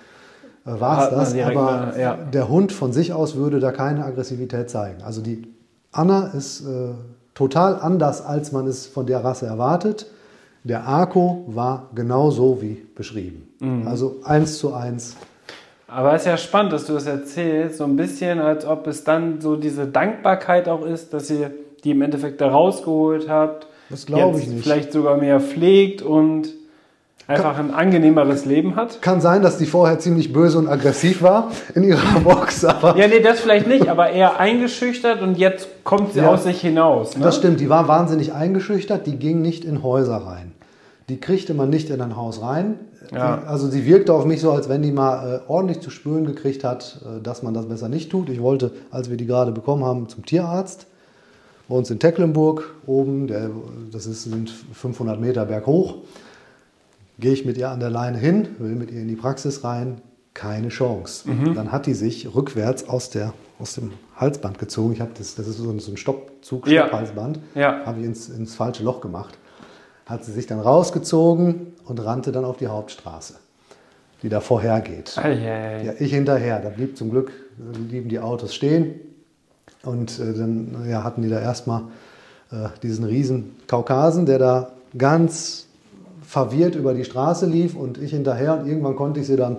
äh, 0.65 0.79
war 0.79 1.03
es 1.03 1.33
das. 1.33 1.47
Aber 1.47 1.93
ja. 1.97 2.15
der 2.15 2.49
Hund 2.49 2.71
von 2.71 2.91
sich 2.91 3.13
aus 3.13 3.35
würde 3.35 3.59
da 3.59 3.71
keine 3.71 4.05
Aggressivität 4.05 4.69
zeigen. 4.69 5.01
Also 5.01 5.21
die 5.21 5.47
Anna 5.91 6.27
ist 6.27 6.61
äh, 6.61 6.93
total 7.33 7.79
anders, 7.79 8.25
als 8.25 8.51
man 8.51 8.67
es 8.67 8.87
von 8.87 9.05
der 9.05 9.23
Rasse 9.23 9.45
erwartet. 9.45 10.07
Der 10.63 10.85
Arco 10.85 11.43
war 11.47 11.89
genauso 11.95 12.61
wie 12.61 12.85
beschrieben. 12.95 13.47
Mhm. 13.59 13.87
Also 13.87 14.17
eins 14.23 14.57
zu 14.57 14.73
eins. 14.73 15.15
Aber 15.87 16.13
es 16.13 16.21
ist 16.21 16.27
ja 16.27 16.37
spannend, 16.37 16.71
dass 16.71 16.85
du 16.85 16.93
das 16.93 17.05
erzählst, 17.05 17.77
so 17.77 17.83
ein 17.83 17.95
bisschen, 17.95 18.39
als 18.39 18.65
ob 18.65 18.87
es 18.87 19.03
dann 19.03 19.41
so 19.41 19.55
diese 19.55 19.87
Dankbarkeit 19.87 20.69
auch 20.69 20.85
ist, 20.85 21.13
dass 21.13 21.29
ihr 21.29 21.51
die 21.83 21.91
im 21.91 22.01
Endeffekt 22.01 22.39
da 22.39 22.49
rausgeholt 22.49 23.27
habt. 23.27 23.67
Das 23.89 24.05
glaube 24.05 24.39
ich 24.39 24.47
nicht. 24.47 24.63
Vielleicht 24.63 24.93
sogar 24.93 25.17
mehr 25.17 25.39
pflegt 25.39 26.01
und 26.01 26.49
einfach 27.27 27.57
ein 27.57 27.71
angenehmeres 27.71 28.45
Leben 28.45 28.75
hat. 28.75 29.01
Kann 29.01 29.21
sein, 29.21 29.41
dass 29.41 29.57
die 29.57 29.65
vorher 29.65 29.99
ziemlich 29.99 30.33
böse 30.33 30.57
und 30.57 30.67
aggressiv 30.67 31.21
war 31.21 31.51
in 31.75 31.83
ihrer 31.83 32.19
Box. 32.23 32.65
Aber 32.65 32.97
ja, 32.97 33.07
nee, 33.07 33.19
das 33.19 33.39
vielleicht 33.39 33.67
nicht, 33.67 33.87
aber 33.87 34.09
eher 34.09 34.39
eingeschüchtert 34.39 35.21
und 35.21 35.37
jetzt 35.37 35.67
kommt 35.83 36.13
sie 36.13 36.19
ja, 36.19 36.29
aus 36.29 36.43
sich 36.43 36.61
hinaus. 36.61 37.15
Ne? 37.17 37.23
Das 37.23 37.37
stimmt, 37.37 37.59
die 37.59 37.69
war 37.69 37.87
wahnsinnig 37.87 38.33
eingeschüchtert, 38.33 39.07
die 39.07 39.17
ging 39.17 39.41
nicht 39.41 39.65
in 39.65 39.83
Häuser 39.83 40.17
rein. 40.17 40.51
Die 41.09 41.19
kriegte 41.19 41.53
man 41.53 41.69
nicht 41.69 41.89
in 41.89 42.01
ein 42.01 42.15
Haus 42.15 42.41
rein. 42.41 42.79
Ja. 43.13 43.43
Also 43.45 43.67
sie 43.67 43.85
wirkte 43.85 44.13
auf 44.13 44.25
mich 44.25 44.39
so, 44.39 44.51
als 44.51 44.69
wenn 44.69 44.81
die 44.81 44.91
mal 44.91 45.41
äh, 45.45 45.51
ordentlich 45.51 45.81
zu 45.81 45.89
spüren 45.89 46.25
gekriegt 46.25 46.63
hat, 46.63 47.01
äh, 47.03 47.21
dass 47.21 47.43
man 47.43 47.53
das 47.53 47.67
besser 47.67 47.89
nicht 47.89 48.09
tut. 48.09 48.29
Ich 48.29 48.41
wollte, 48.41 48.71
als 48.91 49.09
wir 49.09 49.17
die 49.17 49.25
gerade 49.25 49.51
bekommen 49.51 49.83
haben, 49.83 50.07
zum 50.07 50.25
Tierarzt. 50.25 50.87
Bei 51.67 51.75
uns 51.75 51.89
in 51.89 51.99
Tecklenburg 51.99 52.73
oben, 52.85 53.27
der, 53.27 53.49
das 53.91 54.05
ist, 54.05 54.23
sind 54.23 54.49
500 54.49 55.19
Meter 55.19 55.45
berghoch. 55.45 55.95
Gehe 57.21 57.33
ich 57.33 57.45
mit 57.45 57.55
ihr 57.57 57.69
an 57.69 57.79
der 57.79 57.91
Leine 57.91 58.17
hin, 58.17 58.47
will 58.57 58.75
mit 58.75 58.89
ihr 58.91 58.99
in 59.01 59.07
die 59.07 59.15
Praxis 59.15 59.63
rein, 59.63 60.01
keine 60.33 60.69
Chance. 60.69 61.29
Mhm. 61.29 61.53
Dann 61.53 61.71
hat 61.71 61.85
die 61.85 61.93
sich 61.93 62.33
rückwärts 62.33 62.89
aus, 62.89 63.11
der, 63.11 63.33
aus 63.59 63.75
dem 63.75 63.91
Halsband 64.15 64.57
gezogen. 64.57 64.93
Ich 64.93 65.01
habe 65.01 65.11
das, 65.15 65.35
das 65.35 65.47
ist 65.47 65.57
so 65.57 65.69
ein, 65.69 65.79
so 65.79 65.91
ein 65.91 65.97
Stoppzug, 65.97 66.67
Ja. 66.67 66.87
Stopphalsband. 66.87 67.39
Ja. 67.53 67.85
Habe 67.85 67.99
ich 67.99 68.05
ins, 68.07 68.27
ins 68.29 68.55
falsche 68.55 68.83
Loch 68.83 69.01
gemacht. 69.01 69.37
Hat 70.07 70.25
sie 70.25 70.31
sich 70.31 70.47
dann 70.47 70.59
rausgezogen 70.59 71.73
und 71.85 72.03
rannte 72.03 72.31
dann 72.31 72.43
auf 72.43 72.57
die 72.57 72.67
Hauptstraße, 72.67 73.35
die 74.23 74.29
da 74.29 74.39
vorhergeht. 74.39 75.15
Eieiei. 75.17 75.83
Ja, 75.83 75.93
ich 75.99 76.11
hinterher. 76.11 76.59
Da 76.59 76.69
blieb 76.69 76.97
zum 76.97 77.11
Glück, 77.11 77.31
blieben 77.57 78.09
die 78.09 78.19
Autos 78.19 78.55
stehen. 78.55 78.99
Und 79.83 80.19
äh, 80.19 80.33
dann 80.33 80.87
ja, 80.89 81.03
hatten 81.03 81.21
die 81.21 81.29
da 81.29 81.39
erstmal 81.39 81.83
äh, 82.51 82.69
diesen 82.81 83.05
riesen 83.05 83.57
Kaukasen, 83.67 84.25
der 84.25 84.39
da 84.39 84.71
ganz 84.97 85.67
verwirrt 86.31 86.75
über 86.75 86.93
die 86.93 87.03
Straße 87.03 87.45
lief 87.45 87.75
und 87.75 87.97
ich 87.97 88.11
hinterher. 88.11 88.57
Und 88.57 88.65
irgendwann 88.65 88.95
konnte 88.95 89.19
ich 89.19 89.27
sie 89.27 89.35
dann 89.35 89.57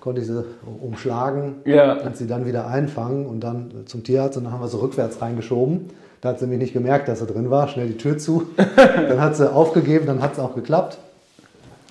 konnte 0.00 0.20
ich 0.20 0.26
sie 0.26 0.44
umschlagen 0.82 1.54
Ja. 1.64 1.94
und 2.04 2.16
sie 2.18 2.26
dann 2.26 2.44
wieder 2.44 2.66
einfangen 2.68 3.24
und 3.24 3.40
dann 3.40 3.70
zum 3.86 4.04
Tierarzt. 4.04 4.36
Und 4.36 4.44
dann 4.44 4.52
haben 4.52 4.60
wir 4.60 4.68
sie 4.68 4.78
rückwärts 4.78 5.22
reingeschoben. 5.22 5.86
Da 6.20 6.28
hat 6.28 6.38
sie 6.38 6.44
nämlich 6.44 6.60
nicht 6.60 6.72
gemerkt, 6.74 7.08
dass 7.08 7.20
sie 7.20 7.26
drin 7.26 7.50
war. 7.50 7.66
Schnell 7.68 7.88
die 7.88 7.96
Tür 7.96 8.18
zu. 8.18 8.42
dann 8.76 9.20
hat 9.22 9.36
sie 9.36 9.50
aufgegeben, 9.50 10.04
dann 10.06 10.20
hat 10.20 10.34
es 10.34 10.38
auch 10.38 10.54
geklappt. 10.54 10.98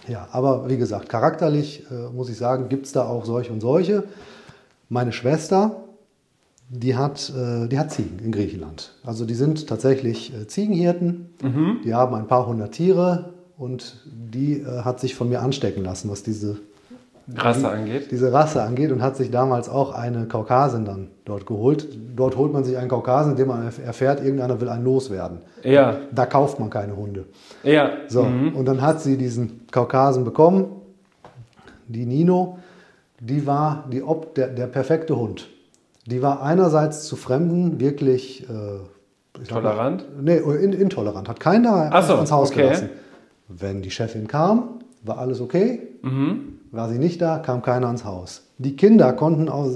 Ja, 0.07 0.27
aber 0.31 0.69
wie 0.69 0.77
gesagt, 0.77 1.09
charakterlich 1.09 1.83
äh, 1.89 2.13
muss 2.15 2.29
ich 2.29 2.37
sagen, 2.37 2.69
gibt 2.69 2.85
es 2.85 2.91
da 2.91 3.05
auch 3.07 3.25
solche 3.25 3.51
und 3.51 3.59
solche. 3.59 4.03
Meine 4.87 5.13
Schwester, 5.13 5.77
die 6.69 6.95
hat, 6.95 7.33
äh, 7.35 7.67
die 7.67 7.79
hat 7.79 7.91
Ziegen 7.91 8.19
in 8.23 8.31
Griechenland. 8.31 8.93
Also 9.03 9.25
die 9.25 9.33
sind 9.33 9.67
tatsächlich 9.67 10.31
äh, 10.31 10.45
Ziegenhirten. 10.47 11.31
Die 11.83 11.93
haben 11.95 12.13
ein 12.15 12.27
paar 12.27 12.45
hundert 12.45 12.73
Tiere 12.73 13.33
und 13.57 13.97
die 14.05 14.59
äh, 14.61 14.81
hat 14.83 14.99
sich 14.99 15.15
von 15.15 15.29
mir 15.29 15.41
anstecken 15.41 15.83
lassen, 15.83 16.09
was 16.09 16.23
diese, 16.23 16.57
Rasse 17.35 17.69
angeht. 17.69 18.11
diese 18.11 18.31
Rasse 18.31 18.61
angeht 18.61 18.91
und 18.91 19.01
hat 19.01 19.15
sich 19.15 19.31
damals 19.31 19.67
auch 19.69 19.93
eine 19.93 20.25
Kaukasin 20.25 20.85
dann 20.85 21.07
dort 21.25 21.45
geholt. 21.47 21.87
Dort 22.15 22.37
holt 22.37 22.53
man 22.53 22.63
sich 22.63 22.77
einen 22.77 22.89
Kaukasen, 22.89 23.31
indem 23.31 23.47
man 23.47 23.65
erfährt, 23.83 24.23
irgendeiner 24.23 24.61
will 24.61 24.69
einen 24.69 24.83
loswerden. 24.83 25.39
Ja. 25.63 25.97
Da 26.11 26.25
kauft 26.27 26.59
man 26.59 26.69
keine 26.69 26.95
Hunde. 26.95 27.25
Ja. 27.63 27.89
So, 28.07 28.23
Mhm. 28.23 28.55
und 28.55 28.65
dann 28.65 28.81
hat 28.81 29.01
sie 29.01 29.17
diesen 29.17 29.65
Kaukasen 29.71 30.23
bekommen, 30.23 30.67
die 31.87 32.05
Nino, 32.05 32.59
die 33.19 33.47
war 33.47 33.85
die 33.91 34.03
Ob 34.03 34.35
der, 34.35 34.47
der 34.49 34.67
perfekte 34.67 35.15
Hund. 35.17 35.47
Die 36.05 36.21
war 36.21 36.43
einerseits 36.43 37.05
zu 37.05 37.15
Fremden 37.15 37.79
wirklich 37.79 38.43
äh, 38.43 38.53
sag 39.43 39.51
mal, 39.51 39.61
Tolerant? 39.61 40.05
Nee, 40.21 40.37
in, 40.37 40.73
intolerant. 40.73 41.27
Hat 41.27 41.39
keiner 41.39 41.89
so, 42.03 42.15
ans 42.15 42.31
Haus 42.31 42.51
okay. 42.51 42.61
gelassen. 42.61 42.89
Wenn 43.47 43.81
die 43.81 43.91
Chefin 43.91 44.27
kam, 44.27 44.79
war 45.03 45.19
alles 45.19 45.41
okay. 45.41 45.87
Mhm. 46.01 46.59
War 46.71 46.89
sie 46.89 46.97
nicht 46.97 47.21
da, 47.21 47.39
kam 47.39 47.61
keiner 47.61 47.87
ans 47.87 48.05
Haus. 48.05 48.43
Die 48.57 48.75
Kinder 48.75 49.13
konnten 49.13 49.49
auch, 49.49 49.69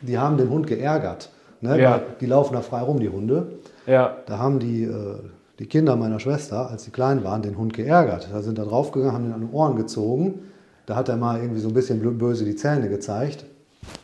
die 0.00 0.18
haben 0.18 0.36
den 0.36 0.50
Hund 0.50 0.66
geärgert. 0.66 1.30
Ne? 1.60 1.80
Ja. 1.80 2.00
Die 2.20 2.26
laufen 2.26 2.54
da 2.54 2.60
frei 2.60 2.80
rum, 2.80 3.00
die 3.00 3.08
Hunde. 3.08 3.58
Ja. 3.86 4.18
Da 4.26 4.38
haben 4.38 4.58
die, 4.58 4.84
äh, 4.84 5.16
die 5.58 5.66
Kinder 5.66 5.96
meiner 5.96 6.20
Schwester, 6.20 6.70
als 6.70 6.84
sie 6.84 6.90
klein 6.90 7.24
waren, 7.24 7.42
den 7.42 7.58
Hund 7.58 7.72
geärgert. 7.72 8.28
Da 8.32 8.42
sind 8.42 8.58
da 8.58 8.64
draufgegangen, 8.64 9.14
haben 9.14 9.26
ihn 9.26 9.32
an 9.32 9.40
den 9.40 9.52
Ohren 9.52 9.76
gezogen. 9.76 10.40
Da 10.86 10.96
hat 10.96 11.08
er 11.08 11.16
mal 11.16 11.40
irgendwie 11.40 11.60
so 11.60 11.68
ein 11.68 11.74
bisschen 11.74 12.18
böse 12.18 12.44
die 12.44 12.56
Zähne 12.56 12.88
gezeigt. 12.88 13.44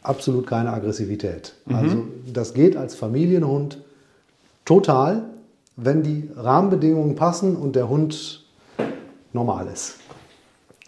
Absolut 0.03 0.47
keine 0.47 0.73
Aggressivität. 0.73 1.55
Also 1.67 2.05
das 2.33 2.55
geht 2.55 2.77
als 2.77 2.95
Familienhund 2.95 3.79
total, 4.65 5.23
wenn 5.77 6.03
die 6.03 6.31
Rahmenbedingungen 6.37 7.17
passen 7.17 7.57
und 7.57 7.75
der 7.77 7.89
Hund 7.89 8.44
normal 9.35 9.67
ist. 9.73 9.97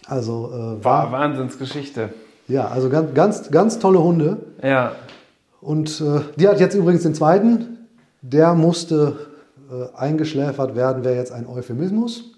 Also 0.06 0.50
äh, 0.80 0.84
War 0.84 1.10
Wahnsinnsgeschichte. 1.12 2.10
ja, 2.48 2.68
also 2.68 2.88
ganz, 2.88 3.12
ganz, 3.14 3.50
ganz 3.50 3.78
tolle 3.78 4.02
Hunde. 4.02 4.38
Ja. 4.62 4.92
Und 5.60 6.00
äh, 6.00 6.20
die 6.36 6.48
hat 6.48 6.60
jetzt 6.60 6.74
übrigens 6.74 7.02
den 7.02 7.14
zweiten. 7.14 7.88
Der 8.22 8.54
musste 8.54 9.16
äh, 9.70 9.96
eingeschläfert 9.96 10.76
werden, 10.76 11.04
wäre 11.04 11.16
jetzt 11.16 11.32
ein 11.32 11.46
Euphemismus. 11.46 12.32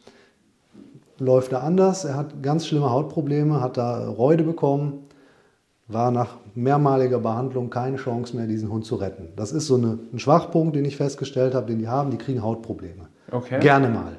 Läuft 1.19 1.53
da 1.53 1.61
anders. 1.61 2.05
Er 2.05 2.17
hat 2.17 2.43
ganz 2.43 2.67
schlimme 2.67 2.91
Hautprobleme, 2.91 3.61
hat 3.61 3.77
da 3.77 4.09
Reude 4.09 4.45
bekommen, 4.45 5.07
war 5.89 6.11
nach 6.11 6.37
mehrmaliger 6.55 7.19
Behandlung 7.19 7.71
keine 7.71 7.97
Chance 7.97 8.37
mehr, 8.37 8.47
diesen 8.47 8.71
Hund 8.71 8.85
zu 8.85 8.95
retten. 8.97 9.29
Das 9.37 9.53
ist 9.53 9.67
so 9.67 9.77
eine, 9.77 9.99
ein 10.13 10.19
Schwachpunkt, 10.19 10.77
den 10.77 10.85
ich 10.85 10.97
festgestellt 10.97 11.55
habe, 11.55 11.67
den 11.67 11.79
die 11.81 11.89
haben. 11.89 12.11
Die 12.11 12.19
kriegen 12.19 12.43
Hautprobleme. 12.43 13.09
Okay. 13.31 13.59
Gerne 13.61 13.89
mal. 13.89 14.17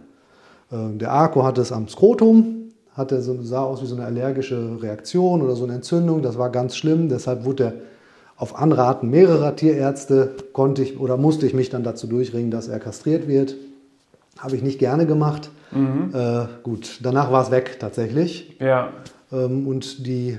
Ähm, 0.71 0.97
Der 0.99 1.11
Arco 1.11 1.43
hatte 1.43 1.61
es 1.61 1.71
am 1.71 1.87
Skrotum, 1.87 2.71
hatte 2.93 3.21
so, 3.21 3.41
sah 3.41 3.63
aus 3.63 3.81
wie 3.81 3.85
so 3.85 3.95
eine 3.95 4.05
allergische 4.05 4.81
Reaktion 4.81 5.41
oder 5.41 5.55
so 5.55 5.63
eine 5.63 5.75
Entzündung. 5.75 6.21
Das 6.21 6.37
war 6.37 6.49
ganz 6.49 6.75
schlimm. 6.75 7.09
Deshalb 7.09 7.45
wurde 7.45 7.63
er 7.63 7.73
auf 8.37 8.57
Anraten 8.57 9.09
mehrerer 9.09 9.55
Tierärzte 9.55 10.31
konnte 10.53 10.81
ich 10.81 10.97
oder 10.99 11.17
musste 11.17 11.45
ich 11.45 11.53
mich 11.53 11.69
dann 11.69 11.83
dazu 11.83 12.07
durchringen, 12.07 12.51
dass 12.51 12.69
er 12.69 12.79
kastriert 12.79 13.27
wird. 13.27 13.55
Habe 14.37 14.55
ich 14.55 14.63
nicht 14.63 14.79
gerne 14.79 15.05
gemacht. 15.05 15.49
Äh, 16.13 16.45
gut, 16.63 16.99
danach 17.03 17.31
war 17.31 17.43
es 17.43 17.51
weg 17.51 17.77
tatsächlich. 17.79 18.57
Ja. 18.59 18.89
Ähm, 19.31 19.67
Und 19.67 20.07
die 20.07 20.29
äh, 20.29 20.37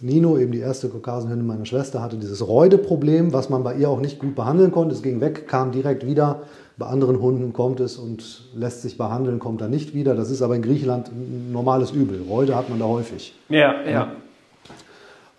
Nino, 0.00 0.38
eben 0.38 0.52
die 0.52 0.60
erste 0.60 0.88
Kaukasenhündin 0.88 1.46
meiner 1.46 1.66
Schwester, 1.66 2.00
hatte 2.00 2.16
dieses 2.16 2.46
Reude-Problem, 2.46 3.32
was 3.32 3.50
man 3.50 3.64
bei 3.64 3.74
ihr 3.74 3.90
auch 3.90 4.00
nicht 4.00 4.20
gut 4.20 4.36
behandeln 4.36 4.70
konnte. 4.70 4.94
Es 4.94 5.02
ging 5.02 5.20
weg, 5.20 5.48
kam 5.48 5.72
direkt 5.72 6.06
wieder. 6.06 6.42
Bei 6.82 6.88
anderen 6.88 7.20
Hunden 7.20 7.52
kommt 7.52 7.78
es 7.78 7.96
und 7.96 8.42
lässt 8.56 8.82
sich 8.82 8.98
behandeln, 8.98 9.38
kommt 9.38 9.60
dann 9.60 9.70
nicht 9.70 9.94
wieder. 9.94 10.16
Das 10.16 10.32
ist 10.32 10.42
aber 10.42 10.56
in 10.56 10.62
Griechenland 10.62 11.12
ein 11.12 11.52
normales 11.52 11.92
Übel. 11.92 12.20
Reude 12.28 12.56
hat 12.56 12.70
man 12.70 12.80
da 12.80 12.86
häufig. 12.86 13.38
Ja, 13.48 13.74
ja. 13.88 14.08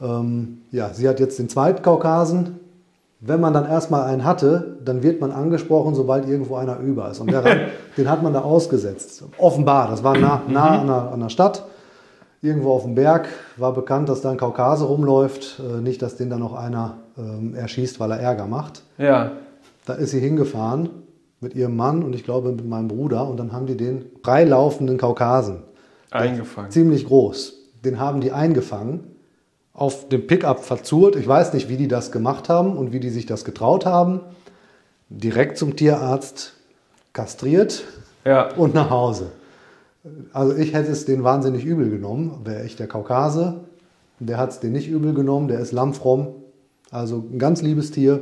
Ähm, 0.02 0.60
ja, 0.72 0.94
sie 0.94 1.10
hat 1.10 1.20
jetzt 1.20 1.38
den 1.40 1.50
zweiten 1.50 1.82
Kaukasen. 1.82 2.62
Wenn 3.20 3.42
man 3.42 3.52
dann 3.52 3.66
erstmal 3.66 4.04
einen 4.04 4.24
hatte, 4.24 4.78
dann 4.86 5.04
wird 5.04 5.20
man 5.20 5.34
angesprochen, 5.34 5.96
sobald 5.96 6.30
irgendwo 6.30 6.56
einer 6.56 6.80
über 6.80 7.12
ist. 7.12 7.20
Und 7.20 7.30
der 7.30 7.44
Rand, 7.44 7.60
den 7.98 8.10
hat 8.10 8.24
man 8.24 8.32
da 8.32 8.40
ausgesetzt. 8.40 9.26
Offenbar, 9.38 9.90
das 9.90 10.02
war 10.02 10.18
nah, 10.18 10.44
nah 10.48 10.80
an, 10.80 10.88
der, 10.88 11.12
an 11.12 11.20
der 11.20 11.30
Stadt. 11.30 11.66
Irgendwo 12.42 12.72
auf 12.72 12.84
dem 12.84 12.96
Berg 12.96 13.28
war 13.58 13.74
bekannt, 13.74 14.08
dass 14.08 14.22
da 14.22 14.32
ein 14.32 14.38
Kaukase 14.38 14.86
rumläuft. 14.86 15.60
Äh, 15.60 15.82
nicht, 15.82 16.02
dass 16.02 16.16
den 16.16 16.30
dann 16.30 16.40
noch 16.40 16.54
einer 16.54 17.00
ähm, 17.18 17.54
erschießt, 17.54 18.00
weil 18.00 18.12
er 18.12 18.22
Ärger 18.22 18.48
macht. 18.48 18.84
Ja. 18.98 19.34
Da 19.86 19.96
ist 19.96 20.12
sie 20.12 20.22
hingefahren 20.22 21.03
mit 21.44 21.56
ihrem 21.56 21.76
Mann 21.76 22.04
und 22.04 22.14
ich 22.16 22.24
glaube 22.24 22.52
mit 22.52 22.68
meinem 22.68 22.88
Bruder. 22.88 23.28
Und 23.28 23.38
dann 23.38 23.52
haben 23.52 23.66
die 23.68 23.78
den 23.78 24.06
freilaufenden 24.24 24.98
Kaukasen 24.98 25.64
Eingefangen. 26.12 26.72
ziemlich 26.72 27.06
groß. 27.06 27.54
Den 27.86 28.00
haben 28.00 28.22
die 28.22 28.32
eingefangen, 28.32 29.02
auf 29.74 30.08
dem 30.10 30.26
Pickup 30.28 30.64
verzurrt. 30.64 31.16
Ich 31.16 31.28
weiß 31.28 31.54
nicht, 31.54 31.68
wie 31.70 31.78
die 31.78 31.88
das 31.88 32.12
gemacht 32.12 32.48
haben 32.50 32.78
und 32.78 32.92
wie 32.94 33.00
die 33.00 33.10
sich 33.10 33.26
das 33.26 33.44
getraut 33.46 33.86
haben. 33.86 34.22
Direkt 35.10 35.58
zum 35.58 35.76
Tierarzt, 35.76 36.54
kastriert 37.12 37.84
Ja. 38.26 38.54
und 38.56 38.74
nach 38.74 38.90
Hause. 38.90 39.32
Also 40.34 40.56
ich 40.56 40.74
hätte 40.74 40.92
es 40.92 41.06
den 41.06 41.24
wahnsinnig 41.24 41.64
übel 41.66 41.90
genommen, 41.90 42.42
wäre 42.44 42.66
ich 42.66 42.76
der 42.76 42.88
Kaukase. 42.88 43.62
Der 44.20 44.38
hat 44.38 44.52
es 44.52 44.60
den 44.60 44.72
nicht 44.74 44.88
übel 44.90 45.14
genommen, 45.14 45.48
der 45.48 45.60
ist 45.60 45.72
lammfromm. 45.72 46.28
Also 46.92 47.24
ein 47.32 47.40
ganz 47.40 47.62
liebes 47.62 47.92
Tier. 47.92 48.20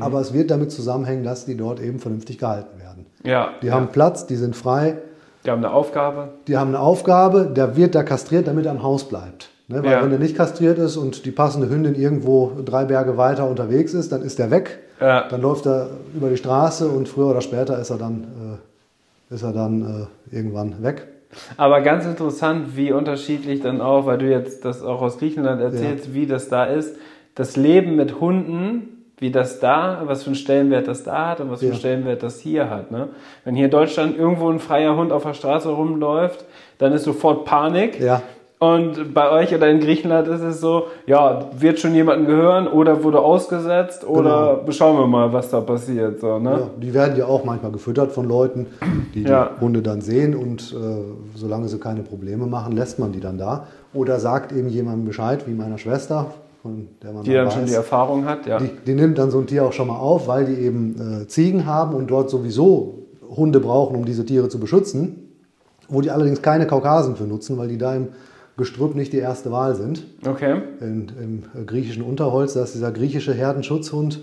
Aber 0.00 0.20
es 0.20 0.32
wird 0.32 0.50
damit 0.50 0.72
zusammenhängen, 0.72 1.24
dass 1.24 1.44
die 1.46 1.56
dort 1.56 1.80
eben 1.80 1.98
vernünftig 1.98 2.38
gehalten 2.38 2.78
werden. 2.80 3.06
Ja. 3.24 3.50
Die 3.62 3.68
ja. 3.68 3.74
haben 3.74 3.88
Platz, 3.88 4.26
die 4.26 4.36
sind 4.36 4.54
frei, 4.56 4.96
Die 5.44 5.50
haben 5.50 5.64
eine 5.64 5.72
Aufgabe. 5.72 6.28
die 6.48 6.56
haben 6.56 6.68
eine 6.68 6.80
Aufgabe, 6.80 7.50
der 7.54 7.76
wird 7.76 7.94
da 7.94 8.02
kastriert, 8.02 8.46
damit 8.46 8.66
er 8.66 8.72
am 8.72 8.82
Haus 8.82 9.08
bleibt. 9.08 9.50
Ne? 9.68 9.82
Weil 9.82 9.92
Ja. 9.92 10.02
wenn 10.02 10.12
er 10.12 10.18
nicht 10.18 10.36
kastriert 10.36 10.78
ist 10.78 10.96
und 10.96 11.24
die 11.24 11.30
passende 11.30 11.68
Hündin 11.70 11.94
irgendwo 11.94 12.52
drei 12.64 12.84
Berge 12.84 13.16
weiter 13.16 13.48
unterwegs 13.48 13.94
ist, 13.94 14.12
dann 14.12 14.22
ist 14.22 14.38
er 14.40 14.50
weg. 14.50 14.78
Ja. 15.00 15.28
Dann 15.28 15.40
läuft 15.40 15.66
er 15.66 15.88
über 16.14 16.28
die 16.28 16.36
Straße 16.36 16.88
und 16.88 17.08
früher 17.08 17.28
oder 17.28 17.40
später 17.40 17.78
ist 17.78 17.88
er 17.90 17.96
dann, 17.98 18.58
äh, 19.30 19.34
ist 19.34 19.42
er 19.42 19.52
dann 19.52 20.08
äh, 20.32 20.36
irgendwann 20.36 20.82
weg. 20.82 21.06
Aber 21.56 21.80
ganz 21.80 22.04
interessant, 22.04 22.76
wie 22.76 22.90
unterschiedlich 22.92 23.60
dann 23.60 23.80
auch, 23.80 24.04
weil 24.04 24.18
du 24.18 24.28
jetzt 24.28 24.64
das 24.64 24.82
auch 24.82 25.00
aus 25.00 25.18
Griechenland 25.18 25.60
erzählst, 25.60 26.12
wie 26.12 26.26
das 26.26 26.48
da 26.48 26.64
ist. 26.64 26.96
Das 27.36 27.56
Leben 27.56 27.94
mit 27.94 28.20
Hunden, 28.20 28.99
wie 29.20 29.30
das 29.30 29.60
da, 29.60 30.00
was 30.06 30.22
für 30.24 30.28
einen 30.28 30.34
Stellenwert 30.34 30.88
das 30.88 31.04
da 31.04 31.28
hat 31.28 31.40
und 31.40 31.50
was 31.50 31.60
für 31.60 31.66
einen 31.66 31.74
Ja. 31.74 31.78
Stellenwert 31.78 32.22
das 32.22 32.40
hier 32.40 32.68
hat. 32.70 32.90
Ne? 32.90 33.08
Wenn 33.44 33.54
hier 33.54 33.66
in 33.66 33.70
Deutschland 33.70 34.16
irgendwo 34.18 34.48
ein 34.50 34.58
freier 34.58 34.96
Hund 34.96 35.12
auf 35.12 35.22
der 35.24 35.34
Straße 35.34 35.68
rumläuft, 35.68 36.44
dann 36.78 36.92
ist 36.92 37.04
sofort 37.04 37.44
Panik. 37.44 38.00
Ja. 38.00 38.22
Und 38.58 39.14
bei 39.14 39.30
euch 39.30 39.54
oder 39.54 39.68
in 39.70 39.80
Griechenland 39.80 40.28
ist 40.28 40.42
es 40.42 40.60
so, 40.60 40.84
ja, 41.06 41.46
wird 41.58 41.78
schon 41.80 41.94
jemandem 41.94 42.26
gehören 42.26 42.68
oder 42.68 43.02
wurde 43.02 43.18
ausgesetzt 43.20 44.06
oder 44.06 44.60
schauen 44.68 44.98
wir 44.98 45.06
mal, 45.06 45.32
was 45.32 45.48
da 45.48 45.62
passiert. 45.62 46.20
So, 46.20 46.38
ne? 46.38 46.50
Ja, 46.50 46.60
die 46.76 46.92
werden 46.92 47.16
ja 47.16 47.24
auch 47.24 47.42
manchmal 47.42 47.72
gefüttert 47.72 48.12
von 48.12 48.28
Leuten, 48.28 48.66
die 49.14 49.22
Ja. 49.22 49.52
die 49.56 49.60
Hunde 49.62 49.80
dann 49.80 50.02
sehen 50.02 50.34
und 50.36 50.74
äh, 50.78 51.36
solange 51.38 51.68
sie 51.68 51.78
keine 51.78 52.02
Probleme 52.02 52.44
machen, 52.44 52.76
lässt 52.76 52.98
man 52.98 53.12
die 53.12 53.20
dann 53.20 53.38
da. 53.38 53.66
Oder 53.94 54.20
sagt 54.20 54.52
eben 54.52 54.68
jemandem 54.68 55.06
Bescheid, 55.06 55.46
wie 55.46 55.52
meiner 55.54 55.78
Schwester, 55.78 56.26
von 56.62 56.88
der 57.02 57.12
man 57.12 57.24
Die 57.24 57.32
dann 57.32 57.44
dann 57.46 57.52
schon 57.52 57.66
die 57.66 57.74
Erfahrung 57.74 58.26
hat, 58.26 58.46
ja. 58.46 58.58
Die, 58.58 58.70
die 58.86 58.94
nimmt 58.94 59.18
dann 59.18 59.30
so 59.30 59.38
ein 59.38 59.46
Tier 59.46 59.64
auch 59.64 59.72
schon 59.72 59.88
mal 59.88 59.98
auf, 59.98 60.28
weil 60.28 60.44
die 60.44 60.54
eben 60.54 61.22
äh, 61.22 61.26
Ziegen 61.26 61.66
haben 61.66 61.94
und 61.94 62.10
dort 62.10 62.30
sowieso 62.30 63.06
Hunde 63.28 63.60
brauchen, 63.60 63.96
um 63.96 64.04
diese 64.04 64.24
Tiere 64.24 64.48
zu 64.48 64.58
beschützen. 64.58 65.26
Wo 65.88 66.00
die 66.00 66.10
allerdings 66.10 66.42
keine 66.42 66.66
Kaukasen 66.66 67.16
für 67.16 67.24
nutzen, 67.24 67.58
weil 67.58 67.68
die 67.68 67.78
da 67.78 67.94
im 67.94 68.08
Gestrüpp 68.56 68.94
nicht 68.94 69.12
die 69.12 69.18
erste 69.18 69.50
Wahl 69.50 69.74
sind. 69.74 70.04
Okay. 70.26 70.60
In, 70.80 71.10
Im 71.54 71.66
griechischen 71.66 72.02
Unterholz, 72.02 72.52
da 72.52 72.62
ist 72.62 72.74
dieser 72.74 72.92
griechische 72.92 73.34
Herdenschutzhund 73.34 74.20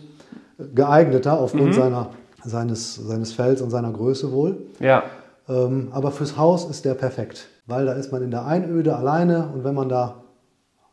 geeigneter 0.76 1.40
aufgrund 1.40 1.76
seiner, 1.76 2.12
seines, 2.44 2.96
seines 2.96 3.34
Fells 3.34 3.62
und 3.62 3.70
seiner 3.70 3.92
Größe 3.92 4.32
wohl. 4.32 4.58
Ja. 4.80 5.04
Ähm, 5.50 5.90
aber 5.92 6.12
fürs 6.12 6.38
Haus 6.38 6.70
ist 6.70 6.86
der 6.86 6.94
perfekt, 6.94 7.48
weil 7.66 7.86
da 7.86 7.94
ist 7.94 8.12
man 8.12 8.22
in 8.22 8.32
der 8.32 8.46
Einöde 8.46 8.96
alleine 8.96 9.50
und 9.54 9.64
wenn 9.64 9.76
man 9.76 9.90
da 9.90 10.24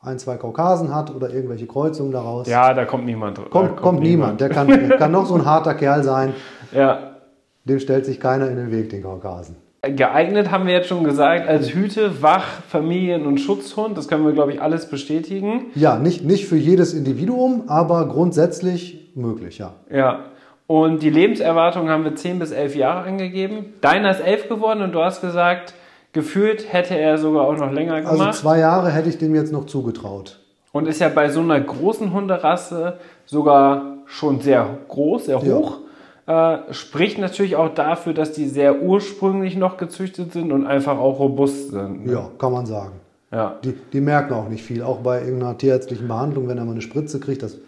ein, 0.05 0.19
zwei 0.19 0.37
Kaukasen 0.37 0.95
hat 0.95 1.15
oder 1.15 1.31
irgendwelche 1.31 1.67
Kreuzungen 1.67 2.13
daraus, 2.13 2.49
Ja, 2.49 2.75
da 2.75 2.85
kommt 2.85 3.05
niemand. 3.07 3.39
da 3.39 3.43
kommt, 3.43 3.77
kommt, 3.77 4.01
niemand. 4.01 4.41
Der 4.41 4.49
kann, 4.49 4.67
der 4.69 4.97
kann 4.99 5.13
noch 5.13 5.27
so 5.27 5.35
ein 5.35 5.45
harter 5.47 5.75
Kerl 5.75 6.03
sein, 6.03 6.35
Ja. 6.73 7.17
dem 7.65 7.79
stellt 7.81 8.05
sich 8.07 8.21
keiner 8.21 8.49
in 8.49 8.57
den 8.57 8.71
Weg, 8.71 8.91
den 8.91 9.03
Kaukasen. 9.03 9.57
Geeignet 9.83 10.51
haben 10.51 10.67
wir 10.67 10.73
jetzt 10.73 10.89
schon 10.89 11.05
gesagt, 11.05 11.47
als 11.47 11.75
Hüte, 11.75 12.23
Wach, 12.23 12.47
Familien- 12.69 13.27
und 13.27 13.39
Schutzhund. 13.39 13.99
Das 13.99 14.09
können 14.09 14.25
wir, 14.25 14.33
glaube 14.33 14.53
ich, 14.55 14.63
alles 14.63 14.89
bestätigen. 14.89 15.67
Ja, 15.75 15.99
nicht, 15.99 16.25
nicht 16.25 16.47
für 16.47 16.57
jedes 16.57 16.95
Individuum, 16.95 17.65
aber 17.67 18.09
grundsätzlich 18.09 19.11
möglich, 19.15 19.59
ja. 19.59 19.75
Ja. 19.91 20.21
Und 20.67 21.03
die 21.03 21.11
Lebenserwartung 21.11 21.91
haben 21.91 22.05
wir 22.05 22.17
10 22.17 22.39
bis 22.39 22.51
11 22.51 22.75
Jahre 22.77 23.07
angegeben. 23.07 23.75
Deiner 23.83 24.11
ist 24.11 24.21
11 24.21 24.49
geworden 24.49 24.81
und 24.81 24.93
du 24.93 25.03
hast 25.03 25.21
gesagt, 25.21 25.75
gefühlt 26.15 26.73
hätte 26.73 26.97
er 26.97 27.19
sogar 27.19 27.47
auch 27.47 27.57
noch 27.59 27.71
länger 27.71 27.95
Also 27.97 28.13
gemacht. 28.13 28.35
zwei 28.37 28.59
Jahre 28.61 28.91
hätte 28.91 29.11
ich 29.11 29.19
dem 29.19 29.35
jetzt 29.35 29.53
noch 29.53 29.67
zugetraut. 29.67 30.41
und 30.73 30.89
ist 30.89 31.01
ja 31.01 31.09
bei 31.11 31.29
so 31.29 31.41
einer 31.41 31.61
großen 31.61 32.13
Hunderasse 32.13 32.95
sogar 33.27 33.99
schon 34.07 34.41
sehr 34.41 34.79
groß, 34.89 35.27
sehr 35.27 35.39
Ja. 35.39 35.55
hoch. 35.57 35.79
Äh, 36.27 36.73
spricht 36.73 37.19
natürlich 37.19 37.55
auch 37.57 37.75
dafür, 37.75 38.15
dass 38.15 38.33
die 38.33 38.49
sehr 38.49 38.81
ursprünglich 38.81 39.57
noch 39.57 39.77
gezüchtet 39.77 40.33
sind 40.33 40.53
und 40.53 40.67
einfach 40.67 40.99
auch 40.99 41.19
robust 41.19 41.71
sind. 41.71 42.07
ne? 42.07 42.13
Ja, 42.13 42.31
kann 42.39 42.51
man 42.53 42.65
sagen. 42.65 42.93
ja. 43.31 43.57
Die, 43.63 43.73
die 43.93 44.01
merken 44.01 44.33
auch 44.33 44.49
nicht 44.49 44.63
viel. 44.65 44.83
Auch 44.83 44.99
bei 45.01 45.21
irgendeiner 45.21 45.59
tierärztlichen 45.59 46.09
Behandlung, 46.09 46.49
wenn 46.49 46.57
er 46.57 46.65
mal 46.65 46.73
eine 46.73 46.81
Spritze 46.81 47.21
kriegt, 47.21 47.43
das 47.43 47.59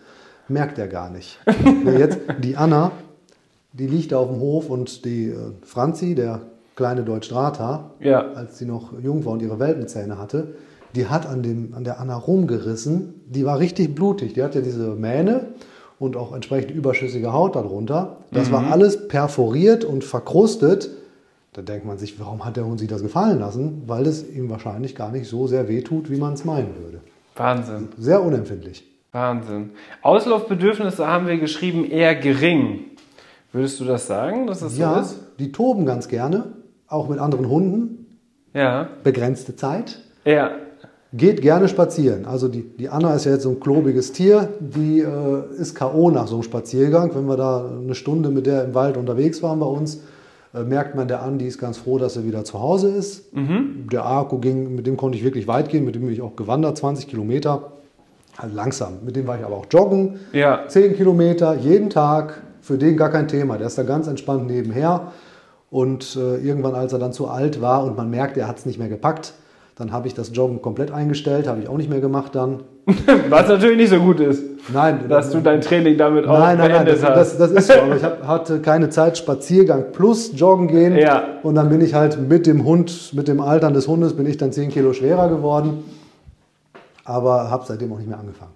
merkt 0.49 0.79
er 0.79 0.89
gar 0.89 1.11
nicht. 1.11 1.39
Ja, 1.85 1.93
jetzt, 1.93 2.19
die 2.43 2.57
Anna, 2.57 2.93
die 3.75 3.87
liegt 3.87 4.13
da 4.13 4.19
auf 4.19 4.29
dem 4.29 4.41
Hof 4.41 4.71
und 4.71 5.05
die 5.05 5.29
äh, 5.31 5.37
Franzi, 5.63 6.15
der 6.15 6.41
kleine 6.77 7.03
Deutsch-Drahter, 7.03 7.91
Ja. 8.01 8.33
als 8.35 8.59
sie 8.59 8.67
noch 8.67 8.93
jung 9.03 9.25
war 9.25 9.33
und 9.33 9.43
ihre 9.43 9.59
Welpenzähne 9.59 10.19
hatte, 10.19 10.55
die 10.95 11.09
hat 11.09 11.27
an, 11.27 11.43
dem, 11.43 11.75
an 11.75 11.85
der 11.85 12.01
Anna 12.01 12.17
rumgerissen. 12.17 13.15
Die 13.27 13.45
war 13.45 13.59
richtig 13.59 13.95
blutig. 13.95 14.35
Die 14.35 14.43
hat 14.43 14.55
ja 14.55 14.61
diese 14.61 14.95
Mähne 14.95 15.49
und 15.99 16.17
auch 16.17 16.33
entsprechend 16.35 16.71
überschüssige 16.71 17.33
Haut 17.33 17.57
darunter. 17.57 18.19
Das 18.31 18.53
war 18.53 18.71
alles 18.71 19.09
perforiert 19.09 19.85
und 19.85 20.05
verkrustet. 20.05 20.91
Da 21.53 21.63
denkt 21.63 21.87
man 21.87 21.99
sich, 21.99 22.21
warum 22.21 22.45
hat 22.45 22.57
der 22.57 22.67
Hund 22.67 22.79
sich 22.79 22.89
das 22.89 23.03
gefallen 23.03 23.41
lassen? 23.41 23.83
Weil 23.87 24.07
es 24.07 24.27
ihm 24.29 24.49
wahrscheinlich 24.51 24.95
gar 24.95 25.11
nicht 25.11 25.27
so 25.29 25.47
sehr 25.47 25.69
wehtut, 25.69 26.11
wie 26.11 26.17
man 26.19 26.35
es 26.35 26.45
meinen 26.45 26.75
würde. 26.83 27.01
Wahnsinn. 27.35 27.89
Sehr 27.99 28.23
unempfindlich. 28.23 28.85
Wahnsinn. 29.13 29.71
Auslaufbedürfnisse 30.03 31.07
haben 31.07 31.27
wir 31.27 31.39
geschrieben 31.39 31.85
eher 31.85 32.15
gering. 32.15 32.81
Würdest 33.53 33.81
du 33.81 33.85
das 33.85 34.07
sagen, 34.07 34.47
dass 34.47 34.61
das 34.61 34.75
so 34.75 34.81
ja, 34.83 35.01
ist? 35.01 35.19
die 35.39 35.53
toben 35.53 35.87
ganz 35.87 36.09
gerne, 36.09 36.53
auch 36.89 37.09
mit 37.09 37.19
anderen 37.19 37.49
Hunden. 37.49 38.07
Ja. 38.55 38.89
Begrenzte 39.03 39.57
Zeit. 39.57 40.01
Ja. 40.25 40.51
Geht 41.13 41.41
gerne 41.41 41.69
spazieren. 41.69 42.25
Also 42.27 42.49
die, 42.49 42.63
die 42.63 42.89
Anna 42.89 43.15
ist 43.15 43.25
ja 43.25 43.33
jetzt 43.33 43.45
so 43.45 43.51
ein 43.51 43.61
klobiges 43.61 44.13
Tier, 44.13 44.49
die 44.61 45.01
äh, 45.01 45.61
ist 45.61 45.75
K.O. 45.75 46.11
nach 46.11 46.27
so 46.27 46.37
einem 46.37 46.43
Spaziergang. 46.43 47.15
Wenn 47.15 47.27
wir 47.27 47.37
da 47.37 47.65
eine 47.65 47.95
Stunde 47.95 48.31
mit 48.31 48.47
der 48.47 48.65
im 48.65 48.75
Wald 48.75 48.97
unterwegs 48.97 49.43
waren 49.43 49.61
bei 49.61 49.67
uns, 49.67 50.03
äh, 50.55 50.63
merkt 50.63 50.95
man 50.95 51.07
der 51.09 51.23
an, 51.23 51.39
die 51.39 51.47
ist 51.47 51.59
ganz 51.59 51.79
froh, 51.79 51.99
dass 51.99 52.15
sie 52.15 52.27
wieder 52.27 52.45
zu 52.45 52.61
Hause 52.61 52.89
ist. 52.89 53.33
Der 53.93 54.05
Arco 54.05 54.39
ging, 54.39 54.75
mit 54.75 54.87
dem 54.87 54.97
konnte 54.97 55.17
ich 55.17 55.25
wirklich 55.25 55.47
weit 55.47 55.69
gehen, 55.69 55.85
mit 55.85 55.95
dem 55.95 56.03
bin 56.03 56.13
ich 56.13 56.23
auch 56.23 56.37
gewandert, 56.37 56.77
20 56.77 57.09
Kilometer. 57.09 57.73
Halt 58.37 58.55
langsam. 58.55 58.99
Mit 59.05 59.17
dem 59.17 59.27
war 59.27 59.39
ich 59.39 59.45
aber 59.45 59.57
auch 59.57 59.67
joggen. 59.71 60.21
Ja. 60.33 60.65
10 60.67 60.97
Kilometer 60.97 61.55
jeden 61.55 61.89
Tag, 61.89 62.43
für 62.61 62.77
den 62.77 62.97
gar 62.97 63.11
kein 63.11 63.29
Thema. 63.29 63.59
Der 63.59 63.69
ist 63.69 63.79
da 63.79 63.85
ganz 63.85 64.09
entspannt 64.09 64.49
nebenher. 64.49 65.13
Und 65.71 66.17
äh, 66.17 66.37
irgendwann, 66.37 66.75
als 66.75 66.93
er 66.93 66.99
dann 66.99 67.13
zu 67.13 67.29
alt 67.29 67.61
war 67.61 67.85
und 67.85 67.97
man 67.97 68.09
merkt, 68.11 68.37
er 68.37 68.49
hat 68.49 68.59
es 68.59 68.67
nicht 68.67 68.79
mehr 68.79 68.89
gepackt, 68.89 69.35
dann 69.75 69.93
habe 69.93 70.07
ich 70.09 70.15
das 70.15 70.31
Joggen 70.35 70.63
komplett 70.63 70.91
eingestellt, 70.91 71.47
habe 71.47 71.61
ich 71.61 71.69
auch 71.69 71.77
nicht 71.77 71.91
mehr 71.91 72.01
gemacht 72.01 72.35
dann. 72.35 72.63
Was 73.29 73.49
natürlich 73.49 73.77
nicht 73.77 73.91
so 73.91 73.99
gut 73.99 74.21
ist, 74.21 74.43
Nein, 74.73 75.09
dass 75.09 75.31
du 75.31 75.41
dein 75.41 75.61
Training 75.61 75.97
damit 75.97 76.27
auch 76.27 76.39
nein, 76.39 76.59
nein, 76.59 76.71
nein, 76.71 76.85
beendet 76.85 77.03
das, 77.03 77.17
hast. 77.17 77.39
das, 77.39 77.39
das 77.39 77.51
ist 77.53 77.67
so. 77.69 77.75
Aber 77.75 77.97
ich 77.97 78.03
hab, 78.03 78.27
hatte 78.27 78.61
keine 78.61 78.91
Zeit, 78.91 79.17
Spaziergang 79.19 79.93
plus 79.93 80.33
Joggen 80.35 80.69
gehen. 80.69 80.97
Ja. 80.97 81.25
Und 81.43 81.55
dann 81.55 81.69
bin 81.69 81.81
ich 81.81 81.95
halt 81.95 82.19
mit 82.29 82.47
dem 82.47 82.65
Hund, 82.65 83.13
mit 83.15 83.29
dem 83.29 83.41
Altern 83.41 83.75
des 83.75 83.87
Hundes, 83.87 84.17
bin 84.17 84.27
ich 84.27 84.37
dann 84.37 84.53
10 84.53 84.71
Kilo 84.71 84.93
schwerer 84.93 85.29
geworden. 85.29 85.85
Aber 87.05 87.51
habe 87.51 87.65
seitdem 87.67 87.93
auch 87.93 87.99
nicht 87.99 88.09
mehr 88.09 88.19
angefangen. 88.19 88.53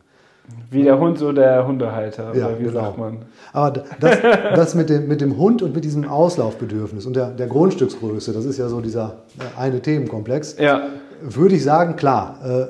Wie 0.71 0.85
der 0.85 0.99
Hund, 1.01 1.19
so 1.19 1.33
der 1.33 1.67
Hundehalter. 1.67 2.35
Ja, 2.35 2.47
oder 2.49 2.59
wie 2.61 2.65
genau. 2.65 2.81
sagt 2.81 2.99
man? 2.99 3.19
Aber 3.53 3.83
das, 3.99 4.19
das 4.55 4.75
mit, 4.75 4.89
dem, 4.89 5.09
mit 5.09 5.21
dem 5.21 5.37
Hund 5.37 5.63
und 5.63 5.75
mit 5.75 5.85
diesem 5.85 6.09
Auslaufbedürfnis 6.09 7.07
und 7.07 7.17
der, 7.17 7.31
der 7.31 7.49
Grundstücksgröße, 7.49 8.33
das 8.33 8.45
ist 8.45 8.59
ja 8.59 8.69
so 8.69 8.81
dieser 8.81 9.19
äh, 9.39 9.59
eine 9.61 9.81
Themenkomplex, 9.81 10.57
Ja. 10.59 10.83
würde 11.23 11.55
ich 11.57 11.65
sagen, 11.65 11.97
klar, 11.97 12.39
äh, 12.45 12.67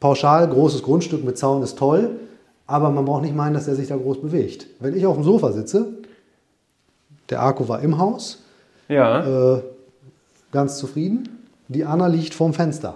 pauschal 0.00 0.48
großes 0.48 0.82
Grundstück 0.82 1.24
mit 1.24 1.36
Zaun 1.36 1.62
ist 1.62 1.78
toll, 1.78 2.10
aber 2.66 2.90
man 2.90 3.04
braucht 3.04 3.22
nicht 3.22 3.36
meinen, 3.36 3.52
dass 3.54 3.68
er 3.68 3.74
sich 3.74 3.88
da 3.88 3.96
groß 3.96 4.22
bewegt. 4.22 4.66
Wenn 4.80 4.96
ich 4.96 5.04
auf 5.04 5.14
dem 5.16 5.24
Sofa 5.24 5.52
sitze, 5.52 5.88
der 7.28 7.40
Arco 7.40 7.68
war 7.68 7.80
im 7.80 7.98
Haus, 7.98 8.42
Ja. 8.88 9.56
äh, 9.56 9.62
ganz 10.52 10.78
zufrieden, 10.78 11.28
die 11.68 11.84
Anna 11.84 12.06
liegt 12.06 12.34
vorm 12.34 12.52
Fenster. 12.54 12.94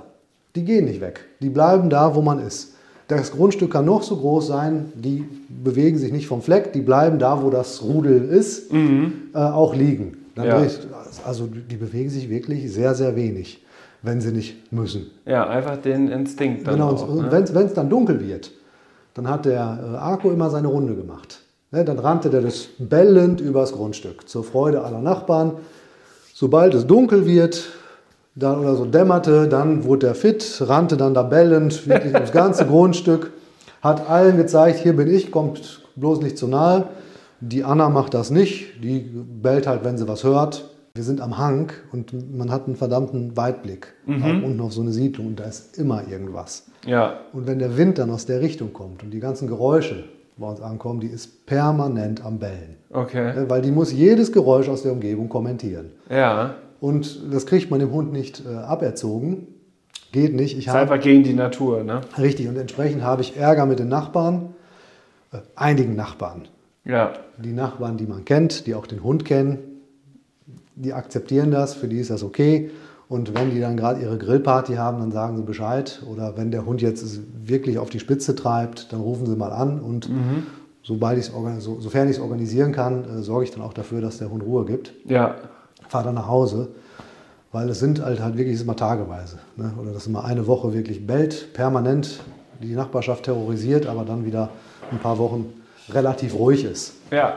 Die 0.54 0.64
gehen 0.64 0.86
nicht 0.86 1.00
weg, 1.02 1.20
die 1.40 1.50
bleiben 1.50 1.90
da, 1.90 2.14
wo 2.14 2.22
man 2.22 2.38
ist. 2.38 2.74
Das 3.08 3.30
Grundstück 3.30 3.70
kann 3.72 3.84
noch 3.84 4.02
so 4.02 4.16
groß 4.16 4.48
sein, 4.48 4.92
die 4.96 5.24
bewegen 5.48 5.96
sich 5.96 6.12
nicht 6.12 6.26
vom 6.26 6.42
Fleck, 6.42 6.72
die 6.72 6.80
bleiben 6.80 7.18
da, 7.20 7.42
wo 7.42 7.50
das 7.50 7.82
Rudel 7.82 8.24
ist, 8.28 8.72
äh, 8.72 9.38
auch 9.38 9.74
liegen. 9.74 10.16
Dann 10.34 10.46
Ja. 10.46 10.58
dreht- 10.60 10.88
also 11.24 11.46
die 11.46 11.76
bewegen 11.76 12.10
sich 12.10 12.28
wirklich 12.28 12.70
sehr, 12.72 12.94
sehr 12.94 13.14
wenig, 13.14 13.64
wenn 14.02 14.20
sie 14.20 14.32
nicht 14.32 14.72
müssen. 14.72 15.06
ja, 15.24 15.46
einfach 15.48 15.76
den 15.76 16.08
Instinkt 16.08 16.66
dann 16.66 16.74
Genau, 16.74 16.88
auch. 16.90 17.08
und 17.08 17.30
ne? 17.30 17.44
wenn 17.52 17.66
es 17.66 17.74
dann 17.74 17.88
dunkel 17.88 18.20
wird, 18.26 18.50
dann 19.14 19.28
hat 19.30 19.44
der 19.44 19.78
äh, 19.94 19.96
Arco 19.96 20.30
immer 20.30 20.50
seine 20.50 20.68
Runde 20.68 20.94
gemacht. 20.94 21.40
Ne, 21.72 21.84
dann 21.84 21.98
rannte 21.98 22.28
der 22.30 22.42
das 22.42 22.68
bellend 22.78 23.40
übers 23.40 23.72
Grundstück, 23.72 24.28
zur 24.28 24.44
Freude 24.44 24.82
aller 24.84 25.00
Nachbarn. 25.00 25.52
Sobald 26.34 26.74
es 26.74 26.86
dunkel 26.86 27.26
wird 27.26 27.68
dann, 28.36 28.60
oder 28.60 28.76
so 28.76 28.84
dämmerte, 28.84 29.48
dann 29.48 29.84
wurde 29.84 30.06
er 30.06 30.14
fit, 30.14 30.62
rannte 30.64 30.96
dann 30.96 31.14
da 31.14 31.22
bellend 31.22 31.88
wirklich 31.88 32.14
ums 32.14 32.30
ganze 32.30 32.66
Grundstück, 32.66 33.32
hat 33.82 34.08
allen 34.08 34.36
gezeigt, 34.36 34.78
hier 34.78 34.94
bin 34.94 35.08
ich, 35.08 35.32
kommt 35.32 35.82
bloß 35.96 36.20
nicht 36.20 36.38
zu 36.38 36.46
nahe. 36.46 36.84
Die 37.40 37.64
Anna 37.64 37.88
macht 37.88 38.14
das 38.14 38.30
nicht, 38.30 38.82
die 38.82 39.00
bellt 39.00 39.66
halt, 39.66 39.84
wenn 39.84 39.98
sie 39.98 40.06
was 40.06 40.22
hört. 40.22 40.70
Wir 40.94 41.02
sind 41.02 41.20
am 41.20 41.36
Hang 41.36 41.72
und 41.92 42.14
man 42.34 42.50
hat 42.50 42.66
einen 42.66 42.76
verdammten 42.76 43.36
Weitblick, 43.36 43.92
auch 44.08 44.44
unten 44.44 44.60
auf 44.62 44.72
so 44.72 44.80
eine 44.80 44.92
Siedlung 44.92 45.26
und 45.26 45.40
da 45.40 45.44
ist 45.44 45.76
immer 45.76 46.08
irgendwas. 46.08 46.64
Ja. 46.86 47.20
Und 47.34 47.46
wenn 47.46 47.58
der 47.58 47.76
Wind 47.76 47.98
dann 47.98 48.10
aus 48.10 48.24
der 48.24 48.40
Richtung 48.40 48.72
kommt 48.72 49.02
und 49.02 49.10
die 49.10 49.20
ganzen 49.20 49.46
Geräusche 49.46 50.04
bei 50.38 50.48
uns 50.48 50.62
ankommen, 50.62 51.00
die 51.00 51.08
ist 51.08 51.44
permanent 51.44 52.24
am 52.24 52.38
Bellen. 52.38 52.76
Okay. 52.90 53.44
Weil 53.46 53.60
die 53.60 53.70
muss 53.70 53.92
jedes 53.92 54.32
Geräusch 54.32 54.70
aus 54.70 54.82
der 54.82 54.92
Umgebung 54.92 55.28
kommentieren. 55.28 55.90
Ja. 56.08 56.54
Und 56.80 57.32
das 57.32 57.46
kriegt 57.46 57.70
man 57.70 57.80
dem 57.80 57.92
Hund 57.92 58.12
nicht 58.12 58.42
äh, 58.46 58.54
aberzogen. 58.54 59.46
Geht 60.12 60.34
nicht. 60.34 60.52
Ich 60.56 60.66
Ist 60.66 60.68
habe, 60.68 60.80
einfach 60.80 61.00
gegen 61.00 61.22
die 61.24 61.34
Natur, 61.34 61.82
ne? 61.82 62.00
richtig, 62.18 62.48
und 62.48 62.56
entsprechend 62.56 63.02
habe 63.02 63.22
ich 63.22 63.36
Ärger 63.36 63.66
mit 63.66 63.78
den 63.78 63.88
Nachbarn, 63.88 64.54
äh, 65.32 65.38
einigen 65.54 65.96
Nachbarn. 65.96 66.48
Ja. 66.84 67.14
Die 67.38 67.52
Nachbarn, 67.52 67.96
die 67.96 68.06
man 68.06 68.24
kennt, 68.24 68.66
die 68.66 68.74
auch 68.74 68.86
den 68.86 69.02
Hund 69.02 69.24
kennen, 69.24 69.58
die 70.76 70.92
akzeptieren 70.92 71.50
das, 71.50 71.74
für 71.74 71.88
die 71.88 71.98
ist 71.98 72.10
das 72.10 72.22
okay. 72.22 72.70
Und 73.08 73.34
wenn 73.34 73.50
die 73.50 73.60
dann 73.60 73.76
gerade 73.76 74.00
ihre 74.00 74.18
Grillparty 74.18 74.74
haben, 74.74 74.98
dann 74.98 75.12
sagen 75.12 75.36
sie 75.36 75.42
Bescheid. 75.42 76.02
Oder 76.10 76.36
wenn 76.36 76.50
der 76.50 76.66
Hund 76.66 76.82
jetzt 76.82 77.20
wirklich 77.46 77.78
auf 77.78 77.88
die 77.88 78.00
Spitze 78.00 78.34
treibt, 78.34 78.92
dann 78.92 79.00
rufen 79.00 79.26
sie 79.26 79.36
mal 79.36 79.52
an. 79.52 79.80
Und 79.80 80.08
sobald 80.82 81.18
ich's 81.18 81.32
so, 81.58 81.80
sofern 81.80 82.08
ich 82.08 82.16
es 82.16 82.22
organisieren 82.22 82.72
kann, 82.72 83.04
äh, 83.04 83.22
sorge 83.22 83.44
ich 83.44 83.50
dann 83.50 83.62
auch 83.62 83.74
dafür, 83.74 84.00
dass 84.00 84.18
der 84.18 84.30
Hund 84.30 84.42
Ruhe 84.42 84.64
gibt. 84.64 84.92
Ja. 85.04 85.36
Fahre 85.88 86.04
dann 86.06 86.14
nach 86.16 86.28
Hause. 86.28 86.68
Weil 87.52 87.70
es 87.70 87.78
sind 87.78 88.04
halt, 88.04 88.20
halt 88.20 88.36
wirklich 88.36 88.60
immer 88.60 88.76
tageweise. 88.76 89.38
Ne? 89.56 89.72
Oder 89.80 89.92
dass 89.92 90.06
immer 90.06 90.24
eine 90.24 90.46
Woche 90.46 90.74
wirklich 90.74 91.06
bellt, 91.06 91.52
permanent 91.54 92.20
die 92.60 92.74
Nachbarschaft 92.74 93.24
terrorisiert, 93.24 93.86
aber 93.86 94.04
dann 94.04 94.26
wieder 94.26 94.50
ein 94.90 94.98
paar 94.98 95.18
Wochen 95.18 95.52
relativ 95.90 96.34
ruhig 96.34 96.64
ist. 96.64 96.94
Ja. 97.10 97.34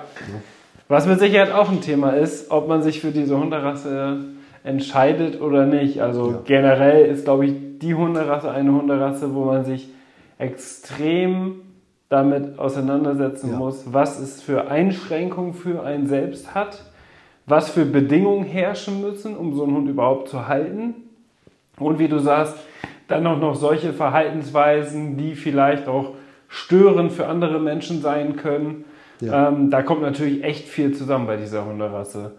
Was 0.87 1.05
mit 1.05 1.19
Sicherheit 1.19 1.51
auch 1.51 1.69
ein 1.69 1.81
Thema 1.81 2.11
ist, 2.11 2.49
ob 2.51 2.67
man 2.67 2.81
sich 2.81 2.99
für 2.99 3.11
diese 3.11 3.37
Hunderasse 3.37 4.17
entscheidet 4.63 5.39
oder 5.41 5.65
nicht. 5.65 6.01
Also 6.01 6.31
Ja. 6.31 6.39
generell 6.45 7.05
ist, 7.05 7.25
glaube 7.25 7.45
ich, 7.45 7.53
die 7.79 7.93
Hunderasse 7.95 8.49
eine 8.51 8.71
Hunderasse, 8.71 9.33
wo 9.35 9.45
man 9.45 9.63
sich 9.63 9.89
extrem 10.37 11.61
damit 12.09 12.57
auseinandersetzen 12.57 13.51
Ja. 13.51 13.57
muss, 13.57 13.83
was 13.93 14.19
es 14.19 14.41
für 14.41 14.69
Einschränkungen 14.69 15.53
für 15.53 15.83
einen 15.83 16.07
selbst 16.07 16.55
hat, 16.55 16.83
was 17.49 17.69
für 17.69 17.85
Bedingungen 17.85 18.45
herrschen 18.45 19.01
müssen, 19.01 19.35
um 19.35 19.53
so 19.55 19.63
einen 19.63 19.75
Hund 19.75 19.89
überhaupt 19.89 20.29
zu 20.29 20.47
halten. 20.47 20.93
Und 21.77 21.99
wie 21.99 22.07
du 22.07 22.19
sagst, 22.19 22.55
Dann 23.09 23.25
auch 23.25 23.39
noch 23.39 23.55
solche 23.55 23.91
Verhaltensweisen, 23.91 25.17
die 25.17 25.33
vielleicht 25.33 25.87
auch 25.87 26.13
störend 26.47 27.11
für 27.11 27.25
andere 27.25 27.59
Menschen 27.59 28.01
sein 28.01 28.35
können. 28.35 28.85
Ja. 29.19 29.49
Ähm, 29.49 29.71
da 29.71 29.81
kommt 29.81 30.03
natürlich 30.03 30.43
echt 30.43 30.67
viel 30.67 30.93
zusammen 30.93 31.25
bei 31.25 31.35
dieser 31.35 31.65
Hunderasse. 31.65 32.33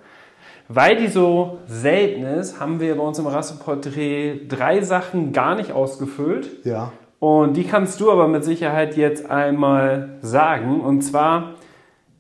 Weil 0.69 0.97
die 0.97 1.09
so 1.09 1.59
selten 1.67 2.23
ist, 2.23 2.61
haben 2.61 2.79
wir 2.79 2.97
bei 2.97 3.03
uns 3.03 3.19
im 3.19 3.27
Rasseporträt 3.27 4.47
drei 4.49 4.81
Sachen 4.81 5.33
gar 5.33 5.57
nicht 5.57 5.73
ausgefüllt. 5.73 6.65
Ja. 6.65 6.93
Und 7.19 7.57
die 7.57 7.65
kannst 7.65 8.01
du 8.01 8.13
aber 8.13 8.29
mit 8.29 8.45
Sicherheit 8.45 8.97
jetzt 8.97 9.29
einmal 9.29 10.19
sagen. 10.23 10.81
Und 10.81 11.03
zwar 11.03 11.55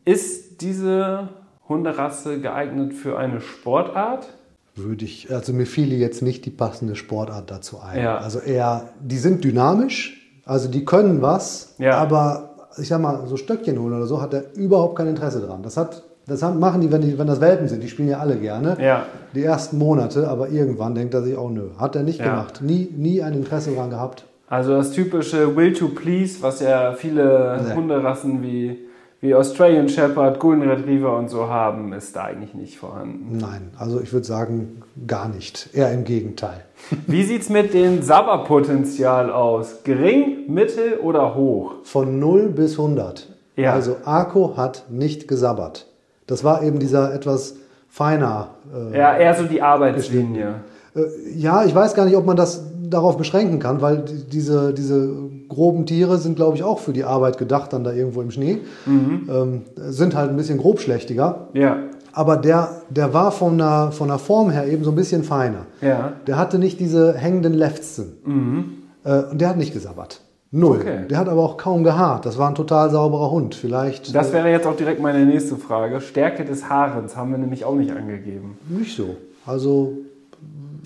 ist 0.05 0.61
diese 0.61 1.28
Hunderasse 1.71 2.39
geeignet 2.41 2.93
für 2.93 3.16
eine 3.18 3.41
Sportart? 3.41 4.29
Würde 4.77 5.05
ich, 5.07 5.33
also 5.33 5.53
mir 5.55 5.66
fiel 5.66 5.93
jetzt 5.95 6.21
nicht 6.23 6.45
die 6.45 6.51
passende 6.51 6.97
Sportart 6.97 7.51
dazu 7.51 7.79
ein. 7.81 8.03
Ja. 8.03 8.18
Also 8.18 8.39
eher, 8.41 8.91
die 9.01 9.16
sind 9.18 9.43
dynamisch, 9.45 10.31
also 10.45 10.68
die 10.68 10.85
können 10.85 11.23
was, 11.23 11.75
Ja. 11.79 11.97
aber 11.97 12.51
ich 12.79 12.89
sag 12.89 13.01
mal, 13.01 13.27
so 13.27 13.37
Stöckchen 13.37 13.79
holen 13.81 13.95
oder 13.95 14.07
so 14.07 14.21
hat 14.21 14.35
er 14.35 14.45
überhaupt 14.55 14.97
kein 14.97 15.07
Interesse 15.09 15.41
dran. 15.41 15.62
Das 15.62 15.77
hat, 15.77 16.03
das 16.27 16.41
machen 16.43 16.81
die 16.81 16.93
wenn, 16.93 17.01
die, 17.03 17.18
wenn 17.18 17.27
das 17.27 17.41
Welpen 17.41 17.66
sind, 17.68 17.83
die 17.83 17.89
spielen 17.89 18.09
ja 18.09 18.18
alle 18.18 18.37
gerne. 18.37 18.77
Ja. 18.81 19.07
Die 19.35 19.43
ersten 19.43 19.79
Monate, 19.79 20.29
aber 20.29 20.49
irgendwann 20.51 20.95
denkt 20.95 21.14
er 21.14 21.23
sich, 21.23 21.37
oh 21.37 21.49
nö, 21.49 21.71
hat 21.79 21.97
er 21.97 22.03
nicht 22.03 22.21
Ja. 22.21 22.27
gemacht. 22.31 22.61
Nie, 22.62 22.89
nie 22.97 23.23
ein 23.23 23.35
Interesse 23.35 23.73
daran 23.73 23.91
gehabt. 23.91 24.25
Also 24.49 24.73
das 24.77 24.91
typische 24.93 25.55
Will 25.57 25.73
to 25.73 25.89
Please, 25.89 26.39
was 26.43 26.61
ja 26.61 26.93
viele 26.95 27.61
Nee. 27.68 27.75
Hunderassen 27.75 28.43
wie, 28.43 28.79
wie 29.23 29.35
Australian 29.35 29.89
Shepherd, 29.89 30.41
Golden 30.41 30.62
Retriever 30.68 31.16
und 31.18 31.29
so 31.29 31.49
haben, 31.49 31.93
ist 31.93 32.16
da 32.16 32.25
eigentlich 32.25 32.55
nicht 32.55 32.79
vorhanden. 32.79 33.37
Nein, 33.39 33.71
also 33.77 34.01
ich 34.01 34.12
würde 34.14 34.27
sagen, 34.27 34.83
gar 35.07 35.29
nicht. 35.29 35.68
Eher 35.75 35.93
im 35.93 36.05
Gegenteil. 36.05 36.64
Wie 37.07 37.23
sieht's 37.25 37.51
mit 37.51 37.75
dem 37.75 38.01
Sabberpotenzial 38.03 39.31
aus? 39.31 39.83
Gering, 39.85 40.45
mittel 40.53 40.99
oder 41.03 41.35
hoch? 41.35 41.73
Von 41.85 42.18
0 42.18 42.49
bis 42.49 42.79
100. 42.79 43.29
Ja. 43.57 43.73
Also 43.75 43.97
Arco 44.05 44.57
hat 44.57 44.85
nicht 44.89 45.29
gesabbert. 45.29 45.87
Das 46.27 46.43
war 46.45 46.62
eben 46.62 46.79
dieser 46.79 47.12
etwas 47.12 47.57
feiner. 47.89 48.49
Äh, 48.93 48.97
Ja, 48.99 49.16
eher 49.18 49.35
so 49.35 49.45
die 49.45 49.61
Arbeitslinie. 49.61 50.55
äh, 50.97 51.01
ja, 51.35 51.64
ich 51.64 51.75
weiß 51.75 51.95
gar 51.95 52.07
nicht, 52.07 52.16
ob 52.16 52.25
man 52.25 52.37
das 52.37 52.64
darauf 52.89 53.16
beschränken 53.18 53.59
kann, 53.59 53.83
weil 53.83 53.99
die- 53.99 54.25
diese, 54.31 54.73
diese 54.73 55.12
groben 55.51 55.84
Tiere 55.84 56.16
sind, 56.16 56.36
glaube 56.36 56.57
ich, 56.57 56.62
auch 56.64 56.78
für 56.78 56.92
die 56.94 57.05
Arbeit 57.05 57.36
gedacht, 57.36 57.72
dann 57.74 57.84
da 57.84 57.92
irgendwo 57.92 58.22
im 58.22 58.30
Schnee. 58.30 58.59
Mhm. 58.86 59.28
Ähm, 59.30 59.62
sind 59.76 60.14
halt 60.16 60.30
ein 60.30 60.36
bisschen 60.36 60.57
grobschlächtiger. 60.59 61.48
Ja, 61.53 61.76
Aber 62.12 62.38
der, 62.38 62.80
der 62.88 63.12
war 63.12 63.30
von 63.32 63.59
der, 63.59 63.90
von 63.92 64.09
der 64.09 64.18
Form 64.18 64.51
her 64.51 64.66
eben 64.66 64.82
so 64.84 64.90
ein 64.90 64.96
bisschen 64.96 65.22
feiner. 65.24 65.66
ja. 65.82 66.12
Der 66.26 66.38
hatte 66.38 66.59
nicht 66.59 66.80
diese 66.80 67.12
hängenden 67.14 67.53
Lefzen. 67.53 68.78
Äh, 69.05 69.24
und 69.30 69.40
der 69.40 69.48
hat 69.51 69.57
nicht 69.59 69.72
gesabbert. 69.74 70.22
Null. 70.53 70.78
Mhm. 70.78 70.82
Okay. 70.82 70.98
Der 71.11 71.18
hat 71.18 71.28
aber 71.28 71.42
auch 71.42 71.57
kaum 71.57 71.84
gehaart. 71.84 72.26
Das 72.26 72.36
war 72.38 72.48
ein 72.48 72.55
total 72.57 72.90
sauberer 72.90 73.30
Hund. 73.30 73.55
Vielleicht 73.55 74.14
Das 74.14 74.30
äh, 74.30 74.32
wäre 74.32 74.51
jetzt 74.51 74.66
auch 74.66 74.74
direkt 74.76 75.01
meine 75.01 75.24
nächste 75.26 75.57
Frage. 75.57 76.01
Stärke 76.01 76.44
des 76.44 76.68
Haarens 76.68 77.16
haben 77.16 77.30
wir 77.30 77.38
nämlich 77.38 77.64
auch 77.64 77.74
nicht 77.76 77.92
angegeben. 77.92 78.59
nicht 78.68 78.96
so. 78.96 79.16
Also 79.46 79.92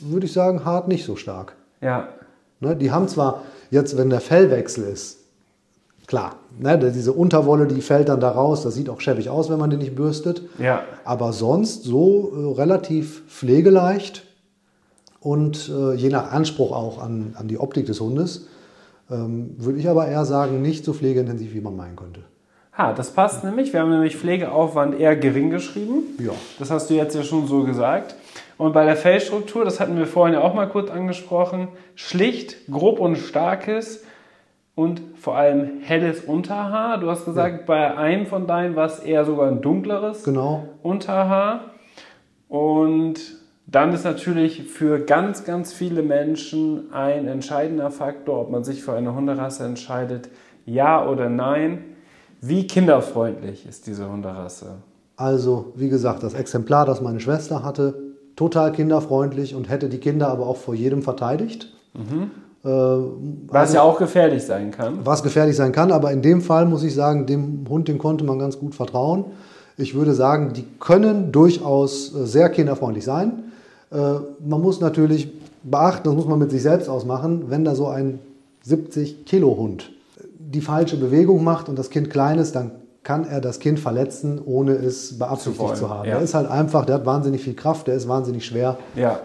würde 0.00 0.26
ich 0.26 0.32
sagen, 0.32 0.64
hart 0.64 0.88
nicht 0.88 1.04
so 1.04 1.16
stark. 1.16 1.54
Ja, 1.80 2.08
Ne, 2.60 2.76
die 2.76 2.90
haben 2.92 3.08
zwar 3.08 3.42
jetzt, 3.74 3.98
wenn 3.98 4.08
der 4.08 4.20
Fellwechsel 4.20 4.84
ist, 4.84 5.18
klar, 6.06 6.36
ne, 6.58 6.78
diese 6.78 7.12
Unterwolle, 7.12 7.66
die 7.66 7.82
fällt 7.82 8.08
dann 8.08 8.20
da 8.20 8.30
raus. 8.30 8.62
Das 8.62 8.74
sieht 8.74 8.88
auch 8.88 9.00
schäbig 9.00 9.28
aus, 9.28 9.50
wenn 9.50 9.58
man 9.58 9.70
den 9.70 9.80
nicht 9.80 9.94
bürstet. 9.94 10.42
ja. 10.58 10.82
Aber 11.04 11.32
sonst 11.32 11.84
so 11.84 12.32
äh, 12.32 12.60
relativ 12.60 13.22
pflegeleicht 13.28 14.24
und 15.20 15.68
äh, 15.68 15.94
je 15.94 16.08
nach 16.08 16.32
Anspruch 16.32 16.72
auch 16.72 17.02
an, 17.02 17.34
an 17.36 17.48
die 17.48 17.58
Optik 17.58 17.86
des 17.86 18.00
Hundes, 18.00 18.46
ähm, 19.10 19.54
würde 19.58 19.78
ich 19.78 19.88
aber 19.88 20.06
eher 20.06 20.24
sagen, 20.24 20.62
nicht 20.62 20.84
so 20.84 20.94
pflegeintensiv, 20.94 21.52
wie 21.52 21.60
man 21.60 21.76
meinen 21.76 21.96
könnte. 21.96 22.20
Ha, 22.76 22.92
das 22.92 23.10
passt 23.10 23.44
nämlich. 23.44 23.72
Wir 23.72 23.80
haben 23.80 23.90
nämlich 23.90 24.16
Pflegeaufwand 24.16 24.98
eher 24.98 25.14
gering 25.16 25.50
geschrieben. 25.50 26.02
Ja. 26.18 26.32
Das 26.58 26.70
hast 26.70 26.90
du 26.90 26.94
jetzt 26.94 27.14
ja 27.14 27.22
schon 27.22 27.46
so 27.46 27.62
gesagt. 27.62 28.16
Und 28.57 28.72
bei 28.72 28.84
der 28.84 28.96
Fellstruktur, 28.96 29.64
das 29.64 29.80
hatten 29.80 29.98
wir 29.98 30.07
vorhin 30.07 30.34
ja 30.34 30.40
auch 30.40 30.55
mal 30.55 30.68
kurz 30.68 30.90
angesprochen, 30.90 31.68
schlicht, 31.94 32.66
grob 32.70 33.00
und 33.00 33.16
starkes 33.16 34.05
und 34.74 35.00
vor 35.16 35.36
allem 35.36 35.80
helles 35.82 36.20
Unterhaar. 36.20 36.98
Du 36.98 37.11
hast 37.11 37.24
gesagt, 37.24 37.66
bei 37.66 37.96
einem 37.96 38.26
von 38.26 38.46
deinen 38.46 38.76
war 38.76 38.86
es 38.86 39.00
eher 39.00 39.24
sogar 39.24 39.48
ein 39.48 39.61
dunkleres 39.61 40.24
Genau. 40.24 40.68
Unterhaar. 40.82 41.72
Und 42.48 43.20
dann 43.66 43.92
ist 43.92 44.05
natürlich 44.05 44.64
für 44.64 45.00
ganz, 45.00 45.44
ganz 45.44 45.72
viele 45.72 46.02
Menschen 46.02 46.92
ein 46.92 47.26
entscheidender 47.26 47.90
Faktor, 47.90 48.42
ob 48.42 48.50
man 48.50 48.62
sich 48.62 48.82
für 48.82 48.92
eine 48.92 49.14
Hunderasse 49.14 49.64
entscheidet, 49.64 50.28
ja 50.66 51.07
oder 51.07 51.28
nein. 51.28 51.84
Wie 52.40 52.66
kinderfreundlich 52.66 53.66
ist 53.66 53.86
diese 53.86 54.09
Hunderasse? 54.09 54.76
Also, 55.16 55.72
wie 55.76 55.88
gesagt, 55.88 56.22
das 56.22 56.34
Exemplar, 56.34 56.84
das 56.84 57.00
meine 57.00 57.20
Schwester 57.20 57.62
hatte, 57.62 58.03
total 58.37 58.72
kinderfreundlich 58.72 59.55
und 59.55 59.68
hätte 59.68 59.89
die 59.89 59.99
Kinder 59.99 60.28
aber 60.28 60.47
auch 60.47 60.57
vor 60.57 60.74
jedem 60.74 61.03
verteidigt. 61.03 61.72
Äh, 62.64 62.68
Was 62.68 63.72
ja 63.74 63.82
auch 63.82 63.99
gefährlich 63.99 64.43
sein 64.45 64.70
kann. 64.70 64.99
was 65.05 65.22
gefährlich 65.22 65.55
sein 65.57 65.72
kann, 65.72 65.93
aber 65.93 66.11
in 66.12 66.22
dem 66.22 66.41
Fall 66.41 66.66
muss 66.66 66.82
ich 66.82 66.95
sagen, 66.95 67.26
dem 67.26 67.64
Hund, 67.68 67.89
dem 67.89 67.99
konnte 67.99 68.24
man 68.24 68.39
ganz 68.39 68.59
gut 68.59 68.74
vertrauen. 68.74 69.26
Ich 69.76 69.95
würde 69.95 70.14
sagen, 70.14 70.53
die 70.55 70.64
können 70.80 71.30
durchaus 71.32 72.14
äh, 72.14 72.26
sehr 72.26 72.49
kinderfreundlich 72.49 73.05
sein. 73.05 73.45
Äh, 73.91 73.97
Man 74.47 74.61
muss 74.62 74.80
natürlich 74.80 75.30
beachten, 75.62 76.05
das 76.05 76.14
muss 76.14 76.26
man 76.26 76.39
mit 76.39 76.51
sich 76.51 76.62
selbst 76.62 76.89
ausmachen, 76.89 77.45
wenn 77.49 77.64
da 77.64 77.74
so 77.74 77.87
ein 77.89 78.18
70 78.62 79.24
Kilo 79.26 79.57
Hund 79.57 79.91
die 80.39 80.61
falsche 80.61 80.97
Bewegung 80.97 81.43
macht 81.45 81.68
und 81.68 81.78
das 81.78 81.91
Kind 81.91 82.11
klein 82.11 82.39
ist, 82.39 82.55
dann 82.55 82.70
kann 83.05 83.26
er 83.26 83.40
das 83.40 83.61
Kind 83.61 83.78
verletzen, 83.78 84.40
ohne 84.44 84.72
es 84.72 85.18
beabsichtigt 85.18 85.61
wollen, 85.61 85.76
zu, 85.76 85.90
haben. 85.90 86.09
ja. 86.09 86.16
Er 86.16 86.20
ist 86.22 86.34
halt 86.34 86.50
einfach, 86.50 86.84
der 86.86 86.96
hat 86.96 87.07
wahnsinnig 87.07 87.42
viel 87.42 87.55
Kraft, 87.55 87.86
der 87.86 87.94
ist 87.94 88.09
wahnsinnig 88.09 88.44
schwer. 88.46 88.78
Ja. 88.96 89.20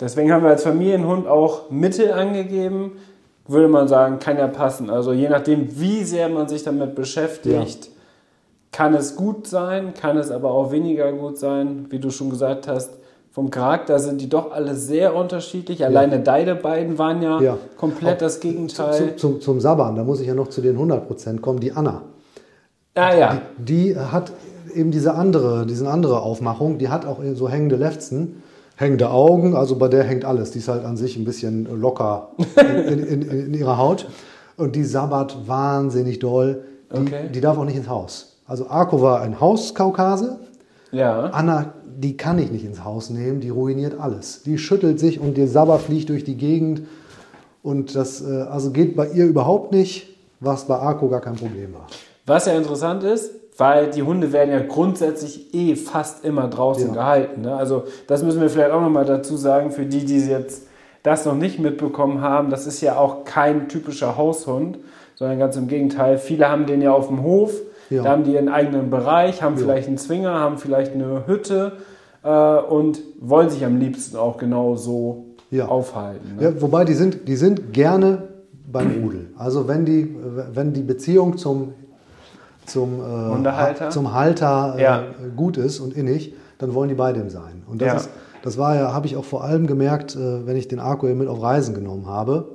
Deswegen 0.00 0.32
haben 0.32 0.42
wir 0.42 0.50
als 0.50 0.62
Familienhund 0.62 1.26
auch 1.26 1.70
Mittel 1.70 2.12
angegeben. 2.12 2.92
Würde 3.46 3.68
man 3.68 3.88
sagen, 3.88 4.18
kann 4.18 4.36
ja 4.38 4.46
passen. 4.46 4.90
Also 4.90 5.12
je 5.12 5.28
nachdem, 5.28 5.78
wie 5.80 6.04
sehr 6.04 6.28
man 6.28 6.48
sich 6.48 6.64
damit 6.64 6.94
beschäftigt, 6.94 7.90
kann 8.72 8.94
es 8.94 9.16
gut 9.16 9.46
sein, 9.46 9.94
kann 9.94 10.18
es 10.18 10.30
aber 10.30 10.50
auch 10.50 10.70
weniger 10.70 11.10
gut 11.12 11.38
sein. 11.38 11.86
Wie 11.88 11.98
du 11.98 12.10
schon 12.10 12.28
gesagt 12.30 12.68
hast, 12.68 12.90
vom 13.30 13.50
Charakter 13.50 13.98
sind 13.98 14.20
die 14.20 14.28
doch 14.28 14.52
alle 14.52 14.74
sehr 14.74 15.14
unterschiedlich. 15.14 15.84
Alleine 15.84 16.20
deine 16.20 16.54
beiden 16.54 16.98
waren 16.98 17.22
ja, 17.22 17.40
Ja. 17.40 17.58
komplett 17.76 18.20
das 18.20 18.34
Zu, 18.34 18.48
Gegenteil. 18.48 19.16
zum, 19.16 19.40
zum 19.40 19.60
Sabbern, 19.60 19.96
da 19.96 20.04
muss 20.04 20.20
ich 20.20 20.26
ja 20.26 20.34
noch 20.34 20.48
zu 20.48 20.60
den 20.60 20.76
100% 20.78 21.40
kommen, 21.40 21.60
die 21.60 21.72
Anna. 21.72 22.02
Ah 22.98 23.14
ja, 23.16 23.40
Die 23.58 23.96
hat 23.96 24.32
eben 24.74 24.90
diese 24.90 25.14
andere, 25.14 25.66
diese 25.66 25.88
andere 25.88 26.20
Aufmachung, 26.22 26.78
die 26.78 26.88
hat 26.88 27.06
auch 27.06 27.20
so 27.34 27.48
hängende 27.48 27.76
Lefzen, 27.76 28.42
hängende 28.76 29.10
Augen, 29.10 29.54
also 29.56 29.76
bei 29.76 29.88
der 29.88 30.04
hängt 30.04 30.24
alles. 30.24 30.50
Die 30.52 30.58
ist 30.58 30.68
halt 30.68 30.84
an 30.84 30.96
sich 30.96 31.16
ein 31.16 31.24
bisschen 31.24 31.66
locker 31.80 32.28
in, 32.56 32.98
in, 32.98 33.22
in, 33.22 33.30
in 33.46 33.54
ihrer 33.54 33.78
Haut. 33.78 34.08
Und 34.56 34.76
die 34.76 34.84
sabbert 34.84 35.36
wahnsinnig 35.46 36.18
doll. 36.18 36.62
Die, 36.92 36.98
Okay. 37.00 37.28
die 37.34 37.40
darf 37.42 37.58
auch 37.58 37.64
nicht 37.66 37.76
ins 37.76 37.88
Haus. 37.88 38.38
Also 38.46 38.68
Arko 38.70 39.02
war 39.02 39.20
ein 39.20 39.40
Hauskaukase. 39.40 40.38
ja. 40.90 41.24
Anna, 41.32 41.74
die 42.00 42.16
kann 42.16 42.38
ich 42.38 42.50
nicht 42.52 42.64
ins 42.64 42.84
Haus 42.84 43.10
nehmen, 43.10 43.40
die 43.40 43.50
ruiniert 43.50 43.98
alles. 44.00 44.42
Die 44.44 44.56
schüttelt 44.56 44.98
sich 45.00 45.20
und 45.20 45.36
der 45.36 45.48
Sabber 45.48 45.78
fliegt 45.80 46.08
durch 46.10 46.22
die 46.24 46.36
Gegend. 46.36 46.82
Und 47.62 47.94
das 47.96 48.22
äh, 48.22 48.42
also 48.42 48.70
geht 48.70 48.96
bei 48.96 49.08
ihr 49.08 49.26
überhaupt 49.26 49.72
nicht, 49.72 50.08
was 50.40 50.64
bei 50.66 50.76
Arko 50.76 51.08
gar 51.08 51.20
kein 51.20 51.34
Problem 51.34 51.74
war. 51.74 51.86
Was 52.28 52.46
ja 52.46 52.52
interessant 52.52 53.02
ist, 53.02 53.30
weil 53.56 53.88
die 53.90 54.02
Hunde 54.02 54.32
werden 54.32 54.50
ja 54.52 54.60
grundsätzlich 54.60 55.52
eh 55.54 55.74
fast 55.74 56.24
immer 56.24 56.46
draußen 56.48 56.88
Ja. 56.88 56.94
gehalten. 56.94 57.40
Ne? 57.42 57.56
Also 57.56 57.84
das 58.06 58.22
müssen 58.22 58.40
wir 58.40 58.48
vielleicht 58.50 58.70
auch 58.70 58.80
nochmal 58.80 59.04
dazu 59.04 59.36
sagen, 59.36 59.70
für 59.72 59.84
die, 59.86 60.04
die 60.04 60.20
jetzt 60.20 60.68
das 61.02 61.24
noch 61.24 61.34
nicht 61.34 61.58
mitbekommen 61.58 62.20
haben, 62.20 62.50
das 62.50 62.66
ist 62.66 62.80
ja 62.80 62.96
auch 62.96 63.24
kein 63.24 63.68
typischer 63.68 64.16
Haushund, 64.16 64.78
sondern 65.16 65.38
ganz 65.38 65.56
im 65.56 65.66
Gegenteil. 65.66 66.18
Viele 66.18 66.48
haben 66.48 66.66
den 66.66 66.80
ja 66.82 66.92
auf 66.92 67.08
dem 67.08 67.22
Hof, 67.22 67.52
Ja. 67.90 68.02
da 68.04 68.10
haben 68.10 68.24
die 68.24 68.34
ihren 68.34 68.48
eigenen 68.48 68.90
Bereich, 68.90 69.42
haben 69.42 69.56
vielleicht 69.56 69.88
einen 69.88 69.98
Zwinger, 69.98 70.34
haben 70.34 70.58
vielleicht 70.58 70.92
eine 70.92 71.26
Hütte 71.26 71.72
äh, 72.22 72.28
und 72.58 73.00
wollen 73.20 73.48
sich 73.50 73.64
am 73.64 73.78
liebsten 73.78 74.16
auch 74.16 74.36
genau 74.36 74.76
so 74.76 75.24
Ja. 75.50 75.66
aufhalten. 75.66 76.36
Ne? 76.36 76.42
Ja, 76.44 76.60
wobei 76.62 76.84
die 76.84 76.94
sind, 76.94 77.26
die 77.26 77.36
sind 77.36 77.72
gerne 77.72 78.24
beim 78.70 78.90
Rudel. 79.02 79.30
Also 79.38 79.66
wenn 79.66 79.84
die, 79.86 80.14
wenn 80.52 80.74
die 80.74 80.82
Beziehung 80.82 81.38
zum, 81.38 81.72
zum, 82.68 83.00
äh, 83.00 83.30
Hundehalter? 83.30 83.86
Ha- 83.86 83.90
zum 83.90 84.14
Halter 84.14 84.74
äh, 84.76 84.82
Ja. 84.82 85.02
gut 85.36 85.56
ist 85.56 85.80
und 85.80 85.94
innig, 85.96 86.34
dann 86.58 86.74
wollen 86.74 86.88
die 86.88 86.94
bei 86.94 87.12
dem 87.12 87.30
sein. 87.30 87.62
Und 87.68 87.80
das, 87.82 87.86
Ja. 87.88 87.94
ist, 87.96 88.08
das 88.42 88.58
war 88.58 88.76
ja, 88.76 88.92
habe 88.92 89.06
ich 89.06 89.16
auch 89.16 89.24
vor 89.24 89.44
allem 89.44 89.66
gemerkt, 89.66 90.14
äh, 90.16 90.46
wenn 90.46 90.56
ich 90.56 90.68
den 90.68 90.80
hier 90.82 91.14
mit 91.14 91.28
auf 91.28 91.42
Reisen 91.42 91.74
genommen 91.74 92.06
habe. 92.06 92.48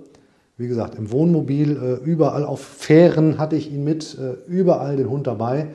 Wie 0.58 0.68
gesagt, 0.68 0.96
im 0.96 1.12
Wohnmobil, 1.12 2.00
überall 2.06 2.46
auf 2.46 2.60
Fähren 2.62 3.40
hatte 3.40 3.56
ich 3.56 3.72
ihn 3.74 3.84
mit, 3.84 4.16
überall 4.48 4.96
den 4.98 5.10
Hund 5.10 5.26
dabei. 5.26 5.70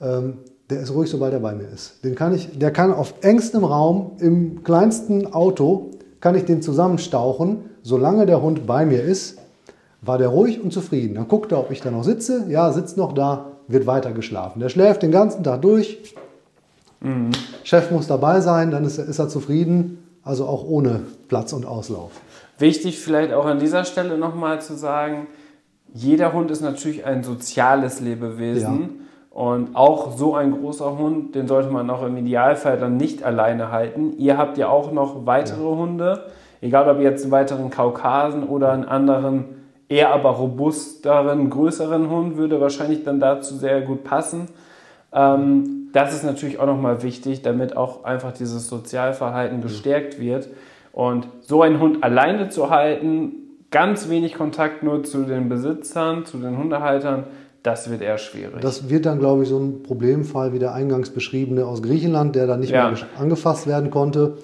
Ähm, 0.00 0.38
der 0.70 0.80
ist 0.80 0.94
ruhig, 0.94 1.10
sobald 1.10 1.34
er 1.34 1.40
bei 1.40 1.54
mir 1.54 1.68
ist. 1.68 2.02
Den 2.04 2.14
kann 2.14 2.34
ich, 2.34 2.58
der 2.58 2.70
kann 2.70 2.90
auf 2.92 3.12
engstem 3.20 3.64
Raum, 3.64 4.12
im 4.20 4.64
kleinsten 4.64 5.34
Auto, 5.34 5.90
kann 6.20 6.34
ich 6.36 6.46
den 6.46 6.62
zusammenstauchen, 6.62 7.58
solange 7.82 8.24
der 8.24 8.40
Hund 8.40 8.66
bei 8.66 8.86
mir 8.86 9.02
ist, 9.02 9.36
war 10.00 10.16
der 10.16 10.28
ruhig 10.28 10.62
und 10.64 10.72
zufrieden. 10.72 11.16
Dann 11.16 11.28
guckt 11.28 11.52
er, 11.52 11.60
ob 11.60 11.70
ich 11.70 11.82
da 11.82 11.90
noch 11.90 12.02
sitze. 12.02 12.44
Ja, 12.48 12.72
sitzt 12.72 12.96
noch 12.96 13.12
da, 13.12 13.44
wird 13.68 13.86
weiter 13.86 14.12
geschlafen. 14.12 14.60
Der 14.60 14.68
schläft 14.68 15.02
den 15.02 15.10
ganzen 15.10 15.42
Tag 15.44 15.62
durch. 15.62 16.14
Mhm. 17.00 17.30
Chef 17.62 17.90
muss 17.90 18.06
dabei 18.06 18.40
sein, 18.40 18.70
dann 18.70 18.84
ist, 18.84 18.98
ist 18.98 19.18
er 19.18 19.28
zufrieden. 19.28 19.98
Also 20.22 20.46
auch 20.46 20.64
ohne 20.64 21.02
Platz 21.28 21.52
und 21.52 21.66
Auslauf. 21.66 22.12
Wichtig 22.58 22.98
vielleicht 22.98 23.32
auch 23.34 23.44
an 23.44 23.58
dieser 23.58 23.84
Stelle 23.84 24.16
nochmal 24.16 24.62
zu 24.62 24.74
sagen, 24.74 25.26
jeder 25.92 26.32
Hund 26.32 26.50
ist 26.50 26.60
natürlich 26.60 27.04
ein 27.04 27.22
soziales 27.22 28.00
Lebewesen. 28.00 28.80
Ja. 28.80 28.88
Und 29.30 29.74
auch 29.74 30.16
so 30.16 30.34
ein 30.36 30.52
großer 30.52 30.96
Hund, 30.96 31.34
den 31.34 31.48
sollte 31.48 31.68
man 31.68 31.90
auch 31.90 32.04
im 32.04 32.16
Idealfall 32.16 32.78
dann 32.78 32.96
nicht 32.96 33.24
alleine 33.24 33.70
halten. 33.72 34.14
Ihr 34.16 34.38
habt 34.38 34.58
ja 34.58 34.68
auch 34.68 34.92
noch 34.92 35.26
weitere 35.26 35.62
ja. 35.62 35.76
Hunde, 35.76 36.26
egal 36.60 36.88
ob 36.88 36.98
ihr 36.98 37.10
jetzt 37.10 37.24
einen 37.24 37.32
weiteren 37.32 37.68
Kaukasen 37.68 38.44
oder 38.44 38.72
einen 38.72 38.84
anderen, 38.84 39.63
eher 39.88 40.12
aber 40.12 40.30
robusteren, 40.30 41.50
größeren 41.50 42.10
Hund, 42.10 42.36
würde 42.36 42.60
wahrscheinlich 42.60 43.04
dann 43.04 43.20
dazu 43.20 43.56
sehr 43.56 43.82
gut 43.82 44.04
passen. 44.04 44.48
Ähm, 45.12 45.88
das 45.92 46.14
ist 46.14 46.24
natürlich 46.24 46.58
auch 46.58 46.66
nochmal 46.66 47.02
wichtig, 47.02 47.42
damit 47.42 47.76
auch 47.76 48.04
einfach 48.04 48.32
dieses 48.32 48.68
Sozialverhalten 48.68 49.60
gestärkt 49.60 50.18
wird. 50.18 50.48
Und 50.92 51.28
so 51.40 51.62
einen 51.62 51.80
Hund 51.80 52.02
alleine 52.02 52.48
zu 52.48 52.70
halten, 52.70 53.32
ganz 53.70 54.08
wenig 54.08 54.34
Kontakt 54.34 54.82
nur 54.82 55.04
zu 55.04 55.24
den 55.24 55.48
Besitzern, 55.48 56.24
zu 56.24 56.38
den 56.38 56.56
Hundehaltern, 56.56 57.24
das 57.64 57.90
wird 57.90 58.02
eher 58.02 58.18
schwierig. 58.18 58.60
Das 58.60 58.90
wird 58.90 59.06
dann, 59.06 59.18
glaube 59.18 59.42
ich, 59.42 59.48
so 59.48 59.58
ein 59.58 59.82
Problemfall 59.82 60.52
wie 60.52 60.58
der 60.58 60.74
eingangs 60.74 61.10
beschriebene 61.10 61.64
aus 61.64 61.82
Griechenland, 61.82 62.36
der 62.36 62.46
dann 62.46 62.60
nicht 62.60 62.70
ja. 62.70 62.90
mehr 62.90 62.98
angefasst 63.18 63.66
werden 63.66 63.90
konnte. 63.90 64.36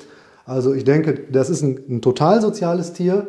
Also 0.46 0.72
ich 0.72 0.84
denke, 0.84 1.26
das 1.30 1.50
ist 1.50 1.62
ein, 1.62 1.78
ein, 1.88 2.02
total 2.02 2.40
soziales 2.40 2.94
Tier. 2.94 3.26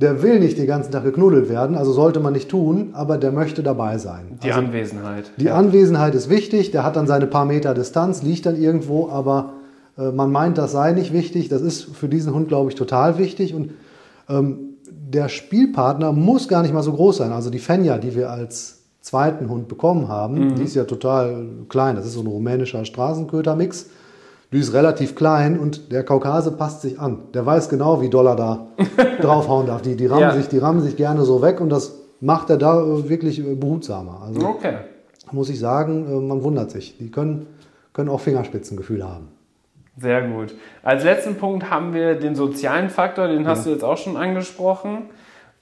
Der 0.00 0.22
will 0.22 0.40
nicht 0.40 0.58
den 0.58 0.66
ganzen 0.66 0.90
Tag 0.90 1.04
geknuddelt 1.04 1.48
werden, 1.48 1.76
also 1.76 1.92
sollte 1.92 2.18
man 2.18 2.32
nicht 2.32 2.48
tun, 2.48 2.90
aber 2.94 3.16
der 3.16 3.30
möchte 3.30 3.62
dabei 3.62 3.98
sein. 3.98 4.38
Die 4.42 4.50
also 4.50 4.66
Anwesenheit. 4.66 5.30
Die 5.36 5.44
ja. 5.44 5.54
Anwesenheit 5.54 6.14
ist 6.14 6.28
wichtig, 6.28 6.72
der 6.72 6.82
hat 6.82 6.96
dann 6.96 7.06
seine 7.06 7.26
paar 7.26 7.44
Meter 7.44 7.74
Distanz, 7.74 8.22
liegt 8.22 8.46
dann 8.46 8.60
irgendwo, 8.60 9.08
aber 9.08 9.52
äh, 9.96 10.10
man 10.10 10.32
meint, 10.32 10.58
das 10.58 10.72
sei 10.72 10.92
nicht 10.92 11.12
wichtig. 11.12 11.48
Das 11.48 11.62
ist 11.62 11.84
für 11.96 12.08
diesen 12.08 12.34
Hund, 12.34 12.48
glaube 12.48 12.70
ich, 12.70 12.74
total 12.74 13.18
wichtig. 13.18 13.54
Und 13.54 13.70
ähm, 14.28 14.76
der 14.90 15.28
Spielpartner 15.28 16.12
muss 16.12 16.48
gar 16.48 16.62
nicht 16.62 16.74
mal 16.74 16.82
so 16.82 16.92
groß 16.92 17.18
sein. 17.18 17.32
Also 17.32 17.50
die 17.50 17.58
Fenja, 17.58 17.98
die 17.98 18.14
wir 18.14 18.30
als 18.30 18.82
zweiten 19.00 19.48
Hund 19.48 19.68
bekommen 19.68 20.08
haben, 20.08 20.46
mhm. 20.46 20.54
die 20.56 20.62
ist 20.62 20.74
ja 20.74 20.84
total 20.84 21.46
klein. 21.68 21.96
Das 21.96 22.06
ist 22.06 22.14
so 22.14 22.20
ein 22.20 22.26
rumänischer 22.26 22.84
Straßenköter-Mix. 22.84 23.90
Die 24.54 24.60
ist 24.60 24.72
relativ 24.72 25.16
klein 25.16 25.58
und 25.58 25.90
der 25.90 26.04
Kaukase 26.04 26.52
passt 26.52 26.82
sich 26.82 27.00
an. 27.00 27.24
Der 27.34 27.44
weiß 27.44 27.68
genau, 27.68 28.00
wie 28.00 28.08
doll 28.08 28.28
er 28.28 28.36
da 28.36 28.68
draufhauen 29.20 29.66
darf. 29.66 29.82
Die, 29.82 29.96
die, 29.96 30.06
rammen 30.06 30.20
ja. 30.20 30.30
sich, 30.30 30.46
die 30.46 30.58
rammen 30.58 30.80
sich 30.80 30.96
gerne 30.96 31.22
so 31.22 31.42
weg 31.42 31.60
und 31.60 31.70
das 31.70 31.98
macht 32.20 32.50
er 32.50 32.56
da 32.56 32.80
äh, 32.80 33.08
wirklich 33.08 33.40
äh, 33.40 33.56
behutsamer. 33.56 34.22
Also 34.24 34.46
okay. 34.46 34.76
muss 35.32 35.48
ich 35.48 35.58
sagen, 35.58 36.06
äh, 36.06 36.20
man 36.20 36.44
wundert 36.44 36.70
sich. 36.70 36.96
Die 36.98 37.10
können, 37.10 37.48
können 37.92 38.08
auch 38.08 38.20
Fingerspitzengefühl 38.20 39.02
haben. 39.02 39.26
Sehr 39.96 40.22
gut. 40.28 40.54
Als 40.84 41.02
letzten 41.02 41.34
Punkt 41.34 41.68
haben 41.68 41.92
wir 41.92 42.14
den 42.14 42.36
sozialen 42.36 42.90
Faktor, 42.90 43.26
den 43.26 43.48
hast 43.48 43.64
ja. 43.64 43.64
du 43.64 43.70
jetzt 43.70 43.82
auch 43.82 43.98
schon 43.98 44.16
angesprochen. 44.16 45.06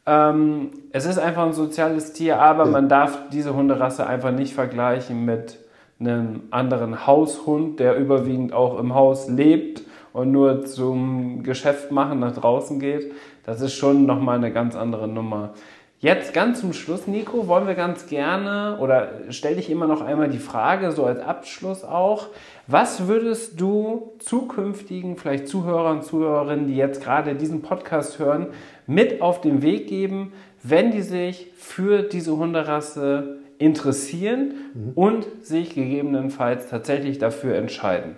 Ähm, 0.04 0.68
es 0.90 1.06
ist 1.06 1.18
einfach 1.18 1.46
ein 1.46 1.54
soziales 1.54 2.12
Tier, 2.12 2.42
aber 2.42 2.66
ja. 2.66 2.70
man 2.70 2.90
darf 2.90 3.30
diese 3.32 3.54
Hunderasse 3.56 4.06
einfach 4.06 4.32
nicht 4.32 4.52
vergleichen 4.52 5.24
mit 5.24 5.61
einem 6.06 6.42
anderen 6.50 7.06
Haushund, 7.06 7.80
der 7.80 7.96
überwiegend 7.96 8.52
auch 8.52 8.78
im 8.78 8.94
Haus 8.94 9.28
lebt 9.28 9.82
und 10.12 10.30
nur 10.30 10.64
zum 10.64 11.42
Geschäft 11.42 11.90
machen 11.90 12.20
nach 12.20 12.34
draußen 12.34 12.78
geht. 12.78 13.12
Das 13.44 13.60
ist 13.60 13.74
schon 13.74 14.06
nochmal 14.06 14.36
eine 14.36 14.52
ganz 14.52 14.76
andere 14.76 15.08
Nummer. 15.08 15.54
Jetzt 16.02 16.34
ganz 16.34 16.60
zum 16.60 16.72
Schluss, 16.72 17.06
Nico, 17.06 17.46
wollen 17.46 17.68
wir 17.68 17.76
ganz 17.76 18.08
gerne 18.08 18.76
oder 18.80 19.30
stelle 19.30 19.60
ich 19.60 19.70
immer 19.70 19.86
noch 19.86 20.00
einmal 20.00 20.28
die 20.28 20.38
Frage, 20.38 20.90
so 20.90 21.04
als 21.04 21.20
Abschluss 21.20 21.84
auch, 21.84 22.26
was 22.66 23.06
würdest 23.06 23.60
du 23.60 24.10
zukünftigen, 24.18 25.16
vielleicht 25.16 25.46
Zuhörern, 25.46 26.02
Zuhörerinnen, 26.02 26.66
die 26.66 26.74
jetzt 26.74 27.04
gerade 27.04 27.36
diesen 27.36 27.62
Podcast 27.62 28.18
hören, 28.18 28.48
mit 28.88 29.22
auf 29.22 29.40
den 29.40 29.62
Weg 29.62 29.86
geben, 29.86 30.32
wenn 30.64 30.90
die 30.90 31.02
sich 31.02 31.52
für 31.56 32.02
diese 32.02 32.36
Hunderasse 32.36 33.41
interessieren 33.62 34.54
mhm. 34.74 34.92
und 34.94 35.26
sich 35.42 35.74
gegebenenfalls 35.74 36.68
tatsächlich 36.68 37.18
dafür 37.18 37.54
entscheiden? 37.54 38.16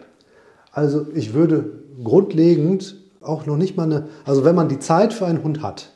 Also 0.73 1.07
ich 1.15 1.35
würde 1.35 1.83
grundlegend 2.03 2.97
auch 3.21 3.47
noch 3.47 3.57
nicht 3.57 3.77
mal 3.77 3.85
eine, 3.85 4.09
also 4.25 4.45
wenn 4.45 4.55
man 4.55 4.69
die 4.69 4.79
Zeit 4.79 5.13
für 5.13 5.27
einen 5.27 5.43
Hund 5.43 5.63
hat, 5.63 5.93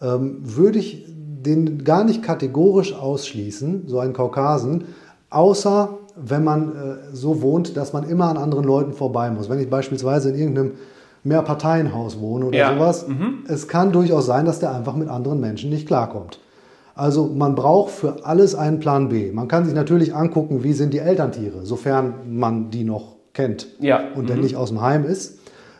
ähm, 0.00 0.38
würde 0.42 0.78
ich 0.78 1.06
den 1.08 1.84
gar 1.84 2.04
nicht 2.04 2.22
kategorisch 2.22 2.94
ausschließen, 2.94 3.84
so 3.86 3.98
einen 3.98 4.12
Kaukasen, 4.12 4.84
außer 5.30 5.98
wenn 6.16 6.44
man 6.44 6.72
äh, 6.72 6.96
so 7.12 7.42
wohnt, 7.42 7.76
dass 7.76 7.92
man 7.92 8.08
immer 8.08 8.26
an 8.26 8.36
anderen 8.36 8.64
Leuten 8.64 8.92
vorbei 8.92 9.30
muss. 9.30 9.48
Wenn 9.48 9.58
ich 9.58 9.70
beispielsweise 9.70 10.30
in 10.30 10.36
irgendeinem 10.36 10.72
Mehrparteienhaus 11.24 12.20
wohne 12.20 12.46
oder 12.46 12.58
ja. 12.58 12.74
sowas, 12.74 13.08
mhm. 13.08 13.44
es 13.48 13.68
kann 13.68 13.92
durchaus 13.92 14.26
sein, 14.26 14.44
dass 14.44 14.58
der 14.58 14.74
einfach 14.74 14.96
mit 14.96 15.08
anderen 15.08 15.40
Menschen 15.40 15.70
nicht 15.70 15.86
klarkommt. 15.86 16.38
Also 16.94 17.26
man 17.26 17.54
braucht 17.54 17.90
für 17.90 18.24
alles 18.24 18.54
einen 18.54 18.80
Plan 18.80 19.08
B. 19.08 19.32
Man 19.32 19.48
kann 19.48 19.64
sich 19.64 19.74
natürlich 19.74 20.14
angucken, 20.14 20.62
wie 20.62 20.72
sind 20.72 20.92
die 20.92 20.98
Elterntiere, 20.98 21.64
sofern 21.64 22.14
man 22.28 22.70
die 22.70 22.84
noch 22.84 23.16
kennt 23.32 23.66
ja. 23.80 24.00
und 24.14 24.24
mhm. 24.24 24.26
der 24.26 24.36
nicht 24.36 24.56
aus 24.56 24.68
dem 24.68 24.82
Heim 24.82 25.04
ist. 25.04 25.38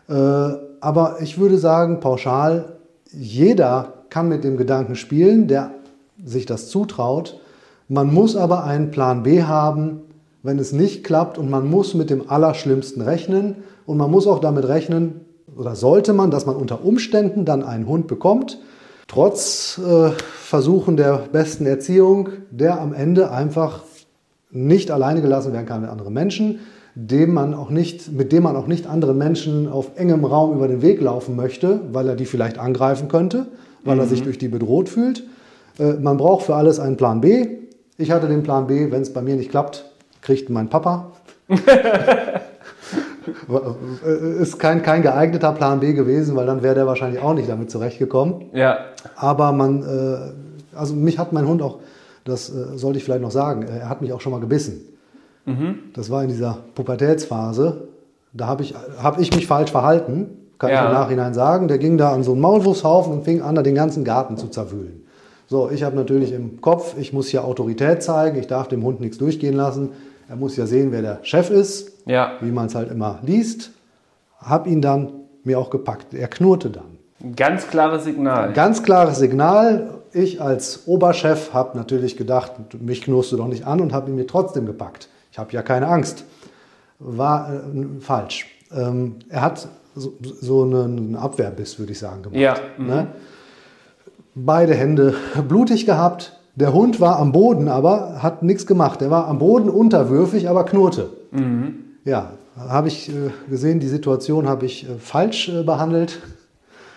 Äh, 0.08 0.14
aber 0.14 1.16
ich 1.20 1.38
würde 1.38 1.58
sagen, 1.58 2.00
pauschal, 2.00 2.76
jeder 3.12 3.92
kann 4.08 4.28
mit 4.28 4.42
dem 4.42 4.56
Gedanken 4.56 4.96
spielen, 4.96 5.48
der 5.48 5.72
sich 6.24 6.46
das 6.46 6.68
zutraut. 6.68 7.40
Man 7.88 8.12
muss 8.12 8.36
aber 8.36 8.64
einen 8.64 8.90
Plan 8.90 9.22
B 9.22 9.42
haben, 9.42 10.00
wenn 10.42 10.58
es 10.58 10.72
nicht 10.72 11.04
klappt 11.04 11.38
und 11.38 11.50
man 11.50 11.68
muss 11.68 11.94
mit 11.94 12.10
dem 12.10 12.30
Allerschlimmsten 12.30 13.02
rechnen 13.02 13.56
und 13.86 13.96
man 13.98 14.10
muss 14.10 14.26
auch 14.26 14.38
damit 14.38 14.66
rechnen, 14.66 15.20
oder 15.54 15.74
sollte 15.74 16.14
man, 16.14 16.30
dass 16.30 16.46
man 16.46 16.56
unter 16.56 16.84
Umständen 16.84 17.44
dann 17.44 17.62
einen 17.62 17.86
Hund 17.86 18.06
bekommt, 18.06 18.58
trotz 19.08 19.78
äh, 19.78 20.10
Versuchen 20.10 20.96
der 20.96 21.24
besten 21.32 21.66
Erziehung, 21.66 22.30
der 22.50 22.80
am 22.80 22.92
Ende 22.92 23.30
einfach 23.30 23.82
nicht 24.50 24.90
alleine 24.90 25.22
gelassen 25.22 25.52
werden 25.52 25.66
kann 25.66 25.80
mit 25.80 25.90
anderen 25.90 26.12
Menschen, 26.12 26.60
dem 26.94 27.32
man 27.32 27.54
auch 27.54 27.70
nicht, 27.70 28.12
mit 28.12 28.32
dem 28.32 28.42
man 28.42 28.54
auch 28.54 28.66
nicht 28.66 28.86
anderen 28.86 29.16
Menschen 29.16 29.68
auf 29.68 29.92
engem 29.96 30.24
Raum 30.24 30.54
über 30.54 30.68
den 30.68 30.82
Weg 30.82 31.00
laufen 31.00 31.36
möchte, 31.36 31.80
weil 31.90 32.08
er 32.08 32.16
die 32.16 32.26
vielleicht 32.26 32.58
angreifen 32.58 33.08
könnte 33.08 33.46
weil 33.84 33.96
mhm. 33.96 34.02
er 34.02 34.06
sich 34.06 34.22
durch 34.22 34.38
die 34.38 34.48
bedroht 34.48 34.88
fühlt. 34.88 35.24
Äh, 35.78 35.94
man 35.94 36.16
braucht 36.16 36.46
für 36.46 36.54
alles 36.54 36.78
einen 36.78 36.96
Plan 36.96 37.20
B. 37.20 37.46
Ich 37.98 38.10
hatte 38.10 38.28
den 38.28 38.42
Plan 38.42 38.66
B, 38.66 38.90
wenn 38.90 39.02
es 39.02 39.12
bei 39.12 39.22
mir 39.22 39.36
nicht 39.36 39.50
klappt, 39.50 39.90
kriegt 40.20 40.50
mein 40.50 40.68
Papa. 40.68 41.12
ist 44.40 44.58
kein, 44.58 44.82
kein 44.82 45.02
geeigneter 45.02 45.52
Plan 45.52 45.80
B 45.80 45.92
gewesen, 45.92 46.36
weil 46.36 46.46
dann 46.46 46.62
wäre 46.62 46.74
der 46.74 46.86
wahrscheinlich 46.86 47.22
auch 47.22 47.34
nicht 47.34 47.48
damit 47.48 47.70
zurechtgekommen. 47.70 48.50
Ja. 48.52 48.78
Aber 49.16 49.52
man, 49.52 49.82
äh, 49.82 50.76
also 50.76 50.94
mich 50.94 51.18
hat 51.18 51.32
mein 51.32 51.46
Hund 51.46 51.62
auch, 51.62 51.78
das 52.24 52.50
äh, 52.50 52.76
sollte 52.76 52.98
ich 52.98 53.04
vielleicht 53.04 53.22
noch 53.22 53.30
sagen, 53.30 53.62
er 53.62 53.88
hat 53.88 54.02
mich 54.02 54.12
auch 54.12 54.20
schon 54.20 54.32
mal 54.32 54.40
gebissen. 54.40 54.80
Mhm. 55.44 55.78
Das 55.94 56.10
war 56.10 56.22
in 56.22 56.28
dieser 56.28 56.58
Pubertätsphase. 56.74 57.88
Da 58.32 58.46
habe 58.46 58.62
ich, 58.62 58.74
hab 59.02 59.20
ich 59.20 59.34
mich 59.34 59.46
falsch 59.46 59.70
verhalten 59.70 60.38
kann 60.62 60.70
ja. 60.70 60.84
ich 60.84 60.90
im 60.90 60.94
Nachhinein 60.94 61.34
sagen. 61.34 61.66
Der 61.66 61.78
ging 61.78 61.98
da 61.98 62.12
an 62.12 62.22
so 62.22 62.32
einen 62.32 62.40
Maulwurfshaufen 62.40 63.12
und 63.12 63.24
fing 63.24 63.42
an, 63.42 63.56
da 63.56 63.62
den 63.62 63.74
ganzen 63.74 64.04
Garten 64.04 64.36
zu 64.36 64.46
zerwühlen. 64.46 65.02
So, 65.48 65.68
ich 65.70 65.82
habe 65.82 65.96
natürlich 65.96 66.32
im 66.32 66.60
Kopf, 66.60 66.94
ich 66.96 67.12
muss 67.12 67.28
hier 67.28 67.44
Autorität 67.44 68.02
zeigen, 68.02 68.38
ich 68.38 68.46
darf 68.46 68.68
dem 68.68 68.84
Hund 68.84 69.00
nichts 69.00 69.18
durchgehen 69.18 69.56
lassen. 69.56 69.90
Er 70.32 70.36
muss 70.36 70.56
ja 70.56 70.64
sehen, 70.64 70.92
wer 70.92 71.02
der 71.02 71.18
Chef 71.24 71.50
ist, 71.50 71.92
ja. 72.06 72.38
wie 72.40 72.50
man 72.50 72.64
es 72.64 72.74
halt 72.74 72.90
immer 72.90 73.18
liest. 73.22 73.70
Hab 74.38 74.66
ihn 74.66 74.80
dann 74.80 75.12
mir 75.44 75.58
auch 75.58 75.68
gepackt. 75.68 76.14
Er 76.14 76.26
knurrte 76.26 76.70
dann. 76.70 77.34
Ganz 77.36 77.68
klares 77.68 78.04
Signal. 78.04 78.54
Ganz 78.54 78.82
klares 78.82 79.18
Signal. 79.18 79.90
Ich 80.14 80.40
als 80.40 80.86
Oberchef 80.86 81.52
habe 81.52 81.76
natürlich 81.76 82.16
gedacht, 82.16 82.52
mich 82.80 83.02
knurst 83.02 83.30
du 83.32 83.36
doch 83.36 83.46
nicht 83.46 83.66
an 83.66 83.82
und 83.82 83.92
habe 83.92 84.08
ihn 84.08 84.16
mir 84.16 84.26
trotzdem 84.26 84.64
gepackt. 84.64 85.10
Ich 85.30 85.38
habe 85.38 85.52
ja 85.52 85.60
keine 85.60 85.88
Angst. 85.88 86.24
War 86.98 87.52
äh, 87.52 88.00
falsch. 88.00 88.46
Ähm, 88.74 89.16
er 89.28 89.42
hat 89.42 89.68
so, 89.94 90.14
so 90.18 90.62
einen 90.62 91.14
Abwehrbiss, 91.14 91.78
würde 91.78 91.92
ich 91.92 91.98
sagen, 91.98 92.22
gemacht. 92.22 92.40
Ja. 92.40 92.54
Mhm. 92.78 92.86
Ne? 92.86 93.06
Beide 94.34 94.72
Hände 94.72 95.14
blutig 95.46 95.84
gehabt. 95.84 96.40
Der 96.54 96.72
Hund 96.72 97.00
war 97.00 97.18
am 97.18 97.32
Boden, 97.32 97.68
aber 97.68 98.22
hat 98.22 98.42
nichts 98.42 98.66
gemacht. 98.66 99.00
Er 99.00 99.10
war 99.10 99.26
am 99.26 99.38
Boden 99.38 99.70
unterwürfig, 99.70 100.48
aber 100.48 100.64
knurrte. 100.64 101.08
Mhm. 101.30 101.76
Ja, 102.04 102.32
habe 102.56 102.88
ich 102.88 103.08
äh, 103.08 103.30
gesehen, 103.48 103.80
die 103.80 103.88
Situation 103.88 104.48
habe 104.48 104.66
ich 104.66 104.88
äh, 104.88 104.98
falsch 104.98 105.48
äh, 105.48 105.62
behandelt. 105.62 106.20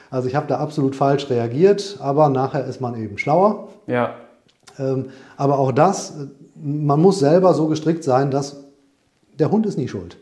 Also 0.09 0.27
ich 0.27 0.35
habe 0.35 0.47
da 0.47 0.57
absolut 0.57 0.95
falsch 0.95 1.29
reagiert, 1.29 1.97
aber 2.01 2.29
nachher 2.29 2.65
ist 2.65 2.81
man 2.81 2.95
eben 3.01 3.17
schlauer. 3.17 3.69
Ja. 3.87 4.15
Ähm, 4.77 5.05
aber 5.37 5.59
auch 5.59 5.71
das, 5.71 6.13
man 6.55 7.01
muss 7.01 7.19
selber 7.19 7.53
so 7.53 7.67
gestrickt 7.67 8.03
sein, 8.03 8.31
dass 8.31 8.57
der 9.39 9.51
Hund 9.51 9.65
ist 9.65 9.77
nie 9.77 9.87
schuld. 9.87 10.17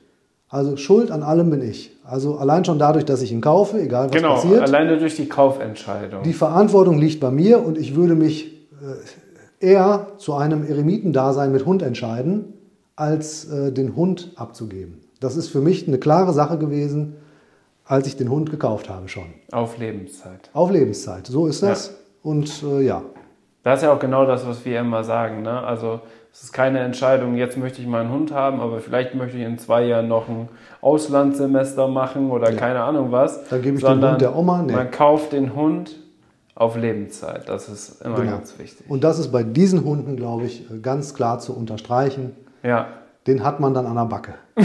Also 0.50 0.78
Schuld 0.78 1.10
an 1.10 1.24
allem 1.24 1.50
bin 1.50 1.62
ich. 1.64 1.92
Also 2.04 2.38
allein 2.38 2.64
schon 2.64 2.78
dadurch, 2.78 3.06
dass 3.06 3.24
ich 3.24 3.32
ihn 3.32 3.42
kaufe, 3.42 3.80
egal 3.80 4.06
was 4.06 4.12
genau, 4.12 4.36
passiert. 4.36 4.62
alleine 4.62 5.00
durch 5.00 5.16
die 5.16 5.28
Kaufentscheidung. 5.28 6.22
Die 6.22 6.34
Verantwortung 6.34 7.00
liegt 7.00 7.20
bei 7.20 7.32
mir 7.32 7.66
und 7.66 7.78
ich 7.78 7.96
würde 7.96 8.14
mich 8.14 8.52
eher 9.64 10.08
zu 10.18 10.34
einem 10.36 10.68
Eremitendasein 10.68 11.52
mit 11.52 11.66
Hund 11.66 11.82
entscheiden, 11.82 12.54
als 12.96 13.50
äh, 13.50 13.72
den 13.72 13.96
Hund 13.96 14.34
abzugeben. 14.36 15.00
Das 15.20 15.38
ist 15.38 15.48
für 15.50 15.62
mich 15.62 15.88
eine 15.88 15.98
klare 15.98 16.34
Sache 16.34 16.58
gewesen, 16.58 17.16
als 17.86 18.08
ich 18.08 18.18
den 18.18 18.30
Hund 18.30 18.52
gekauft 18.52 18.90
habe 18.90 19.08
schon. 19.08 19.26
Auf 19.52 19.78
Lebenszeit. 19.78 20.50
Auf 20.54 20.70
Lebenszeit, 20.72 21.28
so 21.28 21.48
ist 21.48 21.64
das. 21.64 21.88
Ja. 21.88 21.94
Und 22.24 22.64
äh, 22.64 22.82
ja. 22.82 23.02
Das 23.64 23.80
ist 23.80 23.84
ja 23.84 23.94
auch 23.94 24.00
genau 24.00 24.26
das, 24.26 24.46
was 24.46 24.66
wir 24.66 24.80
immer 24.80 25.04
sagen. 25.04 25.42
Ne? 25.42 25.64
Also 25.64 26.02
es 26.34 26.44
ist 26.44 26.52
keine 26.52 26.80
Entscheidung, 26.80 27.36
jetzt 27.36 27.58
möchte 27.58 27.82
ich 27.82 27.88
mal 27.88 28.02
einen 28.02 28.12
Hund 28.12 28.34
haben, 28.34 28.60
aber 28.60 28.80
vielleicht 28.80 29.16
möchte 29.16 29.38
ich 29.38 29.44
in 29.44 29.58
zwei 29.58 29.86
Jahren 29.86 30.08
noch 30.08 30.28
ein 30.28 30.50
Auslandssemester 30.82 31.88
machen 31.88 32.30
oder 32.30 32.52
ja. 32.52 32.58
keine 32.58 32.84
Ahnung 32.84 33.12
was. 33.12 33.48
Dann 33.48 33.62
gebe 33.62 33.78
ich 33.78 33.84
den 33.84 34.04
Hund 34.04 34.22
der 34.22 34.36
Oma. 34.36 34.62
Nee. 34.62 34.74
Man 34.74 34.92
kauft 34.92 35.32
den 35.32 35.56
Hund 35.56 35.96
auf 36.56 36.76
Lebenszeit. 36.76 37.50
Das 37.50 37.70
ist 37.70 38.02
immer 38.02 38.18
genau. 38.18 38.32
ganz 38.32 38.58
wichtig. 38.60 38.90
Und 38.90 39.04
das 39.04 39.20
ist 39.20 39.32
bei 39.32 39.44
diesen 39.44 39.84
Hunden, 39.84 40.16
glaube 40.16 40.46
ich, 40.46 40.66
ganz 40.82 41.14
klar 41.14 41.40
zu 41.40 41.56
unterstreichen. 41.56 42.36
Ja. 42.62 42.88
Den 43.28 43.44
hat 43.44 43.60
man 43.60 43.74
dann 43.74 43.86
an 43.86 43.96
der 43.96 44.06
Backe. 44.06 44.34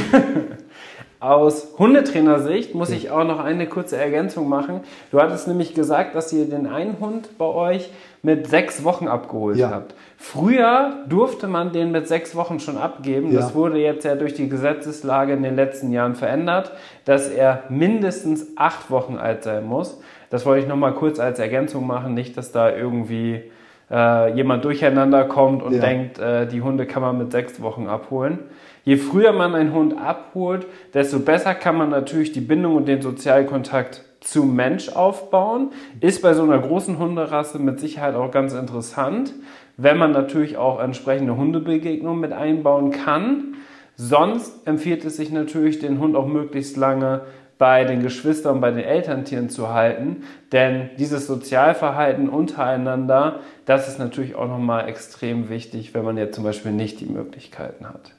Aus 1.21 1.75
Hundetrainersicht 1.79 2.77
muss 2.77 2.91
ich 2.91 3.11
auch 3.11 3.25
noch 3.25 3.41
eine 3.41 3.67
kurze 3.67 3.97
Ergänzung 3.97 4.49
machen. 4.49 4.83
Du 5.11 5.21
hattest 5.21 5.49
nämlich 5.49 5.75
gesagt, 5.75 6.15
dass 6.15 6.33
ihr 6.33 6.45
den 6.45 6.69
einen 6.69 7.01
Hund 7.01 7.37
bei 7.39 7.45
euch 7.45 7.91
mit 8.23 8.47
sechs 8.47 8.85
Wochen 8.85 9.09
abgeholt 9.09 9.57
ja. 9.57 9.71
habt. 9.71 9.95
Früher 10.17 11.05
durfte 11.09 11.49
man 11.49 11.73
den 11.73 11.91
mit 11.91 12.07
sechs 12.07 12.37
Wochen 12.37 12.61
schon 12.61 12.79
abgeben. 12.79 13.33
Ja. 13.33 13.41
Das 13.41 13.55
wurde 13.57 13.79
jetzt 13.79 14.05
ja 14.05 14.15
durch 14.15 14.35
die 14.35 14.49
Gesetzeslage 14.49 15.33
in 15.33 15.43
den 15.43 15.57
letzten 15.57 15.91
Jahren 15.91 16.15
verändert, 16.15 16.71
dass 17.05 17.29
er 17.29 17.65
mindestens 17.69 18.47
acht 18.55 18.89
Wochen 18.89 19.17
alt 19.17 19.43
sein 19.43 19.65
muss. 19.67 20.01
Das 20.31 20.45
wollte 20.47 20.63
ich 20.63 20.69
nochmal 20.69 20.95
kurz 20.95 21.21
als 21.21 21.39
Ergänzung 21.39 21.87
machen, 21.87 22.15
nicht, 22.15 22.37
dass 22.37 22.53
da 22.53 22.75
irgendwie 22.75 23.43
äh, 23.91 24.35
jemand 24.35 24.65
durcheinander 24.65 25.25
kommt 25.25 25.63
und 25.63 25.75
ja. 25.75 25.81
denkt, 25.81 26.19
äh, 26.19 26.47
die 26.47 26.63
Hunde 26.63 26.87
kann 26.87 27.03
man 27.03 27.19
mit 27.19 27.33
sechs 27.33 27.63
Wochen 27.63 27.87
abholen. 27.87 28.39
Je 28.85 28.97
früher 28.97 29.33
man 29.33 29.55
einen 29.55 29.73
Hund 29.73 29.99
abholt, 29.99 30.67
desto 30.95 31.19
besser 31.19 31.55
kann 31.55 31.77
man 31.77 31.91
natürlich 31.91 32.33
die 32.33 32.41
Bindung 32.41 32.77
und 32.77 32.89
den 32.89 33.03
Sozialkontakt 33.03 34.05
zum 34.21 34.57
Mensch 34.57 34.91
aufbauen. 34.91 35.71
Ist 36.01 36.23
bei 36.23 36.35
so 36.35 36.43
einer 36.43 36.59
großen 36.59 36.99
Hunderasse 36.99 37.59
mit 37.59 37.81
Sicherheit 37.81 38.15
auch 38.15 38.31
ganz 38.31 38.55
interessant, 38.55 39.35
wenn 39.77 39.97
man 39.97 40.13
natürlich 40.13 40.57
auch 40.57 40.81
entsprechende 40.81 41.37
Hundebegegnungen 41.37 42.21
mit 42.21 42.33
einbauen 42.33 42.91
kann. 42.91 43.57
Sonst 43.97 44.67
empfiehlt 44.67 45.05
es 45.05 45.17
sich 45.17 45.31
natürlich, 45.31 45.79
den 45.79 45.99
Hund 45.99 46.17
auch 46.17 46.27
möglichst 46.27 46.77
lange 46.77 47.23
bei 47.59 47.85
den 47.85 48.03
Geschwistern, 48.03 48.61
bei 48.61 48.71
den 48.71 48.85
Elterntieren 48.85 49.51
zu 49.51 49.73
halten. 49.73 50.23
Denn 50.53 50.91
dieses 50.99 51.27
Sozialverhalten 51.27 52.29
untereinander, 52.29 53.41
das 53.67 53.89
ist 53.89 53.99
natürlich 53.99 54.37
auch 54.37 54.49
nochmal 54.49 54.89
extrem 54.89 55.49
wichtig, 55.51 55.93
wenn 55.93 56.05
man 56.05 56.17
jetzt 56.17 56.37
zum 56.37 56.45
Beispiel 56.45 56.73
nicht 56.73 57.01
die 57.01 57.07
Möglichkeiten 57.07 57.87
hat. 57.87 58.13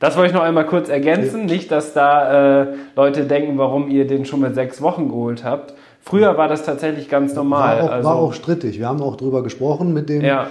Das 0.00 0.16
wollte 0.16 0.30
ich 0.30 0.34
noch 0.34 0.42
einmal 0.42 0.66
kurz 0.66 0.88
ergänzen. 0.88 1.44
Nicht, 1.44 1.70
dass 1.70 1.92
da 1.92 2.62
äh, 2.62 2.66
Leute 2.96 3.24
denken, 3.24 3.58
warum 3.58 3.88
ihr 3.88 4.06
den 4.06 4.24
schon 4.24 4.40
mit 4.40 4.54
sechs 4.54 4.80
Wochen 4.82 5.08
geholt 5.08 5.44
habt. 5.44 5.74
Früher 6.00 6.38
war 6.38 6.48
das 6.48 6.64
tatsächlich 6.64 7.10
ganz 7.10 7.34
normal. 7.34 7.76
War 7.76 7.84
auch, 7.84 7.92
also, 7.92 8.08
war 8.08 8.16
auch 8.16 8.32
strittig. 8.32 8.78
Wir 8.78 8.88
haben 8.88 9.02
auch 9.02 9.16
drüber 9.16 9.42
gesprochen 9.42 9.92
mit 9.92 10.08
dem 10.08 10.22
ja. 10.22 10.48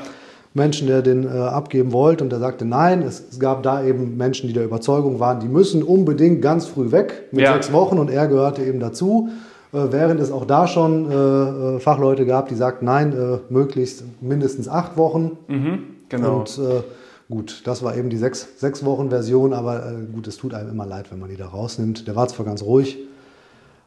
Menschen, 0.59 0.87
der 0.87 1.01
den 1.01 1.23
äh, 1.23 1.29
abgeben 1.29 1.91
wollte 1.91 2.23
und 2.23 2.29
der 2.29 2.39
sagte 2.39 2.65
nein. 2.65 3.01
Es, 3.01 3.23
es, 3.31 3.39
gab 3.39 3.63
da 3.63 3.83
eben 3.83 4.17
Menschen, 4.17 4.47
die 4.47 4.53
der 4.53 4.65
Überzeugung 4.65 5.19
waren, 5.19 5.39
die 5.39 5.47
müssen 5.47 5.81
unbedingt 5.81 6.41
ganz 6.41 6.67
früh 6.67 6.91
weg 6.91 7.29
mit 7.31 7.41
ja. 7.41 7.53
sechs 7.53 7.71
Wochen 7.71 7.97
und 7.97 8.11
er 8.11 8.27
gehörte 8.27 8.61
eben 8.63 8.79
dazu. 8.79 9.29
Äh, 9.71 9.91
während 9.91 10.19
es 10.19 10.31
auch 10.31 10.45
da 10.45 10.67
schon 10.67 11.11
äh, 11.11 11.15
äh 11.15 11.79
Fachleute 11.79 12.25
gab, 12.25 12.49
die 12.49 12.55
sagten, 12.55 12.85
nein, 12.85 13.13
äh, 13.13 13.39
möglichst 13.49 14.03
mindestens 14.21 14.67
acht 14.67 14.97
Wochen. 14.97 15.37
Mhm, 15.47 15.79
genau. 16.09 16.39
Und 16.39 16.57
äh, 16.57 16.81
gut, 17.29 17.61
das 17.65 17.83
war 17.83 17.95
eben 17.95 18.09
die 18.09 18.17
sechs, 18.17 18.47
sechs 18.57 18.83
Wochen 18.83 19.09
Version, 19.09 19.53
aber 19.53 19.93
gut, 20.11 20.27
es 20.27 20.37
tut 20.37 20.53
einem 20.53 20.71
immer 20.71 20.85
leid, 20.85 21.11
wenn 21.11 21.19
man 21.19 21.29
die 21.29 21.37
da 21.37 21.47
rausnimmt. 21.47 22.07
Der 22.07 22.15
war 22.15 22.27
zwar 22.27 22.45
ganz 22.45 22.63
ruhig, 22.63 22.97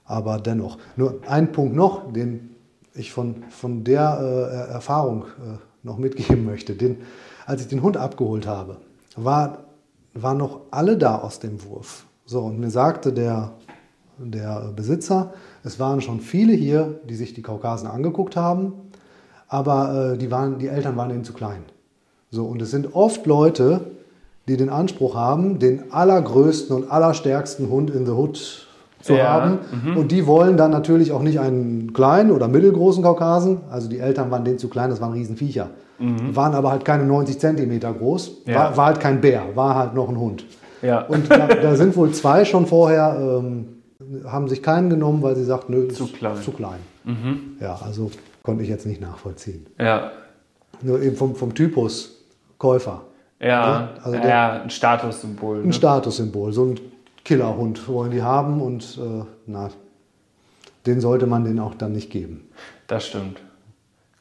aber 0.05 0.39
dennoch. 0.39 0.79
Nur 0.97 1.18
ein 1.29 1.53
Punkt 1.53 1.75
noch, 1.75 2.12
den 2.12 2.51
ich 2.95 3.12
von, 3.12 3.43
von 3.51 3.85
der 3.85 4.03
Erfahrung 4.70 5.25
noch 5.83 5.99
mitgeben 5.99 6.45
möchte. 6.45 6.74
Den, 6.74 6.99
als 7.47 7.62
ich 7.62 7.68
den 7.68 7.83
Hund 7.83 7.97
abgeholt 7.97 8.47
habe, 8.47 8.78
war, 9.16 9.64
waren 10.14 10.39
noch 10.39 10.61
alle 10.70 10.97
da 10.97 11.18
aus 11.18 11.41
dem 11.41 11.64
Wurf. 11.64 12.07
So, 12.24 12.41
und 12.41 12.61
mir 12.61 12.70
sagte 12.70 13.12
der, 13.12 13.53
der 14.18 14.72
Besitzer, 14.74 15.35
es 15.64 15.80
waren 15.80 16.01
schon 16.01 16.20
viele 16.20 16.53
hier, 16.53 17.01
die 17.09 17.14
sich 17.14 17.35
die 17.35 17.43
Kaukasen 17.43 17.89
angeguckt 17.89 18.37
haben, 18.37 18.72
aber 19.49 20.12
äh, 20.12 20.18
die, 20.18 20.30
waren, 20.30 20.59
die 20.59 20.68
Eltern 20.68 20.97
waren 20.97 21.11
ihnen 21.11 21.24
zu 21.24 21.33
klein. 21.33 21.64
So, 22.30 22.47
und 22.47 22.62
es 22.62 22.70
sind 22.70 22.95
oft 22.95 23.26
Leute, 23.26 23.93
die 24.49 24.57
den 24.57 24.70
Anspruch 24.70 25.14
haben, 25.14 25.59
den 25.59 25.93
allergrößten 25.93 26.74
und 26.74 26.91
allerstärksten 26.91 27.68
Hund 27.68 27.91
in 27.91 28.07
the 28.07 28.12
Hood 28.12 28.66
zu 29.03 29.14
ja. 29.14 29.28
haben. 29.28 29.59
Mhm. 29.84 29.96
Und 29.96 30.12
die 30.12 30.26
wollen 30.26 30.57
dann 30.57 30.70
natürlich 30.70 31.12
auch 31.12 31.22
nicht 31.22 31.38
einen 31.38 31.92
kleinen 31.92 32.30
oder 32.30 32.48
mittelgroßen 32.48 33.03
Kaukasen. 33.03 33.61
Also 33.70 33.88
die 33.88 33.98
Eltern 33.98 34.30
waren 34.30 34.44
denen 34.44 34.59
zu 34.59 34.68
klein, 34.68 34.90
das 34.90 35.00
waren 35.00 35.12
Riesenviecher. 35.12 35.70
Mhm. 35.98 36.34
Waren 36.34 36.55
aber 36.55 36.70
halt 36.70 36.84
keine 36.84 37.05
90 37.05 37.38
Zentimeter 37.38 37.92
groß. 37.92 38.42
Ja. 38.46 38.55
War, 38.55 38.76
war, 38.76 38.86
halt 38.86 39.00
kein 39.00 39.20
Bär, 39.20 39.42
war 39.55 39.74
halt 39.74 39.94
noch 39.94 40.09
ein 40.09 40.18
Hund. 40.18 40.44
Ja. 40.80 41.03
Und 41.03 41.30
da, 41.30 41.46
da 41.46 41.76
sind 41.76 41.96
wohl 41.96 42.12
zwei 42.12 42.44
schon 42.44 42.66
vorher, 42.66 43.16
ähm, 43.18 43.68
haben 44.26 44.48
sich 44.48 44.62
keinen 44.62 44.90
genommen, 44.90 45.22
weil 45.22 45.36
sie 45.36 45.44
sagt, 45.44 45.68
nö, 45.68 45.88
zu 45.88 46.07
klein. 46.07 46.36
Zu 46.36 46.53
klein. 46.53 46.80
Mhm. 47.05 47.57
Ja, 47.61 47.78
also 47.84 48.11
konnte 48.42 48.62
ich 48.62 48.68
jetzt 48.68 48.86
nicht 48.86 49.00
nachvollziehen. 49.00 49.66
Ja. 49.78 50.11
Nur 50.80 51.00
eben 51.00 51.16
vom, 51.16 51.36
vom 51.36 51.55
Typus 51.55 52.24
Käufer. 52.59 53.03
Ja, 53.40 53.90
also 54.03 54.18
der, 54.18 54.28
ja 54.28 54.62
ein 54.62 54.70
Statussymbol. 54.70 55.59
Ein 55.59 55.66
ne? 55.66 55.72
Statussymbol. 55.72 56.53
So 56.53 56.64
ein 56.66 56.80
Killerhund 57.25 57.89
wollen 57.89 58.11
die 58.11 58.23
haben 58.23 58.61
und 58.61 58.99
äh, 59.01 59.25
na, 59.47 59.70
den 60.87 61.01
sollte 61.01 61.27
man 61.27 61.45
den 61.45 61.61
auch 61.61 61.75
dann 61.75 61.93
nicht 61.93 62.11
geben. 62.11 62.49
Das 62.87 63.07
stimmt. 63.07 63.41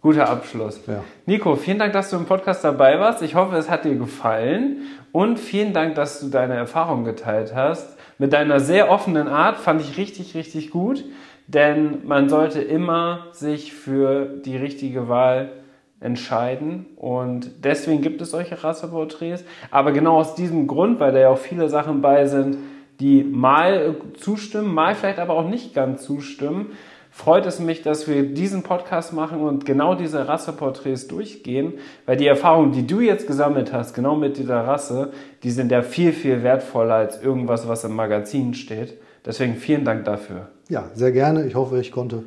Guter 0.02 0.30
Abschluss. 0.30 0.82
Ja. 0.88 1.04
Nico, 1.28 1.56
vielen 1.56 1.78
Dank, 1.78 1.93
dass 1.93 2.10
du 2.10 2.18
im 2.18 2.26
Podcast 2.26 2.64
dabei 2.64 2.99
warst. 2.99 3.22
Ich 3.22 3.36
hoffe, 3.36 3.56
es 3.56 3.70
hat 3.70 3.86
dir 3.86 3.95
gefallen. 3.95 4.78
Und 5.12 5.38
vielen 5.38 5.74
Dank, 5.74 5.93
dass 5.93 6.20
du 6.20 6.30
deine 6.30 6.56
Erfahrungen 6.56 7.06
geteilt 7.06 7.54
hast. 7.54 7.97
Mit 8.18 8.34
deiner 8.34 8.60
sehr 8.60 8.89
offenen 8.89 9.28
Art 9.28 9.58
fand 9.58 9.82
ich 9.82 9.97
richtig, 9.97 10.34
richtig 10.34 10.72
gut. 10.72 11.04
Denn 11.45 12.08
man 12.08 12.30
sollte 12.30 12.62
immer 12.62 13.28
sich 13.32 13.74
für 13.74 14.26
die 14.26 14.58
richtige 14.58 15.08
Wahl 15.08 15.52
entscheiden. 15.99 16.88
Und 16.95 17.64
deswegen 17.64 18.02
gibt 18.02 18.22
es 18.22 18.32
solche 18.32 18.64
Rasseporträts. 18.64 19.43
Aber 19.70 19.91
genau 19.91 20.18
aus 20.18 20.34
diesem 20.34 20.66
Grund, 20.66 20.99
weil 20.99 21.12
da 21.12 21.20
ja 21.20 21.30
auch 21.30 21.38
viele 21.38 21.70
Sachen 21.70 22.02
bei 22.02 22.26
sind, 22.26 22.58
die 23.02 23.24
mal 23.24 23.95
zustimmen, 24.14 24.74
mal 24.74 24.95
vielleicht 24.95 25.20
aber 25.20 25.34
auch 25.34 25.47
nicht 25.47 25.74
ganz 25.74 26.04
zustimmen, 26.04 26.68
freut 27.10 27.45
es 27.45 27.60
mich, 27.60 27.82
dass 27.82 28.08
wir 28.08 28.24
diesen 28.24 28.64
Podcast 28.64 29.12
machen 29.12 29.41
und 29.41 29.66
genau 29.66 29.95
diese 29.95 30.28
Rasseporträts 30.28 31.08
durchgehen, 31.08 31.74
weil 32.06 32.16
die 32.16 32.28
Erfahrungen, 32.28 32.72
die 32.72 32.88
du 32.88 33.02
jetzt 33.02 33.28
gesammelt 33.28 33.74
hast, 33.74 33.93
genau 33.93 34.16
mit 34.16 34.38
dieser 34.38 34.66
Rasse, 34.66 35.12
die 35.43 35.52
sind 35.52 35.72
ja 35.72 35.82
viel, 35.82 36.14
viel 36.14 36.41
wertvoller 36.43 36.95
als 36.95 37.22
irgendwas, 37.22 37.68
was 37.68 37.84
im 37.84 37.95
Magazin 37.95 38.54
steht. 38.54 38.97
Deswegen 39.26 39.56
vielen 39.56 39.84
Dank 39.84 40.06
dafür. 40.06 40.47
Ja, 40.70 40.86
sehr 40.93 41.12
gerne. 41.12 41.45
Ich 41.45 41.56
hoffe, 41.56 41.80
ich 41.80 41.91
konnte 41.91 42.24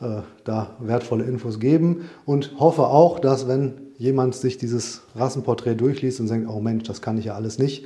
äh, 0.00 0.22
da 0.44 0.70
wertvolle 0.78 1.24
Infos 1.24 1.58
geben 1.60 2.08
und 2.24 2.52
hoffe 2.58 2.82
auch, 2.82 3.18
dass 3.18 3.48
wenn 3.48 3.74
jemand 3.98 4.34
sich 4.34 4.58
dieses 4.58 5.02
Rassenporträt 5.14 5.74
durchliest 5.74 6.20
und 6.20 6.30
denkt, 6.30 6.48
oh 6.48 6.60
Mensch, 6.60 6.84
das 6.84 7.02
kann 7.02 7.18
ich 7.18 7.26
ja 7.26 7.34
alles 7.34 7.58
nicht, 7.58 7.84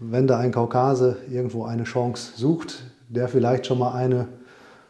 wenn 0.00 0.26
da 0.26 0.38
ein 0.38 0.50
Kaukase 0.50 1.18
irgendwo 1.30 1.64
eine 1.64 1.84
Chance 1.84 2.32
sucht, 2.36 2.82
der 3.08 3.28
vielleicht 3.28 3.66
schon 3.66 3.78
mal 3.78 3.92
eine 3.92 4.28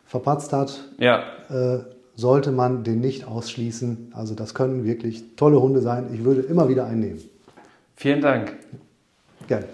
verpatzt 0.06 0.52
hat, 0.52 0.84
ja. 0.98 1.22
äh, 1.50 1.80
sollte 2.14 2.52
man 2.52 2.84
den 2.84 3.00
nicht 3.00 3.26
ausschließen. 3.26 4.12
Also 4.14 4.34
das 4.34 4.54
können 4.54 4.84
wirklich 4.84 5.36
tolle 5.36 5.60
Hunde 5.60 5.80
sein. 5.80 6.10
Ich 6.12 6.24
würde 6.24 6.42
immer 6.42 6.68
wieder 6.68 6.86
einen 6.86 7.00
nehmen. 7.00 7.20
Vielen 7.96 8.20
Dank. 8.20 8.56
Gerne. 9.46 9.66